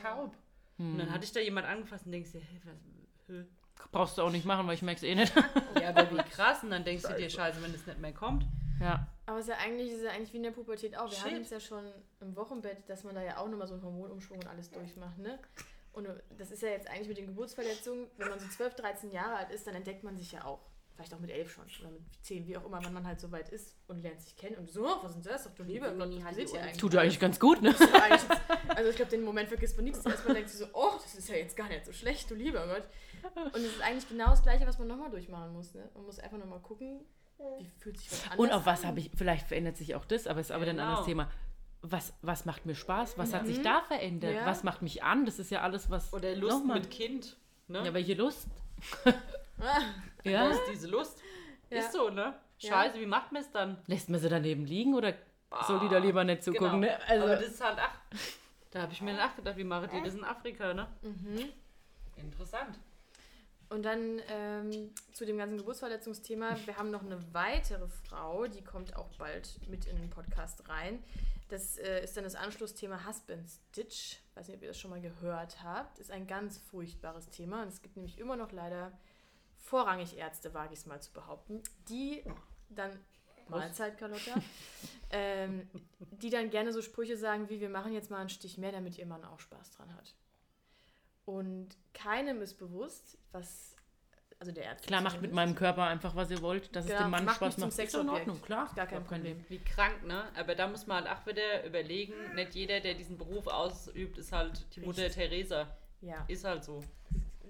Und 0.79 0.93
Hm. 0.93 0.97
dann 0.97 1.11
hatte 1.11 1.25
ich 1.25 1.31
da 1.31 1.39
jemand 1.41 1.67
angefasst 1.67 2.05
und 2.05 2.11
denkst 2.13 2.31
dir, 2.31 2.41
hey, 2.41 2.59
was, 2.63 3.35
hä? 3.35 3.45
brauchst 3.91 4.17
du 4.17 4.21
auch 4.23 4.31
nicht 4.31 4.45
machen, 4.45 4.65
weil 4.67 4.73
ich 4.75 4.81
merke 4.81 4.97
es 4.97 5.03
eh 5.03 5.13
nicht. 5.15 5.33
ja, 5.81 5.89
aber 5.89 6.09
wie 6.11 6.17
krass. 6.29 6.63
Und 6.63 6.71
dann 6.71 6.83
denkst 6.83 7.03
du 7.03 7.13
dir, 7.15 7.29
scheiße, 7.29 7.61
wenn 7.61 7.71
das 7.73 7.85
nicht 7.85 7.99
mehr 7.99 8.13
kommt. 8.13 8.45
ja. 8.79 9.07
Aber 9.25 9.37
es 9.37 9.47
ist 9.47 9.49
ja 9.51 9.57
eigentlich, 9.57 9.91
es 9.91 9.97
ist 9.99 10.03
ja 10.05 10.11
eigentlich 10.11 10.33
wie 10.33 10.37
in 10.37 10.43
der 10.43 10.51
Pubertät 10.51 10.97
auch. 10.97 11.09
Wir 11.09 11.15
Shit. 11.17 11.25
hatten 11.25 11.41
es 11.41 11.49
ja 11.51 11.59
schon 11.59 11.85
im 12.21 12.35
Wochenbett, 12.35 12.89
dass 12.89 13.03
man 13.03 13.13
da 13.13 13.21
ja 13.21 13.37
auch 13.37 13.47
nochmal 13.47 13.67
so 13.67 13.75
einen 13.75 13.83
Hormonumschwung 13.83 14.39
und 14.39 14.47
alles 14.47 14.71
durchmacht, 14.71 15.19
ne? 15.19 15.37
Und 15.91 16.07
das 16.37 16.49
ist 16.51 16.61
ja 16.63 16.69
jetzt 16.69 16.87
eigentlich 16.89 17.07
mit 17.09 17.17
den 17.17 17.27
Geburtsverletzungen, 17.27 18.07
wenn 18.17 18.29
man 18.29 18.39
so 18.39 18.47
12, 18.47 18.75
13 18.75 19.11
Jahre 19.11 19.35
alt 19.35 19.51
ist, 19.51 19.67
dann 19.67 19.75
entdeckt 19.75 20.03
man 20.03 20.15
sich 20.17 20.31
ja 20.31 20.45
auch. 20.45 20.61
Vielleicht 20.99 21.13
auch 21.13 21.19
mit 21.21 21.29
11 21.31 21.49
schon 21.53 21.63
oder 21.79 21.91
mit 21.91 22.01
10, 22.23 22.45
wie 22.45 22.57
auch 22.57 22.65
immer, 22.65 22.83
wenn 22.83 22.91
man 22.91 23.07
halt 23.07 23.21
so 23.21 23.31
weit 23.31 23.47
ist 23.47 23.73
und 23.87 24.01
lernt 24.01 24.19
sich 24.19 24.35
kennen. 24.35 24.57
Und 24.57 24.69
so, 24.69 24.85
oh, 24.85 24.97
was 25.01 25.15
ist 25.15 25.23
denn 25.23 25.31
das? 25.31 25.45
Doch 25.45 25.55
du 25.55 25.63
lieber 25.63 25.93
Gott, 25.93 26.09
was 26.13 26.23
passiert 26.25 26.49
hier 26.49 26.61
eigentlich? 26.61 26.77
Tut 26.77 26.95
eigentlich 26.97 27.19
ganz 27.21 27.39
gut, 27.39 27.61
ne? 27.61 27.73
Das 27.73 27.87
Also 28.75 28.89
ich 28.89 28.95
glaube, 28.97 29.09
den 29.09 29.23
Moment 29.23 29.47
vergisst 29.47 29.77
man 29.77 29.85
nie. 29.85 29.91
Das 29.91 30.05
erste 30.05 30.27
Mal 30.27 30.33
denkt 30.33 30.49
sich 30.49 30.59
so, 30.59 30.65
oh, 30.73 30.91
das 31.01 31.15
ist 31.15 31.29
ja 31.29 31.35
jetzt 31.35 31.55
gar 31.55 31.69
nicht 31.69 31.85
so 31.85 31.93
schlecht, 31.93 32.29
du 32.29 32.35
lieber 32.35 32.67
Gott. 32.67 32.83
Und 33.53 33.61
es 33.61 33.75
ist 33.75 33.81
eigentlich 33.81 34.09
genau 34.09 34.25
das 34.31 34.43
Gleiche, 34.43 34.67
was 34.67 34.77
man 34.77 34.89
nochmal 34.89 35.09
durchmachen 35.09 35.53
muss. 35.53 35.73
Ne? 35.73 35.89
Man 35.93 36.03
muss 36.03 36.19
einfach 36.19 36.37
nochmal 36.37 36.59
gucken, 36.59 36.99
wie 37.59 37.69
fühlt 37.77 37.97
sich 37.97 38.11
was 38.11 38.23
anders 38.25 38.39
Und 38.39 38.51
auf 38.51 38.65
was 38.65 38.81
an. 38.81 38.87
habe 38.89 38.99
ich, 38.99 39.11
vielleicht 39.15 39.47
verändert 39.47 39.77
sich 39.77 39.95
auch 39.95 40.03
das, 40.03 40.27
aber 40.27 40.41
ist 40.41 40.51
aber 40.51 40.65
dann 40.65 40.81
ein 40.81 40.85
anderes 40.85 41.05
Genau. 41.05 41.23
Thema. 41.23 41.31
Was, 41.81 42.11
was 42.21 42.43
macht 42.43 42.65
mir 42.65 42.75
Spaß? 42.75 43.17
Was 43.17 43.33
hat 43.33 43.47
sich 43.47 43.61
da 43.61 43.83
verändert? 43.87 44.35
Ja. 44.35 44.45
Was 44.45 44.63
macht 44.65 44.81
mich 44.81 45.01
an? 45.01 45.25
Das 45.25 45.39
ist 45.39 45.49
ja 45.49 45.61
alles, 45.61 45.89
was. 45.89 46.11
Oder 46.11 46.35
Lust 46.35 46.65
mit 46.65 46.91
Kind. 46.91 47.37
Ne? 47.69 47.85
Ja, 47.85 47.93
welche 47.93 48.15
Lust? 48.15 48.47
Ah, 49.59 49.81
Wo 50.23 50.29
Ja. 50.29 50.49
ist 50.49 50.61
diese 50.71 50.87
Lust? 50.87 51.21
Ja. 51.69 51.79
Ist 51.79 51.91
so, 51.93 52.09
ne? 52.09 52.33
Ja. 52.59 52.69
Scheiße, 52.71 52.99
wie 52.99 53.05
macht 53.05 53.31
man 53.31 53.41
es 53.41 53.51
dann? 53.51 53.77
Lässt 53.87 54.09
man 54.09 54.19
sie 54.19 54.27
daneben 54.29 54.65
liegen 54.65 54.93
oder 54.95 55.13
soll 55.67 55.79
die 55.79 55.87
da 55.89 55.97
lieber 55.97 56.23
nicht 56.23 56.43
zugucken? 56.43 56.81
Genau. 56.81 56.93
Ne? 56.93 56.99
Also, 57.07 57.25
Aber 57.25 57.35
das 57.35 57.45
ist 57.47 57.63
halt, 57.63 57.77
ach, 57.79 57.95
da 58.71 58.81
habe 58.81 58.91
ich 58.93 59.01
mir 59.01 59.13
nachgedacht, 59.13 59.57
wie 59.57 59.63
macht 59.63 59.93
ihr 59.93 60.03
das 60.03 60.15
in 60.15 60.23
Afrika, 60.23 60.73
ne? 60.73 60.87
mhm. 61.01 61.49
Interessant. 62.17 62.77
Und 63.69 63.83
dann 63.83 64.19
ähm, 64.29 64.91
zu 65.13 65.25
dem 65.25 65.37
ganzen 65.37 65.57
Geburtsverletzungsthema. 65.57 66.57
Wir 66.65 66.75
haben 66.77 66.89
noch 66.89 67.03
eine 67.03 67.19
weitere 67.33 67.87
Frau, 67.87 68.47
die 68.47 68.63
kommt 68.63 68.95
auch 68.95 69.09
bald 69.17 69.59
mit 69.69 69.85
in 69.85 69.95
den 69.95 70.09
Podcast 70.09 70.67
rein. 70.67 71.03
Das 71.49 71.77
äh, 71.77 72.03
ist 72.03 72.17
dann 72.17 72.23
das 72.23 72.35
Anschlussthema 72.35 73.05
Husband 73.07 73.47
Stitch. 73.71 74.17
Weiß 74.33 74.47
nicht, 74.47 74.57
ob 74.57 74.63
ihr 74.63 74.69
das 74.69 74.79
schon 74.79 74.89
mal 74.89 75.01
gehört 75.01 75.63
habt. 75.63 75.99
Ist 75.99 76.09
ein 76.11 76.25
ganz 76.25 76.57
furchtbares 76.57 77.29
Thema. 77.29 77.61
Und 77.61 77.67
es 77.69 77.81
gibt 77.81 77.95
nämlich 77.95 78.17
immer 78.17 78.35
noch 78.35 78.51
leider 78.51 78.91
vorrangig 79.69 80.17
Ärzte, 80.17 80.53
wage 80.53 80.73
ich 80.73 80.79
es 80.79 80.85
mal 80.87 80.99
zu 81.01 81.11
behaupten, 81.13 81.61
die 81.87 82.23
dann 82.69 82.91
Mahlzeit, 83.47 83.97
Carlotta, 83.97 84.33
ähm, 85.11 85.69
die 85.99 86.29
dann 86.29 86.49
gerne 86.49 86.73
so 86.73 86.81
Sprüche 86.81 87.17
sagen 87.17 87.49
wie, 87.49 87.61
wir 87.61 87.69
machen 87.69 87.93
jetzt 87.93 88.09
mal 88.09 88.17
einen 88.19 88.29
Stich 88.29 88.57
mehr, 88.57 88.71
damit 88.71 88.97
ihr 88.97 89.05
Mann 89.05 89.23
auch 89.25 89.39
Spaß 89.39 89.71
dran 89.71 89.93
hat. 89.95 90.15
Und 91.25 91.69
keinem 91.93 92.41
ist 92.41 92.55
bewusst, 92.55 93.17
was, 93.31 93.75
also 94.39 94.51
der 94.51 94.63
Ärzte 94.63 94.87
klar, 94.87 95.01
macht 95.01 95.21
mit 95.21 95.33
meinem 95.33 95.53
Körper 95.53 95.83
einfach, 95.83 96.15
was 96.15 96.31
ihr 96.31 96.41
wollt, 96.41 96.75
dass 96.75 96.85
Genau, 96.85 96.97
es 96.97 97.03
dem 97.05 97.11
Mann 97.11 97.25
macht 97.25 97.35
Spaß 97.35 97.57
macht. 97.57 97.77
Ist 97.77 97.93
in. 97.93 98.09
Ordnung, 98.09 98.41
klar. 98.41 98.71
Gar 98.75 98.87
kein 98.87 99.03
Problem. 99.03 99.45
Wie 99.49 99.59
krank, 99.59 100.03
ne? 100.05 100.25
Aber 100.35 100.55
da 100.55 100.67
muss 100.67 100.87
man 100.87 101.03
halt 101.05 101.19
auch 101.19 101.25
wieder 101.27 101.63
überlegen, 101.65 102.13
nicht 102.33 102.55
jeder, 102.55 102.79
der 102.79 102.95
diesen 102.95 103.17
Beruf 103.17 103.45
ausübt, 103.45 104.17
ist 104.17 104.31
halt 104.31 104.65
die 104.75 104.81
Mutter 104.81 105.03
Richtig. 105.03 105.29
Theresa. 105.29 105.77
Ja, 106.01 106.23
Ist 106.27 106.45
halt 106.45 106.63
so. 106.63 106.83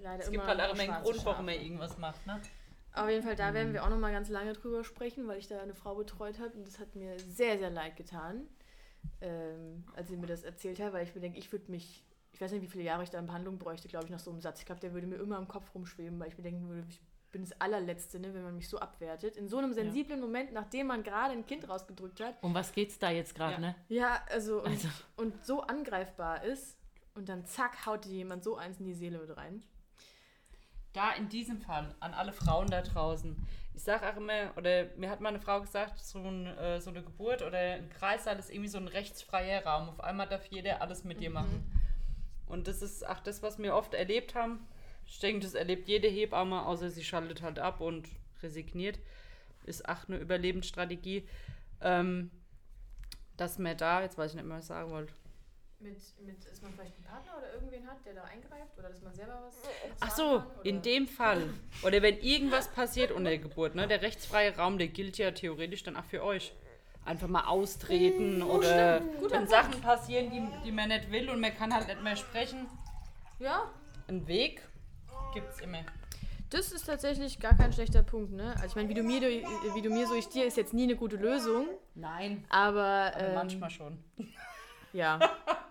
Leider 0.02 0.24
Es 0.24 0.30
gibt 0.30 0.44
halt 0.46 0.60
auch 0.60 0.74
immer 0.74 0.82
einen 0.94 1.02
Grund, 1.04 1.24
warum 1.24 1.48
er 1.48 1.60
irgendwas 1.60 1.98
macht, 1.98 2.26
ne? 2.26 2.40
Auf 2.92 3.08
jeden 3.08 3.22
Fall, 3.22 3.36
da 3.36 3.54
werden 3.54 3.72
wir 3.72 3.84
auch 3.84 3.88
noch 3.88 3.98
mal 3.98 4.10
ganz 4.12 4.28
lange 4.28 4.52
drüber 4.52 4.82
sprechen, 4.82 5.28
weil 5.28 5.38
ich 5.38 5.46
da 5.46 5.60
eine 5.60 5.74
Frau 5.74 5.94
betreut 5.94 6.40
habe 6.40 6.56
und 6.56 6.66
das 6.66 6.78
hat 6.80 6.96
mir 6.96 7.18
sehr, 7.20 7.56
sehr 7.58 7.70
leid 7.70 7.96
getan, 7.96 8.48
ähm, 9.20 9.84
als 9.94 10.08
sie 10.08 10.16
mir 10.16 10.26
das 10.26 10.42
erzählt 10.42 10.80
hat, 10.80 10.92
weil 10.92 11.04
ich 11.06 11.14
mir 11.14 11.20
denke, 11.20 11.38
ich 11.38 11.52
würde 11.52 11.70
mich, 11.70 12.04
ich 12.32 12.40
weiß 12.40 12.50
nicht, 12.52 12.62
wie 12.62 12.66
viele 12.66 12.84
Jahre 12.84 13.04
ich 13.04 13.10
da 13.10 13.18
in 13.18 13.26
Behandlung 13.26 13.58
bräuchte, 13.58 13.86
glaube 13.88 14.06
ich, 14.06 14.10
nach 14.10 14.18
so 14.18 14.30
einem 14.30 14.40
Satz. 14.40 14.58
Ich 14.60 14.66
glaube, 14.66 14.80
der 14.80 14.92
würde 14.92 15.06
mir 15.06 15.16
immer 15.16 15.38
im 15.38 15.46
Kopf 15.46 15.72
rumschweben, 15.74 16.18
weil 16.18 16.28
ich 16.28 16.36
mir 16.36 16.42
denken 16.42 16.68
würde, 16.68 16.84
ich 16.88 17.00
bin 17.30 17.42
das 17.42 17.52
allerletzte, 17.60 18.18
ne, 18.18 18.34
wenn 18.34 18.42
man 18.42 18.56
mich 18.56 18.68
so 18.68 18.78
abwertet. 18.80 19.36
In 19.36 19.48
so 19.48 19.58
einem 19.58 19.72
sensiblen 19.72 20.20
Moment, 20.20 20.52
nachdem 20.52 20.88
man 20.88 21.04
gerade 21.04 21.32
ein 21.32 21.46
Kind 21.46 21.68
rausgedrückt 21.68 22.20
hat. 22.20 22.42
Um 22.42 22.54
was 22.54 22.72
geht's 22.72 22.98
da 22.98 23.10
jetzt 23.10 23.36
gerade, 23.36 23.52
Ja. 23.54 23.58
ne? 23.60 23.74
Ja, 23.88 24.24
also 24.30 24.58
und, 24.62 24.66
Also. 24.66 24.88
und 25.16 25.46
so 25.46 25.60
angreifbar 25.62 26.42
ist 26.42 26.76
und 27.14 27.28
dann 27.28 27.44
zack, 27.46 27.86
haut 27.86 28.04
dir 28.04 28.14
jemand 28.14 28.42
so 28.42 28.56
eins 28.56 28.80
in 28.80 28.86
die 28.86 28.94
Seele 28.94 29.18
mit 29.18 29.36
rein. 29.36 29.62
Da 30.92 31.12
in 31.12 31.28
diesem 31.28 31.60
Fall 31.60 31.94
an 32.00 32.14
alle 32.14 32.32
Frauen 32.32 32.68
da 32.68 32.82
draußen. 32.82 33.36
Ich 33.74 33.82
sage 33.82 34.08
auch 34.10 34.16
immer, 34.16 34.52
oder 34.56 34.86
mir 34.96 35.08
hat 35.08 35.20
mal 35.20 35.28
eine 35.28 35.40
Frau 35.40 35.60
gesagt, 35.60 35.98
so, 36.00 36.18
ein, 36.18 36.46
äh, 36.58 36.80
so 36.80 36.90
eine 36.90 37.02
Geburt 37.02 37.42
oder 37.42 37.58
ein 37.58 37.88
Kreissaal 37.90 38.38
ist 38.38 38.50
irgendwie 38.50 38.68
so 38.68 38.78
ein 38.78 38.88
rechtsfreier 38.88 39.64
Raum. 39.64 39.88
Auf 39.88 40.00
einmal 40.00 40.28
darf 40.28 40.46
jeder 40.46 40.82
alles 40.82 41.04
mit 41.04 41.20
dir 41.20 41.30
machen. 41.30 41.70
Und 42.46 42.66
das 42.66 42.82
ist 42.82 43.08
auch 43.08 43.20
das, 43.20 43.42
was 43.42 43.58
wir 43.58 43.74
oft 43.74 43.94
erlebt 43.94 44.34
haben. 44.34 44.66
Ich 45.06 45.20
denke, 45.20 45.40
das 45.40 45.54
erlebt 45.54 45.88
jede 45.88 46.08
Hebamme, 46.08 46.66
außer 46.66 46.90
sie 46.90 47.04
schaltet 47.04 47.42
halt 47.42 47.58
ab 47.58 47.80
und 47.80 48.08
resigniert. 48.42 48.98
Ist 49.64 49.88
auch 49.88 50.08
eine 50.08 50.18
Überlebensstrategie. 50.18 51.28
Ähm, 51.80 52.30
dass 53.36 53.58
man 53.58 53.76
da, 53.76 54.02
jetzt 54.02 54.18
weiß 54.18 54.32
ich 54.32 54.36
nicht 54.36 54.46
mehr, 54.46 54.58
was 54.58 54.64
ich 54.64 54.68
sagen 54.68 54.90
wollte. 54.90 55.14
Mit, 55.80 55.96
mit, 56.26 56.36
dass 56.50 56.60
man 56.60 56.72
vielleicht 56.74 56.94
einen 56.96 57.04
Partner 57.04 57.32
oder 57.38 57.54
irgendwen 57.54 57.86
hat, 57.86 57.96
der 58.04 58.12
da 58.12 58.24
eingreift 58.24 58.78
oder 58.78 58.90
dass 58.90 59.00
man 59.00 59.14
selber 59.14 59.40
was. 59.46 59.54
Ach 60.00 60.10
so, 60.10 60.38
kann, 60.40 60.46
in 60.64 60.82
dem 60.82 61.08
Fall. 61.08 61.42
Oder 61.82 62.02
wenn 62.02 62.18
irgendwas 62.18 62.68
passiert 62.68 63.10
unter 63.12 63.30
der 63.30 63.38
Geburt, 63.38 63.74
ne? 63.74 63.88
Der 63.88 64.02
rechtsfreie 64.02 64.54
Raum, 64.56 64.76
der 64.76 64.88
gilt 64.88 65.16
ja 65.16 65.30
theoretisch 65.30 65.82
dann 65.82 65.96
auch 65.96 66.04
für 66.04 66.22
euch. 66.22 66.52
Einfach 67.06 67.28
mal 67.28 67.44
austreten 67.46 68.42
oder 68.42 69.00
wenn 69.30 69.46
Sachen 69.48 69.80
passieren, 69.80 70.30
die, 70.30 70.46
die 70.66 70.70
man 70.70 70.90
nicht 70.90 71.10
will 71.10 71.30
und 71.30 71.40
man 71.40 71.54
kann 71.54 71.72
halt 71.74 71.86
nicht 71.88 72.02
mehr 72.02 72.14
sprechen. 72.16 72.66
Ja, 73.38 73.70
Ein 74.06 74.28
Weg 74.28 74.60
gibt's 75.32 75.60
immer. 75.60 75.78
das 76.50 76.72
ist 76.72 76.84
tatsächlich 76.84 77.40
gar 77.40 77.56
kein 77.56 77.72
schlechter 77.72 78.02
Punkt, 78.02 78.32
ne? 78.32 78.52
Also 78.56 78.66
ich 78.66 78.74
meine, 78.76 78.90
wie 78.90 78.94
du 78.94 79.02
mir, 79.02 79.22
wie 79.22 79.80
du 79.80 79.88
mir, 79.88 80.06
so 80.06 80.14
ich 80.14 80.28
dir, 80.28 80.44
ist 80.44 80.58
jetzt 80.58 80.74
nie 80.74 80.82
eine 80.82 80.96
gute 80.96 81.16
Lösung, 81.16 81.68
Nein, 81.94 82.44
aber, 82.50 83.12
aber 83.14 83.18
ähm, 83.28 83.34
manchmal 83.34 83.70
schon. 83.70 84.04
ja. 84.92 85.18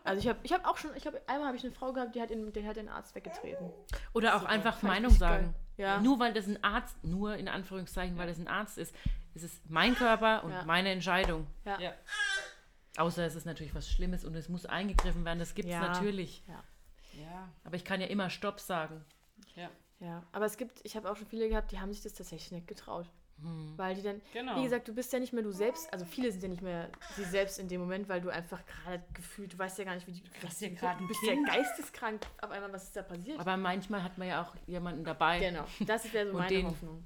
Also 0.09 0.21
ich 0.21 0.27
habe 0.27 0.39
ich 0.43 0.53
hab 0.53 0.65
auch 0.67 0.77
schon, 0.77 0.91
ich 0.95 1.05
habe 1.07 1.21
einmal 1.27 1.47
habe 1.47 1.57
ich 1.57 1.63
eine 1.63 1.71
Frau 1.73 1.93
gehabt, 1.93 2.15
die 2.15 2.21
hat, 2.21 2.31
in, 2.31 2.51
die 2.51 2.67
hat 2.67 2.75
den 2.77 2.89
Arzt 2.89 3.15
weggetreten. 3.15 3.69
Oder 4.13 4.35
auch 4.35 4.43
einfach 4.43 4.81
Meinung 4.81 5.11
sagen. 5.11 5.53
Ja. 5.77 5.99
Nur 6.01 6.19
weil 6.19 6.33
das 6.33 6.47
ein 6.47 6.61
Arzt, 6.63 7.01
nur 7.03 7.35
in 7.37 7.47
Anführungszeichen, 7.47 8.17
weil 8.17 8.27
das 8.27 8.37
ein 8.37 8.47
Arzt 8.47 8.77
ist, 8.77 8.93
ist 9.33 9.43
es 9.43 9.61
mein 9.69 9.95
Körper 9.95 10.43
und 10.43 10.51
Ja. 10.51 10.63
meine 10.65 10.89
Entscheidung. 10.89 11.47
Ja. 11.65 11.79
Ja. 11.79 11.93
Außer 12.97 13.25
es 13.25 13.35
ist 13.35 13.45
natürlich 13.45 13.73
was 13.75 13.89
Schlimmes 13.89 14.25
und 14.25 14.35
es 14.35 14.49
muss 14.49 14.65
eingegriffen 14.65 15.23
werden, 15.23 15.39
das 15.39 15.53
gibt 15.55 15.67
es 15.69 15.73
Ja. 15.73 15.87
natürlich. 15.87 16.43
Ja. 16.47 16.63
Aber 17.63 17.75
ich 17.75 17.85
kann 17.85 18.01
ja 18.01 18.07
immer 18.07 18.29
Stopp 18.29 18.59
sagen. 18.59 19.05
Ja. 19.55 19.69
Ja, 19.99 20.23
aber 20.31 20.45
es 20.45 20.55
gibt, 20.55 20.79
ich 20.83 20.95
habe 20.95 21.11
auch 21.11 21.17
schon 21.17 21.27
viele 21.27 21.49
gehabt, 21.49 21.71
die 21.71 21.79
haben 21.79 21.91
sich 21.91 22.01
das 22.01 22.13
tatsächlich 22.13 22.51
nicht 22.53 22.67
getraut. 22.67 23.09
Hm. 23.41 23.73
Weil 23.77 23.95
die 23.95 24.01
dann, 24.01 24.21
Genau. 24.33 24.57
wie 24.57 24.63
gesagt, 24.63 24.87
du 24.87 24.93
bist 24.93 25.11
ja 25.13 25.19
nicht 25.19 25.31
mehr 25.33 25.43
du 25.43 25.51
selbst, 25.51 25.91
also 25.93 26.03
viele 26.05 26.31
sind 26.31 26.43
ja 26.43 26.49
nicht 26.49 26.61
mehr 26.61 26.89
sie 27.15 27.23
selbst 27.23 27.57
in 27.59 27.67
dem 27.67 27.79
Moment, 27.81 28.09
weil 28.09 28.19
du 28.21 28.29
einfach 28.29 28.61
gerade 28.65 29.03
gefühlt, 29.13 29.53
du 29.53 29.57
weißt 29.57 29.77
ja 29.79 29.85
gar 29.85 29.95
nicht, 29.95 30.05
wie 30.07 30.11
die, 30.11 30.21
du 30.23 30.29
hast 30.47 30.61
ja 30.61 30.69
gerade 30.69 30.97
du 30.99 31.05
ein 31.05 31.07
bist 31.07 31.21
Kind. 31.21 31.47
ja 31.47 31.53
geisteskrank 31.55 32.21
auf 32.41 32.51
einmal, 32.51 32.71
was 32.73 32.83
ist 32.85 32.95
da 32.95 33.01
passiert. 33.03 33.39
Aber 33.39 33.55
manchmal 33.57 34.03
hat 34.03 34.17
man 34.17 34.27
ja 34.27 34.41
auch 34.41 34.55
jemanden 34.67 35.03
dabei, 35.03 35.39
genau, 35.39 35.65
das 35.85 36.11
wäre 36.13 36.31
so 36.31 36.37
meine 36.37 36.63
Hoffnung. 36.63 37.03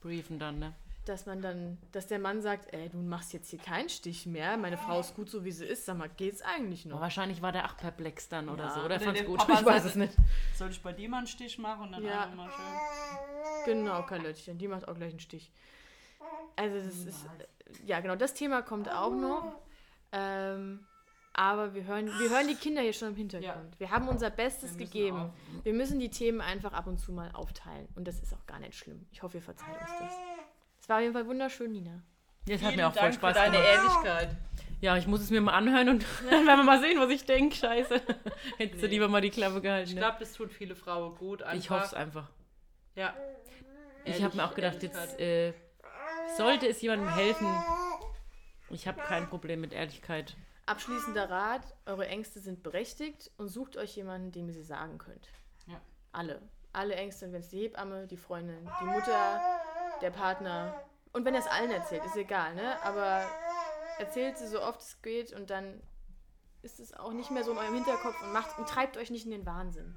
briefen 0.00 0.38
dann, 0.38 0.58
ne? 0.58 0.74
Dass 1.04 1.26
man 1.26 1.42
dann, 1.42 1.78
dass 1.90 2.06
der 2.06 2.20
Mann 2.20 2.42
sagt, 2.42 2.72
ey, 2.72 2.88
du 2.88 2.98
machst 2.98 3.32
jetzt 3.32 3.50
hier 3.50 3.58
keinen 3.58 3.88
Stich 3.88 4.24
mehr, 4.24 4.56
meine 4.56 4.78
Frau 4.78 5.00
ist 5.00 5.16
gut 5.16 5.28
so, 5.28 5.44
wie 5.44 5.50
sie 5.50 5.64
ist, 5.66 5.84
sag 5.84 5.98
mal, 5.98 6.08
geht's 6.08 6.42
eigentlich 6.42 6.84
Aber 6.86 6.94
noch? 6.94 7.00
wahrscheinlich 7.00 7.42
war 7.42 7.50
der 7.50 7.64
auch 7.64 7.76
perplex 7.76 8.28
dann 8.28 8.48
oder 8.48 8.64
Ja. 8.66 8.70
so. 8.70 8.76
Oder 8.80 8.86
Oder 8.86 9.00
fand's 9.00 9.18
der 9.20 9.28
gut. 9.28 9.38
Papa 9.40 9.58
ich 9.60 9.66
weiß 9.66 9.84
es 9.86 9.96
nicht. 9.96 10.14
Soll 10.54 10.70
ich 10.70 10.80
bei 10.80 10.92
dir 10.92 11.08
mal 11.08 11.18
einen 11.18 11.26
Stich 11.26 11.58
machen 11.58 11.86
und 11.86 11.92
dann 11.92 12.04
Ja. 12.04 12.26
mal 12.36 12.48
schön. 12.48 13.74
Genau, 13.74 14.02
Karlöttchen, 14.04 14.58
die 14.58 14.68
macht 14.68 14.86
auch 14.86 14.94
gleich 14.94 15.10
einen 15.10 15.18
Stich. 15.20 15.50
Also 16.54 16.76
das 16.76 17.04
ist, 17.04 17.26
ja 17.84 17.98
genau, 18.00 18.14
das 18.14 18.34
Thema 18.34 18.62
kommt 18.62 18.88
auch 18.88 19.10
noch. 19.14 19.56
Ähm, 20.12 20.86
aber 21.32 21.74
wir 21.74 21.84
hören, 21.84 22.06
wir 22.06 22.30
hören 22.30 22.46
die 22.46 22.54
Kinder 22.54 22.82
hier 22.82 22.92
schon 22.92 23.08
im 23.08 23.16
Hintergrund. 23.16 23.78
Wir 23.80 23.90
haben 23.90 24.06
unser 24.06 24.30
Bestes 24.30 24.78
Wir 24.78 24.84
gegeben. 24.86 25.32
Wir 25.64 25.72
müssen 25.72 25.98
die 25.98 26.10
Themen 26.10 26.40
einfach 26.40 26.72
ab 26.74 26.86
und 26.86 26.98
zu 26.98 27.10
mal 27.10 27.30
aufteilen. 27.32 27.88
Und 27.96 28.06
das 28.06 28.20
ist 28.20 28.34
auch 28.34 28.46
gar 28.46 28.58
nicht 28.60 28.76
schlimm. 28.78 29.06
Ich 29.10 29.22
hoffe, 29.22 29.38
ihr 29.38 29.42
verzeiht 29.42 29.80
uns 29.80 29.90
das. 29.98 30.12
Es 30.82 30.88
war 30.88 30.96
auf 30.96 31.02
jeden 31.02 31.14
Fall 31.14 31.26
wunderschön, 31.28 31.70
Nina. 31.70 32.02
Das 32.46 32.60
hat 32.60 32.74
mir 32.74 32.88
auch 32.88 32.92
voll 32.92 33.02
Dank 33.02 33.14
Spaß 33.14 33.36
für 33.38 33.44
deine 33.44 33.56
gemacht. 33.56 33.72
Ehrlichkeit. 33.72 34.36
Ja, 34.80 34.96
ich 34.96 35.06
muss 35.06 35.20
es 35.20 35.30
mir 35.30 35.40
mal 35.40 35.52
anhören 35.52 35.88
und 35.90 36.04
dann 36.28 36.44
werden 36.44 36.58
wir 36.58 36.64
mal 36.64 36.80
sehen, 36.80 36.98
was 36.98 37.08
ich 37.10 37.24
denke. 37.24 37.54
Scheiße. 37.54 38.02
Hättest 38.58 38.82
du 38.82 38.86
Nee. 38.86 38.94
lieber 38.94 39.06
mal 39.06 39.20
die 39.20 39.30
Klappe 39.30 39.60
gehalten. 39.60 39.90
Ich 39.90 39.94
ne? 39.94 40.00
glaube, 40.00 40.16
das 40.18 40.32
tut 40.32 40.52
viele 40.52 40.74
Frauen 40.74 41.14
gut. 41.14 41.40
Einfach. 41.44 41.56
ich 41.56 41.70
hoffe 41.70 41.84
es 41.84 41.94
einfach. 41.94 42.28
Ja. 42.96 43.14
Ich 44.04 44.20
habe 44.24 44.36
mir 44.36 44.44
auch 44.44 44.56
gedacht, 44.56 44.82
jetzt 44.82 45.20
äh, 45.20 45.52
sollte 46.36 46.66
es 46.66 46.82
jemandem 46.82 47.14
helfen. 47.14 47.46
Ich 48.70 48.88
habe 48.88 49.00
kein 49.02 49.28
Problem 49.28 49.60
mit 49.60 49.72
Ehrlichkeit. 49.72 50.36
Abschließender 50.66 51.30
Rat: 51.30 51.62
Eure 51.86 52.08
Ängste 52.08 52.40
sind 52.40 52.64
berechtigt 52.64 53.30
und 53.36 53.46
sucht 53.46 53.76
euch 53.76 53.94
jemanden, 53.94 54.32
dem 54.32 54.48
ihr 54.48 54.54
sie 54.54 54.64
sagen 54.64 54.98
könnt. 54.98 55.28
Ja. 55.68 55.80
Alle. 56.10 56.42
Alle 56.72 56.96
Ängste, 56.96 57.30
wenn 57.32 57.40
es 57.40 57.50
die 57.50 57.60
Hebamme, 57.60 58.08
die 58.08 58.16
Freundin, 58.16 58.68
die 58.80 58.84
Mutter, 58.86 59.40
der 60.02 60.10
Partner. 60.10 60.74
Und 61.12 61.24
wenn 61.24 61.34
ihr 61.34 61.40
es 61.40 61.46
allen 61.46 61.70
erzählt, 61.70 62.04
ist 62.04 62.16
egal, 62.16 62.54
ne? 62.54 62.82
Aber 62.82 63.24
erzählt 63.98 64.38
sie 64.38 64.46
so 64.46 64.62
oft 64.62 64.80
es 64.80 65.00
geht 65.02 65.32
und 65.32 65.50
dann 65.50 65.82
ist 66.62 66.80
es 66.80 66.94
auch 66.94 67.12
nicht 67.12 67.30
mehr 67.30 67.44
so 67.44 67.52
in 67.52 67.58
eurem 67.58 67.74
Hinterkopf 67.74 68.22
und 68.22 68.32
macht 68.32 68.58
und 68.58 68.68
treibt 68.68 68.96
euch 68.96 69.10
nicht 69.10 69.24
in 69.24 69.32
den 69.32 69.46
Wahnsinn. 69.46 69.96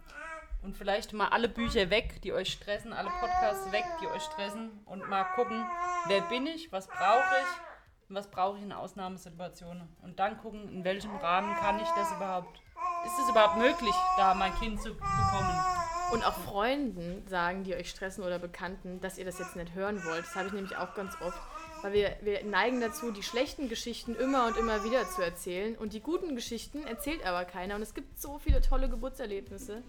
Und 0.64 0.76
vielleicht 0.76 1.14
mal 1.14 1.28
alle 1.28 1.48
Bücher 1.48 1.92
weg, 1.92 2.22
die 2.24 2.34
euch 2.34 2.52
stressen, 2.52 2.92
alle 2.92 3.12
Podcasts 3.20 3.72
weg, 3.72 3.86
die 4.02 4.08
euch 4.08 4.24
stressen 4.24 4.82
und 4.86 5.08
mal 5.08 5.24
gucken, 5.36 5.64
wer 6.08 6.22
bin 6.22 6.48
ich, 6.48 6.72
was 6.72 6.88
brauche 6.88 7.36
ich 7.42 8.10
und 8.10 8.16
was 8.16 8.32
brauche 8.32 8.58
ich 8.58 8.64
in 8.64 8.74
Ausnahmesituationen. 8.74 9.96
Und 10.02 10.20
dann 10.20 10.40
gucken, 10.40 10.68
in 10.70 10.84
welchem 10.84 11.16
Rahmen 11.18 11.56
kann 11.56 11.80
ich 11.80 11.90
das 11.96 12.12
überhaupt, 12.14 12.60
ist 13.06 13.20
es 13.20 13.30
überhaupt 13.30 13.58
möglich, 13.58 13.96
da 14.18 14.34
mein 14.34 14.56
Kind 14.56 14.82
zu 14.82 14.94
bekommen. 14.96 15.75
Und 16.16 16.24
auch 16.24 16.38
Freunden 16.46 17.28
sagen, 17.28 17.66
die 17.66 17.76
euch 17.76 17.90
stressen 17.90 18.24
oder 18.24 18.40
Bekannten, 18.40 19.02
dass 19.02 19.18
ihr 19.18 19.26
das 19.26 19.38
jetzt 19.38 19.58
nicht 19.58 19.74
hören 19.74 20.02
wollt. 20.06 20.24
Das 20.24 20.34
habe 20.36 20.48
ich 20.48 20.54
nämlich 20.54 20.78
auch 20.78 20.96
ganz 20.96 21.14
oft. 21.20 21.38
Weil 21.82 21.92
wir, 21.92 22.16
wir 22.22 22.42
neigen 22.46 22.80
dazu, 22.80 23.12
die 23.12 23.22
schlechten 23.22 23.68
Geschichten 23.68 24.16
immer 24.16 24.48
und 24.48 24.56
immer 24.56 24.86
wieder 24.86 25.10
zu 25.10 25.22
erzählen. 25.22 25.76
Und 25.76 25.92
die 25.92 26.00
guten 26.00 26.34
Geschichten 26.34 26.88
erzählt 26.88 27.26
aber 27.26 27.44
keiner. 27.44 27.76
Und 27.76 27.82
es 27.82 27.94
gibt 27.94 28.18
so 28.18 28.40
viele 28.40 28.62
tolle 28.62 28.88
Geburtserlebnisse. 28.88 29.84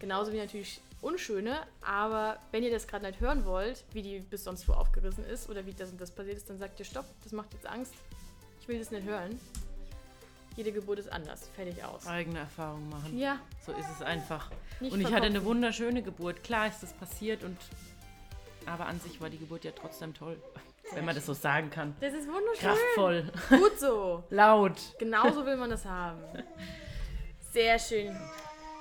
Genauso 0.00 0.34
wie 0.34 0.36
natürlich 0.36 0.82
unschöne. 1.00 1.56
Aber 1.80 2.36
wenn 2.50 2.62
ihr 2.62 2.70
das 2.70 2.86
gerade 2.86 3.06
nicht 3.06 3.20
hören 3.20 3.46
wollt, 3.46 3.82
wie 3.94 4.02
die 4.02 4.18
bis 4.18 4.44
sonst 4.44 4.68
wo 4.68 4.74
aufgerissen 4.74 5.24
ist 5.24 5.48
oder 5.48 5.64
wie 5.64 5.72
das 5.72 5.90
und 5.90 5.98
das 5.98 6.10
passiert 6.10 6.36
ist, 6.36 6.50
dann 6.50 6.58
sagt 6.58 6.78
ihr 6.78 6.84
Stopp, 6.84 7.06
das 7.24 7.32
macht 7.32 7.54
jetzt 7.54 7.66
Angst. 7.66 7.94
Ich 8.60 8.68
will 8.68 8.78
das 8.78 8.90
nicht 8.90 9.06
hören. 9.06 9.40
Jede 10.60 10.72
Geburt 10.72 10.98
ist 10.98 11.10
anders. 11.10 11.48
Fertig 11.56 11.82
aus. 11.82 12.06
Eigene 12.06 12.40
Erfahrung 12.40 12.86
machen. 12.90 13.16
Ja, 13.18 13.38
So 13.64 13.72
ist 13.72 13.86
es 13.96 14.02
einfach. 14.02 14.50
nicht 14.78 14.92
und 14.92 15.00
ich 15.00 15.10
hatte 15.10 15.24
eine 15.24 15.42
wunderschöne 15.42 16.02
Geburt. 16.02 16.44
Klar 16.44 16.66
ist 16.66 16.82
das 16.82 16.92
passiert 16.92 17.42
und 17.44 17.56
aber 18.66 18.84
an 18.84 19.00
sich 19.00 19.22
war 19.22 19.30
die 19.30 19.38
Geburt 19.38 19.64
ja 19.64 19.70
trotzdem 19.74 20.12
toll. 20.12 20.36
Wenn 20.92 21.06
man 21.06 21.14
das 21.14 21.24
so 21.24 21.32
sagen 21.32 21.70
kann. 21.70 21.96
Das 22.02 22.12
ist 22.12 22.28
wunderschön. 22.28 22.60
Kraftvoll, 22.60 23.32
Gut 23.58 23.80
so. 23.80 24.22
laut. 24.30 24.74
Genauso 24.98 25.46
will 25.46 25.56
man 25.56 25.70
das 25.70 25.86
haben. 25.86 26.18
Sehr 27.52 27.78
schön. 27.78 28.14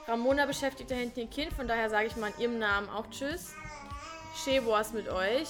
Ramona 0.05 0.47
beschäftigt 0.47 0.91
da 0.91 0.95
hinten 0.95 1.21
ihr 1.21 1.27
Kind, 1.27 1.53
von 1.53 1.65
daher 1.65 1.89
sage 1.89 2.07
ich 2.07 2.17
mal 2.17 2.33
in 2.35 2.41
ihrem 2.41 2.59
Namen 2.59 2.89
auch 2.89 3.09
Tschüss. 3.09 3.53
Schäboas 4.43 4.91
mit 4.91 5.07
euch. 5.07 5.47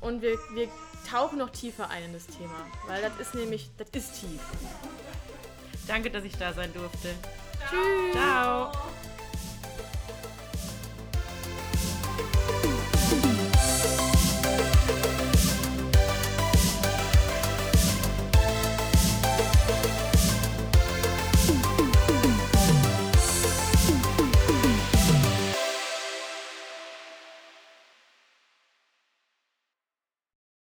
Und 0.00 0.22
wir, 0.22 0.38
wir 0.54 0.68
tauchen 1.10 1.38
noch 1.38 1.50
tiefer 1.50 1.90
ein 1.90 2.04
in 2.04 2.12
das 2.12 2.28
Thema. 2.28 2.54
Weil 2.86 3.02
das 3.02 3.18
ist 3.18 3.34
nämlich, 3.34 3.68
das 3.78 3.88
ist 3.90 4.20
tief. 4.20 4.40
Danke, 5.86 6.10
dass 6.10 6.24
ich 6.24 6.36
da 6.36 6.52
sein 6.52 6.72
durfte. 6.72 7.14
Tschüss. 7.68 8.12
Ciao. 8.12 8.72